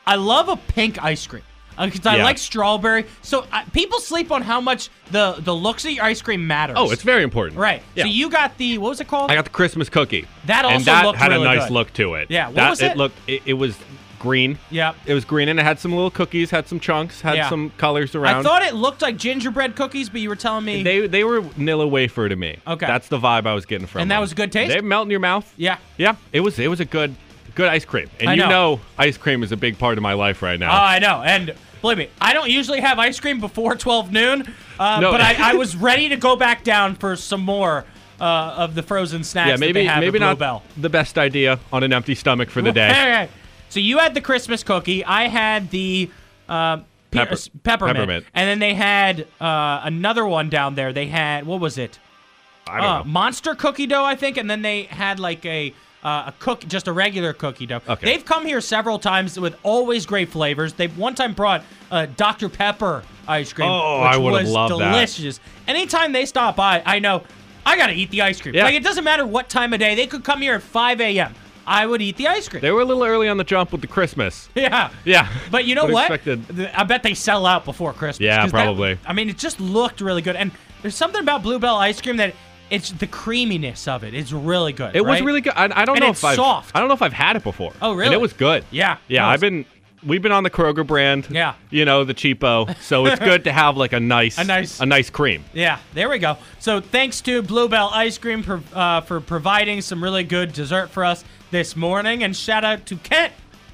I 0.08 0.16
love 0.16 0.50
a 0.50 0.58
pink 0.58 1.02
ice 1.04 1.26
cream. 1.28 1.44
Because 1.78 2.06
I 2.06 2.18
Yeah. 2.18 2.24
like 2.24 2.38
strawberry. 2.38 3.06
So 3.22 3.46
uh, 3.52 3.64
people 3.74 4.00
sleep 4.00 4.32
on 4.32 4.42
how 4.42 4.62
much 4.62 4.90
the, 5.12 5.36
the 5.40 5.54
looks 5.56 5.86
of 5.86 5.92
your 5.92 6.04
ice 6.06 6.22
cream 6.22 6.48
matters. 6.48 6.76
oh, 6.80 6.92
it's 6.92 7.04
very 7.04 7.24
important. 7.24 7.58
Right. 7.60 7.82
Yeah. 7.96 8.04
So 8.04 8.10
you 8.10 8.30
got 8.30 8.58
the, 8.58 8.78
what 8.78 8.90
was 8.90 9.02
it 9.02 9.08
called? 9.08 9.32
I 9.32 9.36
got 9.36 9.44
the 9.46 9.50
Christmas 9.52 9.90
cookie. 9.90 10.28
That 10.46 10.66
also 10.66 10.76
and 10.78 10.86
that 10.86 11.16
had 11.16 11.32
really 11.32 11.44
a 11.44 11.56
nice 11.56 11.64
good. 11.68 11.74
look 11.74 11.94
to 11.94 12.16
it. 12.16 12.30
Yeah, 12.32 12.48
what 12.48 12.56
that, 12.56 12.70
was 12.70 12.82
it? 12.82 12.92
It 12.92 12.98
looked. 12.98 13.18
It, 13.28 13.42
it 13.46 13.54
was 13.54 13.78
green. 14.20 14.58
Yep. 14.72 14.96
It 15.06 15.14
was 15.14 15.24
green 15.26 15.50
and 15.50 15.60
it 15.60 15.64
had 15.64 15.78
some 15.80 15.92
little 15.92 16.10
cookies, 16.10 16.50
had 16.50 16.68
some 16.68 16.80
chunks, 16.80 17.22
had 17.22 17.36
Yeah. 17.36 17.50
some 17.50 17.70
colors 17.78 18.16
around. 18.16 18.38
I 18.40 18.44
thought 18.44 18.64
it 18.64 18.74
looked 18.74 19.02
like 19.04 19.18
gingerbread 19.18 19.76
cookies, 19.76 20.10
but 20.10 20.20
you 20.22 20.30
were 20.30 20.36
telling 20.36 20.66
me. 20.66 20.82
They 20.82 21.06
they 21.06 21.24
were 21.24 21.42
vanilla 21.42 21.86
wafer 21.88 22.28
to 22.28 22.36
me. 22.36 22.58
Okay. 22.66 22.88
That's 22.88 23.08
the 23.10 23.20
vibe 23.20 23.46
I 23.46 23.54
was 23.54 23.66
getting 23.68 23.86
from 23.86 24.02
And 24.02 24.10
that 24.12 24.16
them. 24.16 24.22
was 24.22 24.32
a 24.32 24.36
good 24.36 24.52
taste? 24.52 24.74
They 24.74 24.82
melt 24.82 25.06
in 25.06 25.12
your 25.12 25.20
mouth. 25.20 25.54
yeah. 25.58 25.78
Yeah. 25.98 26.16
It 26.34 26.40
was 26.40 26.58
it 26.58 26.70
was 26.70 26.80
a 26.80 26.86
good 26.86 27.14
good 27.56 27.68
ice 27.70 27.86
cream. 27.86 28.10
And 28.20 28.30
I 28.30 28.34
you 28.34 28.42
know. 28.42 28.50
know. 28.50 28.82
ice 28.98 29.18
cream 29.18 29.42
is 29.44 29.52
a 29.52 29.58
big 29.58 29.80
part 29.80 29.98
of 29.98 30.02
my 30.02 30.14
life 30.14 30.42
right 30.42 30.60
now. 30.60 30.72
Oh, 30.72 30.84
I 30.84 31.00
know. 31.00 31.24
And 31.24 31.54
believe 31.82 31.98
me, 31.98 32.10
I 32.22 32.34
don't 32.34 32.50
usually 32.50 32.82
have 32.82 33.00
ice 33.00 33.20
cream 33.20 33.40
before 33.40 33.76
12 33.78 34.12
noon, 34.12 34.54
uh, 34.80 35.00
No. 35.00 35.12
but 35.12 35.22
I, 35.22 35.52
I 35.52 35.54
was 35.56 35.76
ready 35.90 36.10
to 36.10 36.18
go 36.18 36.36
back 36.36 36.64
down 36.64 36.96
for 36.96 37.16
some 37.16 37.42
more 37.42 37.86
uh, 38.20 38.24
of 38.58 38.76
the 38.76 38.84
frozen 38.84 39.24
snacks 39.26 39.50
yeah, 39.50 39.56
maybe 39.58 39.86
maybe 39.88 40.20
not 40.20 40.38
Blue 40.38 40.46
Bell. 40.46 40.64
the 40.78 40.90
best 40.90 41.18
idea 41.18 41.60
on 41.74 41.84
an 41.84 41.92
empty 41.92 42.16
stomach 42.16 42.50
for 42.50 42.62
the 42.62 42.72
day. 42.72 42.90
Right. 42.90 43.30
So 43.70 43.80
you 43.82 43.98
had 43.98 44.14
the 44.14 44.22
Christmas 44.22 44.64
cookie. 44.64 45.04
I 45.04 45.28
had 45.28 45.70
the 45.70 46.10
uh, 46.48 46.78
pe- 46.78 46.84
Pepper- 47.12 47.36
peppermint. 47.64 47.98
peppermint. 47.98 48.26
And 48.34 48.48
then 48.48 48.60
they 48.60 48.74
had 48.74 49.28
uh, 49.42 49.82
another 49.84 50.26
one 50.26 50.50
down 50.50 50.76
there. 50.76 50.94
They 50.94 51.08
had, 51.08 51.46
what 51.46 51.60
was 51.60 51.78
it? 51.78 52.00
I 52.68 52.78
don't 52.80 52.86
uh, 52.90 52.98
know. 53.00 53.04
monster 53.04 53.54
cookie 53.54 53.86
dough, 53.86 54.06
I 54.06 54.16
think, 54.16 54.38
and 54.38 54.50
then 54.50 54.62
they 54.62 54.84
had 54.84 55.20
like 55.20 55.46
a 55.46 55.74
uh, 56.06 56.26
a 56.28 56.34
cook, 56.40 56.62
just 56.68 56.88
a 56.88 56.94
regular 56.94 57.34
cookie 57.34 57.66
dough. 57.66 57.82
Okay. 57.90 58.06
They've 58.06 58.24
come 58.24 58.46
here 58.46 58.62
several 58.62 59.00
times 59.00 59.40
with 59.40 59.56
always 59.64 60.06
great 60.06 60.30
flavors. 60.30 60.74
They 60.74 60.88
one 60.88 61.16
time 61.16 61.34
brought 61.34 61.64
uh, 61.92 62.06
Dr 62.16 62.48
Pepper 62.48 63.04
ice 63.28 63.52
cream, 63.52 63.68
Oh, 63.70 64.02
which 64.02 64.10
I 64.12 64.18
was 64.18 64.50
loved 64.52 64.80
that. 64.80 64.92
delicious. 64.92 65.40
Anytime 65.68 66.12
they 66.12 66.26
stop 66.28 66.56
by, 66.56 66.84
I 66.86 67.00
know 67.00 67.24
I 67.66 67.76
gotta 67.76 67.94
eat 67.94 68.12
the 68.12 68.22
ice 68.22 68.40
cream. 68.40 68.54
Yeah. 68.54 68.66
Like 68.66 68.76
it 68.76 68.84
doesn't 68.84 69.04
matter 69.04 69.26
what 69.26 69.50
time 69.50 69.74
of 69.74 69.80
day. 69.80 69.96
They 69.96 70.06
could 70.08 70.24
come 70.24 70.42
here 70.42 70.54
at 70.54 70.62
5 70.62 71.02
a.m. 71.02 71.34
I 71.68 71.88
would 71.88 72.00
eat 72.04 72.18
the 72.18 72.28
ice 72.28 72.48
cream. 72.48 72.62
They 72.62 72.70
were 72.70 72.82
a 72.82 72.86
little 72.86 73.04
early 73.04 73.28
on 73.28 73.38
the 73.38 73.44
jump 73.44 73.72
with 73.72 73.82
the 73.82 73.88
Christmas. 73.88 74.48
yeah. 74.56 74.92
Yeah. 75.04 75.28
But 75.50 75.66
you 75.66 75.74
know 75.74 75.86
what? 75.88 76.12
expected- 76.12 76.70
I 76.76 76.84
bet 76.84 77.02
they 77.02 77.16
sell 77.16 77.48
out 77.48 77.66
before 77.66 77.92
Christmas. 77.94 78.20
Yeah, 78.24 78.42
'cause 78.44 78.52
that- 78.52 78.64
probably. 78.66 79.00
I 79.08 79.14
mean, 79.14 79.30
it 79.30 79.40
just 79.40 79.60
looked 79.60 80.00
really 80.02 80.22
good. 80.22 80.36
And 80.36 80.52
there's 80.84 80.94
something 80.94 81.22
about 81.22 81.42
Blue 81.42 81.58
Bell 81.58 81.78
ice 81.78 82.00
cream 82.00 82.18
that 82.18 82.36
it's 82.70 82.92
the 82.92 83.08
creaminess 83.08 83.88
of 83.88 84.04
it. 84.04 84.14
It's 84.14 84.32
really 84.32 84.74
good. 84.74 84.96
It 84.96 85.06
was 85.06 85.22
really 85.22 85.42
good. 85.42 85.54
I, 85.56 85.66
I 85.66 85.86
don't 85.86 85.98
And 85.98 86.04
know 86.06 86.10
it's 86.12 86.20
if 86.20 86.26
I've 86.26 86.36
soft. 86.36 86.76
I 86.76 86.80
don't 86.80 86.88
know 86.88 86.96
if 86.96 87.02
I've 87.02 87.14
had 87.14 87.36
it 87.36 87.44
before. 87.44 87.74
Oh, 87.82 87.92
And 87.92 88.00
really? 88.00 88.14
it 88.16 88.22
was 88.22 88.34
good. 88.34 88.64
Yeah. 88.72 88.98
Yeah, 89.08 89.28
I've 89.28 89.40
been 89.42 89.66
we've 90.06 90.22
been 90.22 90.32
on 90.32 90.44
the 90.44 90.50
Kroger 90.50 90.86
brand. 90.86 91.28
Yeah. 91.32 91.56
You 91.72 91.84
know, 91.86 92.04
the 92.04 92.14
cheapo. 92.14 92.76
So 92.82 93.06
it's 93.08 93.20
good 93.20 93.44
to 93.46 93.52
have 93.52 93.76
like 93.78 93.94
a 93.94 94.00
nice 94.00 94.38
A 94.40 94.44
nice- 94.44 94.80
a 94.80 94.86
nice 94.86 95.10
cream. 95.10 95.44
Yeah, 95.54 95.80
there 95.94 96.10
we 96.10 96.20
go. 96.20 96.38
So 96.60 96.80
thanks 96.82 97.22
to 97.22 97.42
Blue 97.42 97.68
Bell 97.70 97.90
Ice 97.94 98.18
Cream 98.18 98.42
for, 98.44 98.62
uh, 98.74 99.02
for 99.02 99.20
providing 99.22 99.82
some 99.82 100.04
really 100.04 100.24
good 100.24 100.54
dessert 100.54 100.90
for 100.90 101.04
us 101.06 101.24
this 101.52 101.76
morning. 101.76 102.24
And 102.24 102.36
shout 102.36 102.64
out 102.64 102.86
to 102.88 102.96
Kent, 102.98 103.34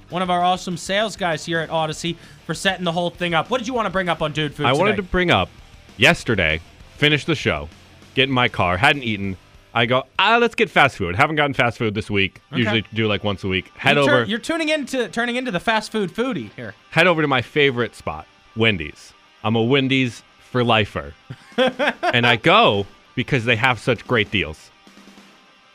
one 0.09 0.21
of 0.21 0.29
our 0.29 0.41
awesome 0.43 0.75
sales 0.77 1.15
guys 1.15 1.45
here 1.45 1.59
at 1.59 1.69
Audacy, 1.69 2.15
for 2.45 2.53
setting 2.53 2.83
the 2.85 2.91
whole 2.91 3.09
thing 3.09 3.33
up. 3.33 3.49
What 3.49 3.59
did 3.59 3.67
you 3.67 3.73
want 3.73 3.85
to 3.85 3.91
bring 3.91 4.09
up 4.09 4.21
on 4.21 4.31
Dude 4.33 4.53
Food 4.53 4.65
I 4.65 4.71
today? 4.71 4.79
wanted 4.79 4.95
to 4.97 5.03
bring 5.03 5.31
up 5.31 5.49
yesterday, 5.97 6.59
finish 6.97 7.25
the 7.25 7.35
show, 7.35 7.69
get 8.15 8.29
in 8.29 8.31
my 8.31 8.47
car, 8.49 8.77
hadn't 8.77 9.03
eaten. 9.03 9.37
I 9.73 9.85
go, 9.85 10.03
ah, 10.19 10.37
let's 10.37 10.55
get 10.55 10.69
fast 10.69 10.97
food. 10.97 11.15
Haven't 11.15 11.37
gotten 11.37 11.53
fast 11.53 11.77
food 11.77 11.93
this 11.93 12.09
week. 12.09 12.41
Usually 12.53 12.83
do 12.93 13.07
like 13.07 13.23
once 13.23 13.43
a 13.43 13.47
week. 13.47 13.71
Head 13.77 13.95
you 13.95 14.03
over 14.03 14.23
you're 14.25 14.39
tuning 14.39 14.69
into 14.69 15.07
turning 15.07 15.37
into 15.37 15.51
the 15.51 15.61
fast 15.61 15.91
food 15.91 16.13
foodie 16.13 16.51
here. 16.55 16.75
head 16.89 17.07
over 17.07 17.21
to 17.21 17.27
my 17.27 17.41
favorite 17.41 17.95
spot, 17.95 18.27
Wendy's. 18.55 19.13
I'm 19.43 19.55
a 19.55 19.63
Wendy's 19.63 20.23
for 20.39 20.63
lifer. 20.63 21.13
and 21.57 22.27
I 22.27 22.35
go 22.35 22.85
because 23.15 23.45
they 23.45 23.55
have 23.55 23.79
such 23.79 24.05
great 24.05 24.29
deals. 24.29 24.69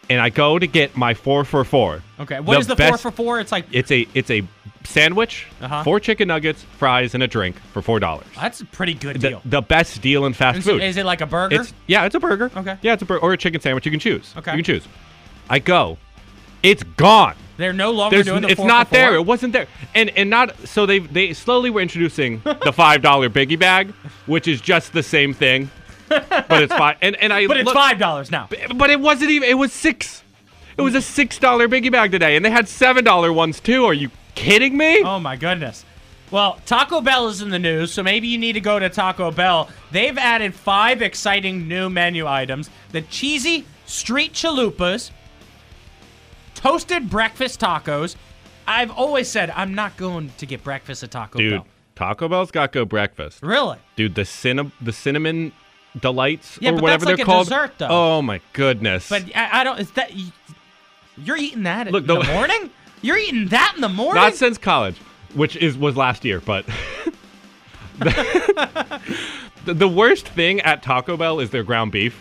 And 0.09 0.21
I 0.21 0.29
go 0.31 0.59
to 0.59 0.67
get 0.67 0.97
my 0.97 1.15
four 1.15 1.45
for 1.45 1.65
four. 1.65 2.03
Okay, 2.21 2.39
what 2.41 2.59
is 2.61 2.67
the, 2.67 2.77
best- 2.77 3.03
four 3.03 3.11
for 3.11 3.17
four? 3.17 3.41
It's 3.41 3.51
like 3.53 3.67
It's 3.73 3.91
a 3.91 4.07
it's 4.15 4.31
a 4.31 4.43
sandwich, 4.85 5.49
Uh-huh. 5.61 5.83
four 5.83 5.99
chicken 5.99 6.29
nuggets, 6.29 6.63
fries, 6.79 7.15
and 7.15 7.23
a 7.23 7.27
drink 7.27 7.57
for 7.73 7.83
four 7.83 7.99
dollars. 7.99 8.27
that's 8.37 8.61
a 8.61 8.65
pretty 8.67 8.95
good 8.95 9.21
deal. 9.21 9.43
the 9.45 9.61
best 9.61 10.01
deal 10.01 10.25
in 10.27 10.33
fast 10.33 10.63
food. 10.63 10.81
is 10.83 10.97
it 10.97 11.05
like 11.05 11.21
a 11.21 11.27
burger? 11.27 11.61
It's 11.61 11.75
yeah, 11.89 12.05
it's 12.05 12.15
a 12.15 12.21
burger. 12.21 12.51
Okay. 12.57 12.77
Yeah, 12.83 12.93
it's 12.93 13.03
a 13.03 13.07
burger 13.07 13.21
or 13.23 13.33
a 13.33 13.37
chicken 13.37 13.61
sandwich. 13.61 13.85
You 13.85 13.91
can 13.91 14.01
choose. 14.01 14.33
Okay. 14.37 14.53
You 14.53 14.59
can 14.59 14.65
choose. 14.65 14.87
I 15.51 15.59
go. 15.59 15.99
It's 16.63 16.83
gone. 16.83 17.35
They're 17.57 17.73
no 17.73 17.91
longer 17.91 18.17
There's, 18.17 18.27
doing 18.27 18.43
the 18.43 18.49
it's 18.49 18.57
four 18.57 18.67
not 18.69 18.89
for 18.89 18.95
four? 18.95 18.99
there. 18.99 19.15
It 19.17 19.27
wasn't 19.27 19.53
there. 19.55 19.67
And 19.95 20.11
and 20.11 20.31
not 20.31 20.57
so 20.69 20.87
they 20.87 21.01
they 21.01 21.33
slowly 21.33 21.71
were 21.71 21.81
introducing 21.81 22.41
the 22.45 22.73
five 22.73 23.03
dollar 23.03 23.29
biggie 23.29 23.59
bag, 23.59 23.93
which 24.27 24.47
is 24.47 24.61
just 24.61 24.93
the 24.93 25.03
same 25.03 25.33
thing, 25.35 25.71
but 26.09 26.63
it's 26.63 26.73
five. 26.75 26.97
And 27.03 27.17
and 27.17 27.33
I 27.33 27.47
But 27.47 27.59
it's 27.59 27.73
five 27.73 27.99
dollars 27.99 28.31
now. 28.31 28.49
But 28.75 28.91
it 28.91 29.01
wasn't 29.01 29.31
even. 29.31 29.49
It 29.49 29.59
was 29.59 29.73
six. 29.73 30.23
It 30.77 30.83
was 30.83 30.95
a 30.95 31.03
six 31.03 31.39
dollar 31.39 31.69
biggie 31.69 31.91
bag 31.91 32.11
today, 32.13 32.37
and 32.37 32.45
they 32.45 32.51
had 32.51 32.69
seven 32.69 33.05
dollar 33.05 33.33
ones 33.33 33.61
too. 33.61 33.85
Are 33.85 33.95
you 33.95 34.11
kidding 34.35 34.77
me? 34.77 35.03
Oh 35.03 35.19
my 35.19 35.37
goodness. 35.37 35.85
Well, 36.31 36.61
Taco 36.67 37.01
Bell 37.01 37.29
is 37.29 37.41
in 37.41 37.51
the 37.51 37.59
news, 37.59 37.93
so 37.93 38.03
maybe 38.03 38.27
you 38.27 38.37
need 38.37 38.55
to 38.55 38.61
go 38.61 38.79
to 38.79 38.89
Taco 38.91 39.31
Bell. 39.31 39.69
They've 39.93 40.19
added 40.19 40.55
five 40.55 41.01
exciting 41.01 41.69
new 41.69 41.89
menu 41.89 42.27
items: 42.27 42.69
the 42.93 43.03
cheesy 43.03 43.65
street 43.87 44.33
chalupas, 44.33 45.13
toasted 46.55 47.09
breakfast 47.09 47.61
tacos. 47.61 48.17
I've 48.67 48.91
always 48.91 49.29
said 49.29 49.51
I'm 49.51 49.75
not 49.75 49.97
going 49.97 50.33
to 50.39 50.47
get 50.47 50.65
breakfast 50.65 51.03
at 51.05 51.13
Taco 51.13 51.39
Bell. 51.39 51.49
Dude, 51.49 51.53
Bell. 51.61 51.67
Taco 51.95 52.29
Bell's 52.29 52.51
got 52.51 52.73
good 52.73 52.89
breakfast. 52.89 53.43
Really? 53.43 53.79
Dude, 53.95 54.15
the 54.17 54.25
cinna- 54.25 54.73
the 54.81 54.93
cinnamon 54.93 55.53
delights 56.01 56.59
Yeah, 56.61 56.71
or 56.71 56.73
but 56.75 56.83
whatever 56.83 57.05
that's 57.07 57.11
like 57.11 57.17
they're 57.19 57.23
a 57.25 57.27
called. 57.27 57.49
dessert. 57.49 57.73
Oh 57.91 58.23
my 58.23 58.41
goodness. 58.53 59.09
But 59.09 59.25
I, 59.37 59.61
I 59.61 59.65
don't. 59.65 59.79
Is 59.81 59.91
that 59.93 60.13
you're 61.19 61.37
eating 61.37 61.63
that 61.65 61.91
Look, 61.91 62.03
in 62.03 62.07
the 62.09 62.21
the- 62.21 62.33
morning? 62.33 62.71
You're 63.03 63.19
eating 63.19 63.49
that 63.49 63.73
in 63.77 63.83
the 63.83 63.89
morning? 63.91 64.23
not 64.23 64.35
since 64.35 64.57
college, 64.59 64.97
which 65.35 65.55
is 65.55 65.77
was 65.77 65.97
last 65.97 66.25
year, 66.25 66.41
but 66.41 66.65
the, 67.99 69.75
the 69.75 69.87
worst 69.89 70.29
thing 70.29 70.61
at 70.63 70.83
Taco 70.83 71.17
Bell 71.17 71.39
is 71.41 71.51
their 71.51 71.63
ground 71.63 71.93
beef. 71.93 72.21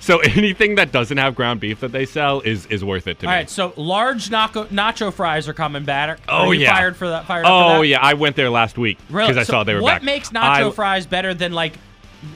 So 0.00 0.18
anything 0.36 0.76
that 0.76 0.92
doesn't 0.92 1.16
have 1.18 1.34
ground 1.34 1.60
beef 1.60 1.80
that 1.80 1.92
they 1.92 2.06
sell 2.06 2.40
is 2.40 2.66
is 2.66 2.84
worth 2.84 3.06
it 3.06 3.18
to 3.20 3.26
All 3.26 3.32
me. 3.32 3.36
right, 3.38 3.50
so 3.50 3.72
large 3.76 4.28
nacho, 4.28 4.66
nacho 4.68 5.12
fries 5.12 5.48
are 5.48 5.52
coming 5.54 5.84
back. 5.84 6.20
Oh, 6.28 6.48
are 6.48 6.54
you 6.54 6.60
yeah. 6.62 6.74
fired 6.74 6.96
for 6.96 7.08
that? 7.08 7.26
Fired 7.26 7.44
up 7.44 7.48
for 7.50 7.74
Oh 7.76 7.80
that? 7.80 7.86
yeah, 7.88 7.98
I 8.00 8.14
went 8.14 8.36
there 8.36 8.50
last 8.50 8.78
week 8.78 8.98
Really? 9.10 9.28
because 9.32 9.40
I 9.40 9.44
So 9.44 9.52
saw 9.52 9.64
they 9.64 9.74
were 9.74 9.82
what 9.82 9.96
back. 9.96 10.02
makes 10.04 10.30
nacho 10.30 10.68
I, 10.68 10.70
fries 10.70 11.06
better 11.06 11.34
than 11.34 11.52
like 11.52 11.74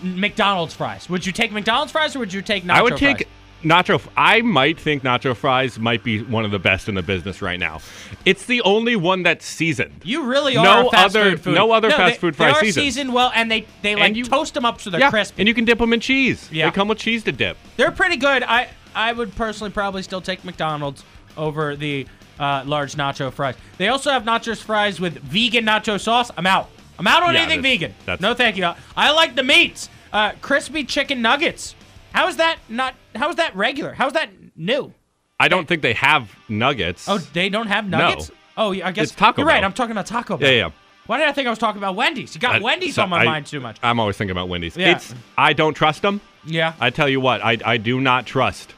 McDonald's 0.02 0.74
fries? 0.74 1.08
Would 1.08 1.26
you 1.26 1.32
take 1.32 1.52
McDonald's 1.52 1.92
fries 1.92 2.14
or 2.16 2.18
would 2.20 2.32
you 2.32 2.42
take 2.42 2.64
nacho 2.64 2.66
fries? 2.68 2.78
I 2.78 2.82
would 2.82 2.96
take 2.96 3.16
fries? 3.18 3.28
nacho. 3.62 4.02
I 4.16 4.42
might 4.42 4.78
think 4.78 5.02
nacho 5.02 5.34
fries 5.36 5.78
might 5.78 6.04
be 6.04 6.22
one 6.22 6.44
of 6.44 6.50
the 6.50 6.58
best 6.58 6.88
in 6.88 6.94
the 6.94 7.02
business 7.02 7.40
right 7.40 7.58
now. 7.58 7.80
It's 8.24 8.46
the 8.46 8.60
only 8.62 8.96
one 8.96 9.22
that's 9.22 9.46
seasoned. 9.46 10.02
You 10.04 10.24
really 10.24 10.54
No 10.54 10.86
are 10.88 10.90
fast 10.90 11.16
other- 11.16 11.38
no 11.50 11.72
other 11.72 11.90
fast 11.90 12.14
they, 12.14 12.18
food 12.18 12.34
they 12.34 12.38
fry 12.44 12.50
are 12.50 12.60
seasoned. 12.60 12.84
seasoned 12.84 13.14
well, 13.14 13.32
and 13.34 13.50
they 13.50 13.66
they 13.82 13.94
like 13.96 14.16
you- 14.16 14.24
toast 14.24 14.54
them 14.54 14.64
up 14.64 14.80
so 14.80 14.90
they're 14.90 15.00
yeah, 15.00 15.10
crispy. 15.10 15.40
and 15.42 15.48
you 15.48 15.54
can 15.54 15.64
dip 15.64 15.78
them 15.78 15.92
in 15.92 16.00
cheese. 16.00 16.48
Yeah. 16.52 16.66
they 16.66 16.74
come 16.74 16.88
with 16.88 16.98
cheese 16.98 17.24
to 17.24 17.32
dip. 17.32 17.56
They're 17.76 17.90
pretty 17.92 18.16
good. 18.16 18.42
I 18.42 18.68
I 18.94 19.12
would 19.12 19.34
personally 19.34 19.72
probably 19.72 20.02
still 20.02 20.20
take 20.20 20.44
McDonald's 20.44 21.02
over 21.36 21.74
the 21.74 22.06
uh, 22.38 22.62
large 22.66 22.94
nacho 22.94 23.32
fries. 23.32 23.54
They 23.78 23.88
also 23.88 24.10
have 24.10 24.24
nachos 24.24 24.62
fries 24.62 25.00
with 25.00 25.18
vegan 25.20 25.64
nacho 25.64 25.98
sauce. 26.00 26.30
I'm 26.36 26.46
out. 26.46 26.68
I'm 26.98 27.06
out 27.06 27.22
on 27.22 27.34
Yeah, 27.34 27.40
anything 27.42 27.62
that's- 27.62 27.72
vegan. 27.80 27.94
that's- 28.06 28.20
no, 28.20 28.34
thank 28.34 28.56
you. 28.56 28.70
I 28.96 29.10
like 29.12 29.34
the 29.34 29.42
meats. 29.42 29.88
Uh, 30.12 30.32
crispy 30.40 30.84
chicken 30.84 31.20
nuggets. 31.22 31.74
How 32.12 32.28
is 32.28 32.36
that 32.36 32.58
not? 32.68 32.94
How 33.16 33.28
is 33.30 33.36
that 33.36 33.56
regular? 33.56 33.94
How 33.94 34.06
is 34.06 34.12
that 34.12 34.30
new? 34.56 34.92
I 35.40 35.48
don't 35.48 35.66
think 35.66 35.82
they 35.82 35.94
have 35.94 36.30
nuggets. 36.48 37.08
Oh, 37.08 37.18
they 37.18 37.48
don't 37.48 37.66
have 37.66 37.88
nuggets. 37.88 38.28
No. 38.28 38.34
Oh, 38.56 38.70
yeah, 38.70 38.86
I 38.86 38.92
guess 38.92 39.08
It's 39.08 39.16
Taco 39.16 39.40
You're 39.42 39.48
right. 39.48 39.64
I'm 39.64 39.72
talking 39.72 39.90
about 39.90 40.06
Taco 40.06 40.36
Bell. 40.36 40.48
yeah, 40.48 40.56
yeah. 40.66 40.70
Why 41.06 41.18
did 41.18 41.26
I 41.26 41.32
think 41.32 41.48
I 41.48 41.50
was 41.50 41.58
talking 41.58 41.78
about 41.78 41.96
Wendy's? 41.96 42.34
You 42.36 42.40
got 42.40 42.54
I- 42.54 42.58
Wendy's 42.60 42.94
so 42.94 43.02
on 43.02 43.08
my 43.10 43.22
I- 43.22 43.24
mind 43.24 43.46
too 43.46 43.58
much. 43.60 43.76
I'm 43.82 43.98
always 43.98 44.16
thinking 44.16 44.30
about 44.30 44.48
Wendy's. 44.48 44.76
Yeah. 44.76 44.92
It's 44.92 45.12
I 45.36 45.52
don't 45.52 45.74
trust 45.74 46.02
them. 46.02 46.20
yeah. 46.44 46.74
I 46.80 46.90
tell 46.90 47.08
you 47.08 47.18
what, 47.20 47.44
I 47.44 47.58
I 47.64 47.76
do 47.78 48.00
not 48.00 48.24
trust 48.26 48.72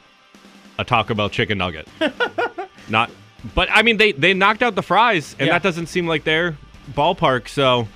a 0.79 0.83
Taco 0.83 1.13
Bell 1.13 1.29
chicken 1.29 1.59
nugget. 1.59 1.87
not, 2.89 3.11
but 3.53 3.69
I 3.71 3.83
mean 3.83 3.97
they 3.97 4.11
they 4.13 4.33
knocked 4.33 4.63
out 4.63 4.73
the 4.75 4.81
fries, 4.83 5.35
and 5.37 5.47
Yeah. 5.47 5.53
that 5.53 5.63
doesn't 5.63 5.85
seem 5.87 6.07
like 6.07 6.23
their 6.23 6.57
ballpark. 6.93 7.47
So 7.47 7.87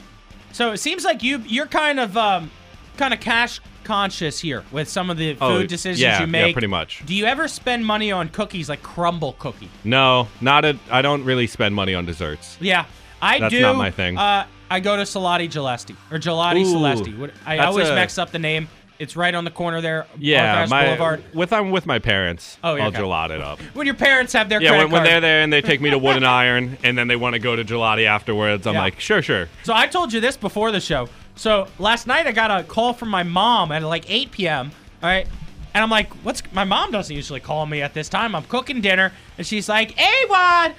So 0.54 0.72
it 0.72 0.78
seems 0.78 1.04
like 1.04 1.24
you 1.24 1.40
you're 1.46 1.68
kind 1.68 2.00
of 2.00 2.16
um, 2.18 2.52
kind 2.98 3.14
of 3.14 3.20
cash 3.20 3.60
conscious 3.84 4.40
here 4.40 4.64
with 4.72 4.88
some 4.88 5.10
of 5.10 5.18
the 5.18 5.34
food 5.34 5.42
Oh, 5.42 5.66
decisions 5.66 6.00
yeah, 6.02 6.22
you 6.22 6.28
make. 6.28 6.48
yeah, 6.48 6.54
pretty 6.54 6.68
much. 6.68 7.04
Do 7.06 7.16
you 7.16 7.26
ever 7.26 7.48
spend 7.48 7.86
money 7.86 8.12
on 8.12 8.30
cookies 8.30 8.70
like 8.70 8.84
crumble 8.84 9.34
cookie? 9.40 9.70
no, 9.84 10.28
not 10.40 10.66
a. 10.66 10.78
I 10.90 11.02
don't 11.02 11.24
really 11.24 11.48
spend 11.48 11.74
money 11.76 11.94
on 11.96 12.06
desserts. 12.06 12.58
Yeah, 12.62 12.86
I 13.22 13.40
That's 13.40 13.52
do. 13.54 13.62
not 13.62 13.76
my 13.78 13.92
thing. 13.92 14.18
Uh, 14.18 14.46
I 14.70 14.80
go 14.80 14.96
to 14.96 15.04
Salati 15.04 15.52
Gillespie 15.52 15.96
or 16.12 16.18
Gelati 16.18 16.62
Ooh, 16.66 16.76
Celesti. 16.76 17.32
I 17.46 17.58
always 17.60 17.90
a- 17.90 17.96
mix 17.96 18.18
up 18.18 18.32
the 18.32 18.40
name. 18.40 18.68
It's 19.02 19.16
right 19.16 19.34
on 19.34 19.46
the 19.46 19.52
corner 19.52 19.82
there. 19.82 20.06
Yeah, 20.20 20.68
my 20.70 20.86
Boulevard. 20.86 21.24
with 21.34 21.52
I'm 21.52 21.72
with 21.72 21.88
my 21.88 21.98
parents. 21.98 22.60
Oh, 22.64 22.76
yeah, 22.76 22.84
I'll 22.84 22.90
okay. 22.90 23.00
gelate 23.00 23.32
it 23.32 23.42
up. 23.42 23.60
When 23.74 23.88
your 23.88 23.96
parents 23.96 24.32
have 24.34 24.48
their 24.48 24.62
Yeah, 24.62 24.78
when, 24.78 24.92
when 24.92 25.04
they're 25.04 25.20
there 25.20 25.42
and 25.42 25.52
they 25.52 25.62
take 25.62 25.82
me 25.82 25.90
to 25.90 25.98
Wood 25.98 26.18
and 26.18 26.26
Iron, 26.26 26.78
and 26.84 26.96
then 26.96 27.08
they 27.08 27.16
want 27.16 27.34
to 27.34 27.40
go 27.40 27.56
to 27.56 27.64
gelati 27.66 28.06
afterwards, 28.06 28.68
I'm 28.68 28.76
Yeah. 28.76 28.82
like, 28.82 29.00
sure, 29.00 29.24
sure. 29.24 29.50
So 29.64 29.74
I 29.74 29.88
told 29.88 30.14
you 30.14 30.20
this 30.20 30.38
before 30.38 30.72
the 30.72 30.80
show. 30.80 31.10
So 31.36 31.68
last 31.80 32.06
night 32.06 32.28
I 32.28 32.32
got 32.32 32.52
a 32.52 32.64
call 32.64 32.94
from 32.94 33.10
my 33.10 33.24
mom 33.24 33.72
at 33.72 33.82
like 33.82 34.08
8 34.08 34.32
p.m. 34.32 34.72
All 35.02 35.10
right. 35.10 35.28
And 35.74 35.84
I'm 35.84 35.90
like, 35.90 36.14
what's 36.24 36.44
my 36.54 36.64
mom 36.64 36.92
doesn't 36.92 37.16
usually 37.16 37.40
call 37.40 37.66
me 37.66 37.82
at 37.82 37.96
this 37.96 38.08
time. 38.08 38.36
I'm 38.36 38.44
cooking 38.44 38.82
dinner 38.82 39.14
and 39.40 39.48
she's 39.48 39.68
like, 39.68 39.96
AWOD. 39.98 40.74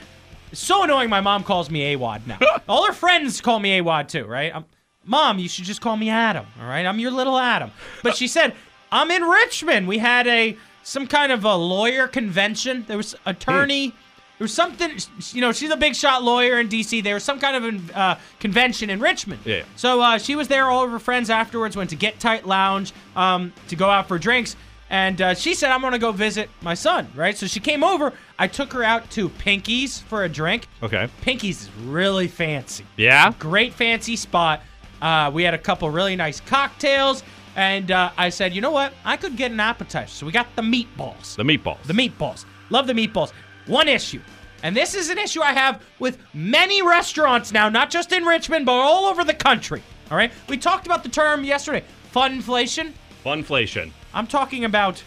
It's 0.53 0.61
so 0.61 0.85
annoying 0.85 1.09
my 1.11 1.23
mom 1.23 1.43
calls 1.43 1.71
me 1.71 1.97
AWOD 1.97 2.27
now. 2.29 2.39
All 2.69 2.87
her 2.87 2.93
friends 2.93 3.41
call 3.41 3.59
me 3.59 3.81
AWOD 3.81 4.07
too, 4.07 4.27
right? 4.27 4.55
I'm, 4.55 4.65
mom, 5.05 5.39
you 5.39 5.49
should 5.49 5.65
just 5.65 5.81
call 5.81 5.97
me 5.97 6.11
Adam, 6.11 6.47
all 6.61 6.67
right? 6.67 6.87
I'm 6.87 6.99
your 6.99 7.11
little 7.11 7.39
Adam. 7.39 7.71
But 8.03 8.17
she 8.17 8.29
said, 8.29 8.55
I'm 8.91 9.11
in 9.11 9.23
Richmond. 9.23 9.89
We 9.89 9.99
had 9.99 10.27
a 10.27 10.57
some 10.85 11.07
kind 11.07 11.31
of 11.31 11.45
a 11.45 11.55
lawyer 11.55 12.09
convention. 12.09 12.85
There 12.89 12.97
was 12.97 13.15
attorney 13.25 13.95
there 14.43 14.47
was 14.47 14.55
something, 14.55 14.99
you 15.31 15.41
know, 15.41 15.53
she's 15.53 15.71
a 15.71 15.77
big 15.77 15.95
shot 15.95 16.25
lawyer 16.25 16.59
in 16.59 16.67
D.C. 16.67 17.01
There 17.01 17.15
was 17.15 17.23
some 17.23 17.39
kind 17.39 17.65
of 17.65 17.97
uh, 17.97 18.17
convention 18.41 18.91
in 18.91 18.99
Richmond. 18.99 19.41
Yeah. 19.45 19.63
So 19.77 20.01
uh, 20.01 20.19
she 20.19 20.35
was 20.35 20.49
there. 20.49 20.65
All 20.65 20.83
of 20.83 20.91
her 20.91 20.99
friends 20.99 21.31
afterwards 21.31 21.77
went 21.77 21.91
to 21.91 21.97
Get 21.97 22.19
Tight 22.19 22.45
Lounge 22.45 22.93
um, 23.15 23.53
to 23.69 23.77
go 23.77 23.89
out 23.89 24.09
for 24.09 24.19
drinks. 24.19 24.57
And 24.91 25.23
uh, 25.23 25.35
she 25.35 25.55
said, 25.55 25.71
I'm 25.71 25.81
going 25.81 25.93
to 25.93 25.99
go 26.01 26.11
visit 26.11 26.51
my 26.61 26.75
son, 26.75 27.09
right? 27.15 27.37
So 27.37 27.47
she 27.47 27.61
came 27.61 27.85
over. 27.85 28.13
I 28.37 28.49
took 28.49 28.73
her 28.73 28.83
out 28.83 29.09
to 29.13 29.29
Pinky's 29.29 30.01
for 30.01 30.25
a 30.25 30.29
drink. 30.29 30.67
Okay. 30.83 31.09
Pinky's 31.21 31.63
is 31.63 31.71
really 31.85 32.27
fancy. 32.27 32.85
Yeah. 32.97 33.33
Great 33.39 33.73
fancy 33.73 34.17
spot. 34.17 34.61
Uh, 35.03 35.31
we 35.35 35.43
had 35.43 35.53
a 35.53 35.59
couple 35.59 35.91
really 35.91 36.17
nice 36.17 36.41
cocktails. 36.41 37.23
And 37.55 37.91
uh, 37.91 38.13
I 38.17 38.31
said, 38.31 38.55
you 38.55 38.63
know 38.63 38.71
what? 38.71 38.95
I 39.05 39.19
could 39.19 39.37
get 39.37 39.51
an 39.51 39.61
appetizer. 39.61 40.09
So 40.09 40.25
we 40.25 40.33
got 40.33 40.47
the 40.57 40.63
meatballs. 40.63 41.37
The 41.37 41.43
meatballs. 41.43 41.83
The 41.83 41.93
meatballs. 41.93 42.47
Love 42.71 42.87
the 42.87 42.95
meatballs. 42.95 43.33
One 43.67 43.89
issue, 43.89 44.21
and 44.63 44.77
this 44.77 44.95
is 44.95 45.11
an 45.11 45.19
issue 45.19 45.41
I 45.41 45.53
have 45.53 45.83
with 45.99 46.19
many 46.33 46.83
restaurants 46.83 47.53
now, 47.53 47.69
not 47.69 47.91
just 47.91 48.13
in 48.13 48.25
Richmond, 48.25 48.67
but 48.67 48.73
all 48.73 49.07
over 49.07 49.25
the 49.25 49.35
country. 49.35 49.83
All 50.11 50.17
right? 50.17 50.33
We 50.49 50.57
talked 50.57 50.87
about 50.87 51.03
the 51.03 51.09
term 51.09 51.45
yesterday 51.45 51.85
funflation. 52.13 52.93
Funflation. 53.25 53.91
I'm 54.13 54.27
talking 54.27 54.65
about 54.65 55.03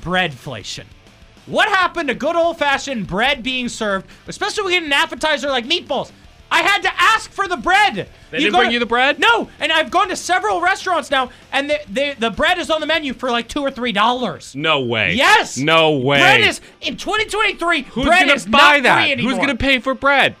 breadflation. 0.00 0.84
What 1.46 1.68
happened 1.68 2.08
to 2.08 2.14
good 2.14 2.36
old 2.36 2.58
fashioned 2.58 3.06
bread 3.06 3.42
being 3.42 3.68
served, 3.68 4.06
especially 4.26 4.64
when 4.64 4.72
we 4.72 4.78
get 4.78 4.86
an 4.86 4.92
appetizer 4.92 5.48
like 5.48 5.64
meatballs? 5.66 6.12
I 6.52 6.62
had 6.62 6.82
to 6.82 6.90
ask 6.96 7.30
for 7.30 7.48
the 7.48 7.56
bread. 7.56 8.08
They 8.30 8.38
didn't 8.38 8.52
bring 8.54 8.70
you 8.70 8.78
the 8.78 8.86
bread? 8.86 9.18
No, 9.18 9.48
and 9.58 9.72
I've 9.72 9.90
gone 9.90 10.08
to 10.08 10.16
several 10.16 10.60
restaurants 10.60 11.10
now, 11.10 11.30
and 11.52 11.70
the, 11.70 11.80
the, 11.88 12.14
the 12.18 12.30
bread 12.30 12.58
is 12.58 12.70
on 12.70 12.80
the 12.80 12.86
menu 12.86 13.14
for 13.14 13.30
like 13.30 13.48
two 13.48 13.60
or 13.60 13.70
three 13.70 13.92
dollars. 13.92 14.54
No 14.54 14.80
way. 14.80 15.14
Yes. 15.14 15.56
No 15.56 15.96
way. 15.96 16.18
Bread 16.18 16.40
is 16.42 16.60
in 16.80 16.96
2023. 16.96 17.82
Who's 17.82 18.04
bread 18.04 18.20
gonna 18.20 18.34
is 18.34 18.46
buy 18.46 18.76
not 18.76 18.82
that? 18.82 19.02
free 19.02 19.12
anymore. 19.12 19.32
Who's 19.32 19.40
gonna 19.40 19.56
pay 19.56 19.78
for 19.78 19.94
bread? 19.94 20.36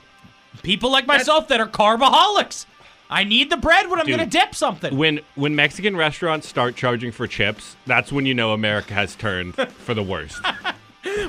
People 0.62 0.90
like 0.90 1.06
myself 1.06 1.48
that 1.48 1.60
are 1.60 1.66
carbaholics. 1.68 2.66
I 3.10 3.24
need 3.24 3.50
the 3.50 3.56
bread 3.56 3.90
when 3.90 3.98
I'm 3.98 4.06
Dude. 4.06 4.16
gonna 4.18 4.30
dip 4.30 4.54
something. 4.54 4.96
When 4.96 5.20
when 5.34 5.54
Mexican 5.54 5.96
restaurants 5.96 6.48
start 6.48 6.76
charging 6.76 7.12
for 7.12 7.26
chips, 7.26 7.76
that's 7.86 8.12
when 8.12 8.26
you 8.26 8.34
know 8.34 8.52
America 8.52 8.94
has 8.94 9.14
turned 9.16 9.54
for 9.54 9.94
the 9.94 10.02
worst. 10.02 10.40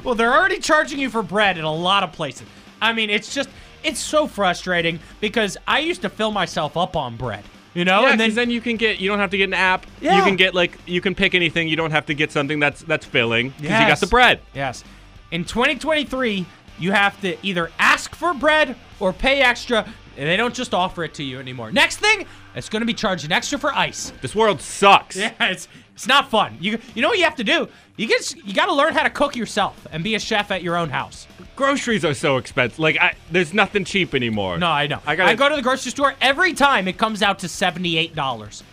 Well, 0.04 0.14
they're 0.14 0.34
already 0.34 0.60
charging 0.60 1.00
you 1.00 1.10
for 1.10 1.24
bread 1.24 1.58
in 1.58 1.64
a 1.64 1.74
lot 1.74 2.04
of 2.04 2.12
places. 2.12 2.48
I 2.82 2.94
mean, 2.94 3.10
it's 3.10 3.34
just 3.34 3.50
it's 3.84 4.00
so 4.00 4.28
frustrating 4.28 5.00
because 5.20 5.58
I 5.68 5.80
used 5.80 6.02
to 6.04 6.10
fill 6.10 6.32
myself 6.32 6.78
up 6.78 6.96
on 6.96 7.16
bread, 7.18 7.44
you 7.74 7.86
know, 7.86 8.02
Yeah, 8.02 8.12
and 8.12 8.20
then, 8.20 8.34
then 8.36 8.50
you 8.50 8.62
can 8.62 8.78
get 8.78 9.00
you 9.00 9.10
don't 9.10 9.20
have 9.20 9.32
to 9.32 9.38
get 9.38 9.46
an 9.46 9.54
app. 9.54 9.86
Yeah. 10.02 10.18
You 10.18 10.24
can 10.24 10.36
get 10.36 10.54
like 10.54 10.78
you 10.86 11.02
can 11.02 11.16
pick 11.16 11.36
anything. 11.36 11.68
You 11.68 11.76
don't 11.76 11.92
have 11.92 12.06
to 12.08 12.14
get 12.14 12.32
something 12.32 12.60
that's 12.60 12.82
that's 12.84 13.06
filling 13.06 13.50
because 13.50 13.64
you 13.80 13.88
got 13.88 14.00
the 14.00 14.08
bread. 14.08 14.40
yes, 14.54 14.84
in 15.32 15.46
2023, 15.46 16.46
you 16.80 16.92
have 16.92 17.20
to 17.22 17.38
either 17.46 17.72
ask 17.80 18.16
for 18.16 18.34
bread 18.34 18.76
or 19.00 19.14
pay 19.14 19.42
extra. 19.42 19.88
And 20.18 20.28
they 20.28 20.38
don't 20.38 20.54
just 20.54 20.74
offer 20.74 21.04
it 21.04 21.14
to 21.16 21.24
you 21.24 21.40
anymore. 21.40 21.72
Next 21.72 21.98
thing, 21.98 22.26
it's 22.56 22.70
going 22.70 22.82
to 22.82 22.86
be 22.86 22.94
charging 22.94 23.32
extra 23.32 23.58
for 23.58 23.74
ice. 23.74 24.14
This 24.22 24.36
world 24.36 24.62
sucks. 24.62 25.16
Yeah, 25.18 25.32
it's 25.42 25.68
it's 25.96 26.08
not 26.08 26.30
fun. 26.30 26.58
You 26.60 26.80
you 26.96 27.02
know 27.02 27.10
what 27.10 27.18
you 27.18 27.24
have 27.24 27.36
to 27.38 27.44
do? 27.44 27.68
You 27.98 28.08
get 28.08 28.36
you 28.46 28.54
got 28.54 28.66
to 28.68 28.74
learn 28.74 28.94
how 28.94 29.04
to 29.04 29.10
cook 29.10 29.36
yourself 29.36 29.88
and 29.92 30.04
be 30.04 30.16
a 30.16 30.20
chef 30.20 30.50
at 30.52 30.62
your 30.64 30.76
own 30.76 30.90
house. 30.90 31.28
Groceries 31.56 32.04
are 32.06 32.14
so 32.16 32.38
expensive. 32.38 32.80
Like 32.80 32.98
I, 33.00 33.14
there's 33.32 33.54
nothing 33.54 33.86
cheap 33.86 34.14
anymore. 34.16 34.58
No, 34.58 34.68
I 34.70 34.88
know. 34.88 35.00
I 35.06 35.12
I, 35.14 35.16
gotta- 35.16 35.36
go 35.36 35.50
to 35.50 35.56
the 35.56 35.62
grocery 35.62 35.92
store 35.92 36.16
every 36.22 36.54
time. 36.54 36.88
It 36.88 36.98
comes 36.98 37.22
out 37.22 37.40
to 37.40 37.48
seventy 37.48 37.98
eight 37.98 38.16
dollars. 38.16 38.64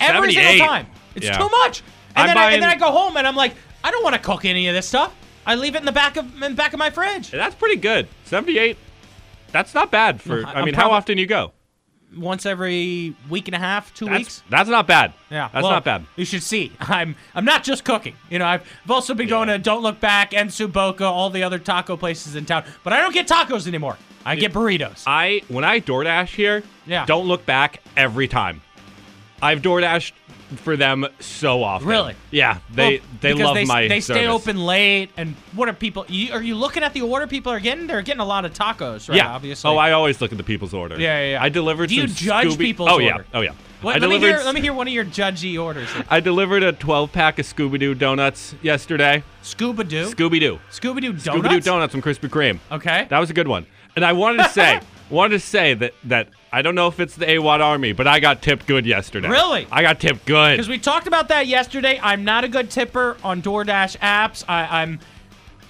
Every 0.00 0.32
single 0.32 0.66
time. 0.66 0.86
It's 1.14 1.26
Yeah. 1.26 1.38
too 1.38 1.48
much. 1.48 1.82
And 2.14 2.28
then 2.28 2.36
I, 2.38 2.52
and 2.52 2.62
then 2.62 2.68
I 2.70 2.76
go 2.76 2.90
home 2.90 3.16
and 3.16 3.26
I'm 3.26 3.36
like, 3.36 3.54
I 3.84 3.90
don't 3.90 4.02
want 4.04 4.14
to 4.14 4.20
cook 4.22 4.44
any 4.44 4.68
of 4.68 4.74
this 4.74 4.86
stuff. 4.88 5.14
I 5.46 5.54
leave 5.54 5.74
it 5.76 5.78
in 5.78 5.84
the 5.84 5.92
back 5.92 6.16
of 6.16 6.24
in 6.34 6.40
the 6.40 6.50
back 6.56 6.72
of 6.72 6.78
my 6.78 6.90
fridge. 6.90 7.30
That's 7.30 7.54
pretty 7.54 7.76
good. 7.76 8.08
78. 8.24 8.76
That's 9.52 9.74
not 9.74 9.90
bad 9.90 10.20
for. 10.20 10.42
No, 10.42 10.48
I 10.48 10.64
mean, 10.64 10.74
how 10.74 10.90
often 10.90 11.18
you 11.18 11.26
go? 11.26 11.52
Once 12.16 12.46
every 12.46 13.14
week 13.28 13.48
and 13.48 13.54
a 13.54 13.58
half, 13.58 13.92
two 13.94 14.06
That's 14.06 14.18
weeks. 14.18 14.42
that's 14.48 14.68
not 14.68 14.86
bad. 14.86 15.12
Yeah, 15.30 15.50
that's 15.52 15.64
well, 15.64 15.72
not 15.72 15.84
bad. 15.84 16.06
You 16.14 16.24
should 16.24 16.42
see. 16.42 16.72
I'm 16.80 17.16
I'm 17.34 17.44
not 17.44 17.64
just 17.64 17.84
cooking. 17.84 18.14
You 18.30 18.38
know, 18.38 18.46
I've, 18.46 18.62
I've 18.84 18.90
also 18.90 19.12
been 19.12 19.28
going 19.28 19.48
to 19.48 19.58
Don't 19.58 19.82
Look 19.82 19.98
Back 20.00 20.32
and 20.32 20.48
Suboka, 20.48 21.02
all 21.02 21.30
the 21.30 21.42
other 21.42 21.58
taco 21.58 21.96
places 21.96 22.36
in 22.36 22.46
town. 22.46 22.64
But 22.84 22.92
I 22.92 23.00
don't 23.00 23.12
get 23.12 23.26
tacos 23.26 23.66
anymore. 23.66 23.98
I 24.24 24.36
get 24.36 24.52
burritos. 24.52 25.04
I 25.06 25.42
when 25.48 25.64
I 25.64 25.80
DoorDash 25.80 26.34
here, 26.34 26.62
Yeah. 26.86 27.06
don't 27.06 27.26
look 27.26 27.44
back 27.44 27.82
every 27.96 28.28
time. 28.28 28.60
I've 29.42 29.60
DoorDashed 29.60 30.12
for 30.56 30.76
them 30.76 31.06
so 31.18 31.62
often. 31.62 31.88
Really? 31.88 32.14
Yeah, 32.30 32.58
they 32.72 32.98
Well, 32.98 33.06
they 33.20 33.34
love 33.34 33.54
they, 33.54 33.64
my 33.64 33.88
They 33.88 34.00
stay 34.00 34.26
open 34.26 34.64
late, 34.64 35.10
and 35.16 35.34
what 35.54 35.68
are 35.68 35.72
people? 35.72 36.04
You, 36.08 36.32
are 36.32 36.42
you 36.42 36.54
looking 36.54 36.82
at 36.82 36.92
the 36.92 37.02
order 37.02 37.26
people 37.26 37.52
are 37.52 37.60
getting? 37.60 37.86
They're 37.86 38.02
getting 38.02 38.20
a 38.20 38.24
lot 38.24 38.44
of 38.44 38.52
tacos, 38.54 39.08
right? 39.08 39.16
Yeah, 39.16 39.28
obviously. 39.28 39.70
Oh, 39.70 39.76
I 39.76 39.92
always 39.92 40.20
look 40.20 40.32
at 40.32 40.38
the 40.38 40.44
people's 40.44 40.72
order. 40.74 40.98
Yeah, 40.98 41.18
yeah, 41.20 41.30
yeah. 41.32 41.42
I 41.42 41.48
delivered. 41.48 41.88
Do 41.88 41.94
you 41.96 42.06
judge 42.06 42.48
Scooby- 42.48 42.58
people's 42.58 42.90
Oh 42.90 42.98
yeah, 42.98 43.12
order? 43.12 43.26
oh 43.34 43.40
yeah. 43.40 43.52
What- 43.82 44.00
let 44.00 44.08
me 44.08 44.18
hear. 44.18 44.38
Let 44.38 44.54
me 44.54 44.60
hear 44.60 44.72
one 44.72 44.86
of 44.88 44.92
your 44.94 45.04
judgy 45.04 45.62
orders. 45.62 45.88
I 46.08 46.20
delivered 46.20 46.62
a 46.62 46.72
12 46.72 47.12
pack 47.12 47.38
of 47.38 47.46
Scooby 47.46 47.78
Doo 47.78 47.94
donuts 47.94 48.54
yesterday. 48.62 49.22
Scooby 49.42 49.86
Doo. 49.88 50.06
Scooby 50.06 50.40
Doo. 50.40 50.58
Scooby 50.70 51.00
Doo 51.02 51.12
donuts. 51.12 51.26
Scooby 51.26 51.50
Doo 51.50 51.60
donuts 51.60 51.92
from 51.92 52.02
Krispy 52.02 52.28
Kreme. 52.28 52.58
Okay. 52.72 53.06
That 53.10 53.18
was 53.18 53.30
a 53.30 53.34
good 53.34 53.48
one. 53.48 53.66
And 53.94 54.04
I 54.04 54.12
wanted 54.12 54.42
to 54.44 54.48
say, 54.50 54.80
wanted 55.10 55.34
to 55.34 55.40
say 55.40 55.74
that 55.74 55.92
that 56.04 56.28
I 56.52 56.62
don't 56.62 56.74
know 56.74 56.86
if 56.88 57.00
it's 57.00 57.16
the 57.16 57.26
AWOD 57.26 57.60
Army, 57.60 57.92
but 57.92 58.06
I 58.06 58.20
got 58.20 58.40
tipped 58.40 58.66
good 58.66 58.86
yesterday. 58.86 59.28
Really? 59.28 59.66
I 59.70 59.82
got 59.82 60.00
tipped 60.00 60.24
good. 60.26 60.52
Because 60.54 60.68
we 60.68 60.78
talked 60.78 61.06
about 61.06 61.28
that 61.28 61.46
yesterday. 61.46 61.98
I'm 62.02 62.24
not 62.24 62.44
a 62.44 62.48
good 62.48 62.70
tipper 62.70 63.16
on 63.24 63.42
DoorDash 63.42 63.98
apps. 63.98 64.44
I, 64.48 64.82
I'm 64.82 65.00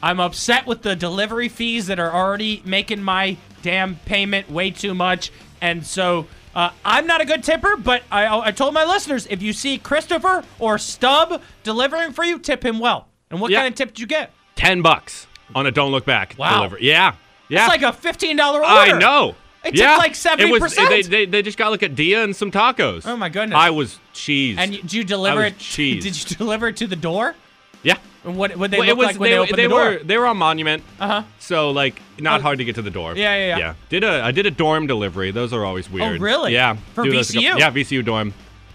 I'm 0.03 0.21
upset 0.21 0.67
with 0.67 0.83
the 0.83 0.95
delivery 0.95 1.49
fees 1.49 1.87
that 1.87 1.99
are 1.99 2.13
already 2.13 2.63
making 2.65 3.03
my 3.03 3.37
damn 3.63 3.97
payment 3.97 4.51
way 4.51 4.71
too 4.71 4.95
much, 4.95 5.33
and 5.61 5.85
so 5.85 6.27
uh, 6.55 6.71
I'm 6.85 7.07
not 7.07 7.21
a 7.21 7.25
good 7.25 7.43
tipper. 7.43 7.77
But 7.77 8.03
I, 8.13 8.49
I 8.49 8.51
told 8.53 8.75
my 8.75 8.85
listeners 8.85 9.27
if 9.29 9.43
you 9.43 9.53
see 9.55 9.79
Christopher 9.79 10.45
or 10.59 10.77
Stub 10.79 11.41
delivering 11.63 12.13
for 12.13 12.25
you, 12.25 12.39
tip 12.39 12.65
him 12.65 12.79
well. 12.79 13.09
And 13.31 13.41
what 13.41 13.51
Yeah. 13.51 13.61
kind 13.63 13.73
of 13.73 13.77
tip 13.77 13.89
did 13.89 14.01
you 14.01 14.07
get? 14.07 14.31
Ten 14.55 14.83
bucks 14.83 15.27
on 15.55 15.67
a 15.67 15.71
Don't 15.73 15.91
Look 15.91 16.05
Back 16.05 16.35
Wow. 16.39 16.57
delivery. 16.59 16.81
Yeah, 16.83 17.15
yeah. 17.49 17.65
It's 17.65 17.69
like 17.69 17.83
a 17.83 17.93
fifteen 17.93 18.37
dollar 18.37 18.59
order. 18.61 18.69
I 18.69 18.99
know. 18.99 19.35
It 19.67 19.71
took 19.73 19.81
yeah. 19.81 19.97
like 19.97 20.13
70%. 20.13 20.89
They, 20.89 21.03
they, 21.03 21.27
they 21.27 21.43
just 21.43 21.59
got 21.59 21.71
like 21.71 21.83
a 21.83 21.89
dia 21.89 22.23
and 22.23 22.35
some 22.35 22.51
tacos. 22.51 23.03
Oh, 23.07 23.17
my 23.17 23.29
goodness. 23.29 23.57
I 23.57 23.71
was 23.71 23.99
cheese. 24.13 24.57
And 24.59 24.73
you, 24.75 24.81
did 24.83 24.93
you 24.93 25.05
deliver 25.05 25.41
was 25.43 25.53
it? 25.53 25.59
cheese. 25.59 26.03
Did 26.05 26.31
you 26.31 26.37
deliver 26.37 26.69
it 26.69 26.77
to 26.79 26.87
the 26.87 26.97
door? 26.97 27.35
yeah. 27.83 27.99
And 28.25 28.37
what 28.37 28.57
would 28.57 28.73
they 28.73 28.79
Well, 28.79 28.89
look 28.89 28.99
was 28.99 29.07
like 29.07 29.21
when 29.21 29.31
they, 29.31 29.37
they, 29.37 29.39
opened 29.39 29.59
they 29.59 29.63
the 29.65 29.69
door? 29.69 29.79
were 29.85 29.99
they 30.03 30.19
were 30.19 30.27
on 30.27 30.37
Monument. 30.37 30.83
Uh 30.99 31.07
huh. 31.07 31.23
So 31.39 31.71
like 31.71 32.03
not 32.19 32.41
Oh. 32.41 32.43
hard 32.43 32.59
to 32.59 32.65
get 32.65 32.75
to 32.75 32.83
the 32.83 32.91
door. 32.91 33.15
Yeah, 33.15 33.37
yeah, 33.37 33.47
yeah. 33.47 33.59
Yeah. 33.59 33.75
Did 33.89 34.03
a 34.03 34.21
I 34.25 34.33
did 34.33 34.47
a 34.47 34.51
dorm 34.51 34.89
delivery. 34.89 35.31
Those 35.31 35.53
are 35.53 35.65
always 35.65 35.89
weird. 35.89 36.17
Oh 36.19 36.21
really? 36.21 36.53
Yeah. 36.53 36.77
For 36.95 37.05
Do 37.05 37.13
those 37.13 37.31
a 37.31 37.35
couple- 37.35 37.51
VCU? 37.51 37.59
yeah, 37.61 37.71
VCU 37.71 38.05
dorm. 38.05 38.35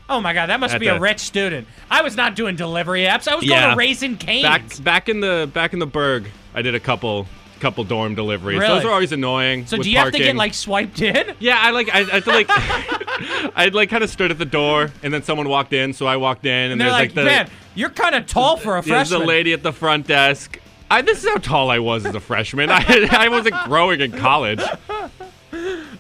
Oh 0.10 0.22
my 0.22 0.34
god, 0.34 0.48
that 0.48 0.62
must 0.62 0.76
At 0.76 0.80
be 0.80 0.88
a 0.88 0.98
rich 0.98 1.20
student. 1.20 1.68
I 1.90 2.02
was 2.02 2.16
not 2.16 2.36
doing 2.38 2.56
delivery 2.56 3.02
apps. 3.02 3.28
I 3.28 3.36
was 3.36 3.46
going 3.46 3.72
to 3.72 3.76
Raising 3.76 4.16
Cane's. 4.18 4.44
Back 4.44 4.84
back 4.84 5.10
in 5.10 5.20
the 5.20 5.50
back 5.54 5.74
in 5.74 5.80
the 5.80 5.86
Berg, 5.86 6.28
I 6.54 6.62
did 6.62 6.74
a 6.76 6.80
couple 6.80 7.28
couple 7.62 7.84
dorm 7.84 8.16
deliveries. 8.16 8.60
Really? 8.60 8.76
Those 8.80 8.86
are 8.86 8.92
always 8.92 9.12
annoying. 9.12 9.66
so 9.68 9.78
do 9.78 9.90
you 9.90 9.98
have 9.98 10.12
to 10.12 10.18
get 10.18 10.36
like 10.36 10.54
swiped 10.54 11.02
in? 11.02 11.36
Yeah, 11.40 11.58
I 11.60 11.72
like 11.72 11.90
I, 11.94 12.00
I 12.00 12.04
had 12.04 12.24
to 12.26 12.30
like 12.32 12.48
I'd 13.56 13.74
like 13.74 13.90
kind 13.90 14.04
of 14.04 14.10
stood 14.10 14.32
at 14.32 14.38
the 14.38 14.46
door 14.46 14.92
and 15.04 15.14
then 15.14 15.24
someone 15.24 15.48
walked 15.48 15.74
in, 15.74 15.94
so 15.94 16.06
I 16.08 16.18
walked 16.18 16.46
in 16.46 16.52
and, 16.52 16.72
And 16.74 16.82
they're 16.82 16.90
there's 16.90 17.00
like, 17.00 17.10
like, 17.10 17.16
the 17.16 17.24
man, 17.24 17.50
you're 17.76 17.90
kind 17.90 18.16
of 18.16 18.26
tall 18.28 18.58
for 18.58 18.78
a 18.78 18.84
freshman. 18.84 18.98
there's 18.98 19.12
a 19.12 19.20
lady 19.20 19.54
at 19.54 19.64
the 19.64 19.72
front 19.72 20.08
desk. 20.08 20.60
I, 20.90 21.02
this 21.02 21.24
is 21.24 21.30
how 21.30 21.38
tall 21.38 21.70
I 21.70 21.80
was 21.80 22.06
as 22.06 22.16
a 22.16 22.20
freshman. 22.20 22.70
I, 22.70 23.08
I 23.12 23.30
wasn't 23.30 23.56
growing 23.64 24.02
in 24.02 24.12
college. 24.12 24.62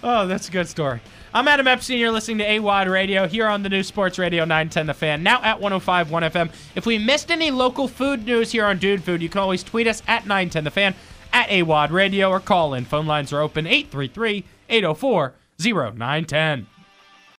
Oh, 0.04 0.28
that's 0.28 0.50
a 0.50 0.52
good 0.52 0.68
story. 0.68 1.00
I'm 1.34 1.48
Adam 1.48 1.66
Epstein. 1.68 1.98
You're 1.98 2.12
listening 2.12 2.40
to 2.40 2.46
AWOD 2.46 2.92
Radio 2.92 3.26
here 3.28 3.48
on 3.48 3.64
the 3.64 3.70
new 3.70 3.84
Sports 3.84 4.20
Radio 4.20 4.44
910 4.44 4.88
The 4.88 4.94
Fan, 4.94 5.24
now 5.24 5.42
at 5.44 5.60
105.1 5.60 6.10
FM. 6.32 6.52
If 6.76 6.86
we 6.86 6.98
missed 6.98 7.32
any 7.32 7.52
local 7.52 7.88
food 7.88 8.26
news 8.26 8.52
here 8.52 8.66
on 8.66 8.80
Dude 8.80 9.02
Food, 9.04 9.22
you 9.22 9.30
can 9.30 9.40
always 9.40 9.64
tweet 9.64 9.88
us 9.88 10.04
at 10.08 10.24
910 10.26 10.64
The 10.66 10.72
Fan, 10.72 10.96
at 11.34 11.50
AWOD 11.50 11.92
Radio, 11.92 12.30
or 12.30 12.40
call 12.40 12.74
in. 12.74 12.86
Phone 12.86 13.06
lines 13.06 13.32
are 13.34 13.42
open 13.42 13.68
833 13.68 14.44
804 14.70 15.34
0910. 15.60 16.68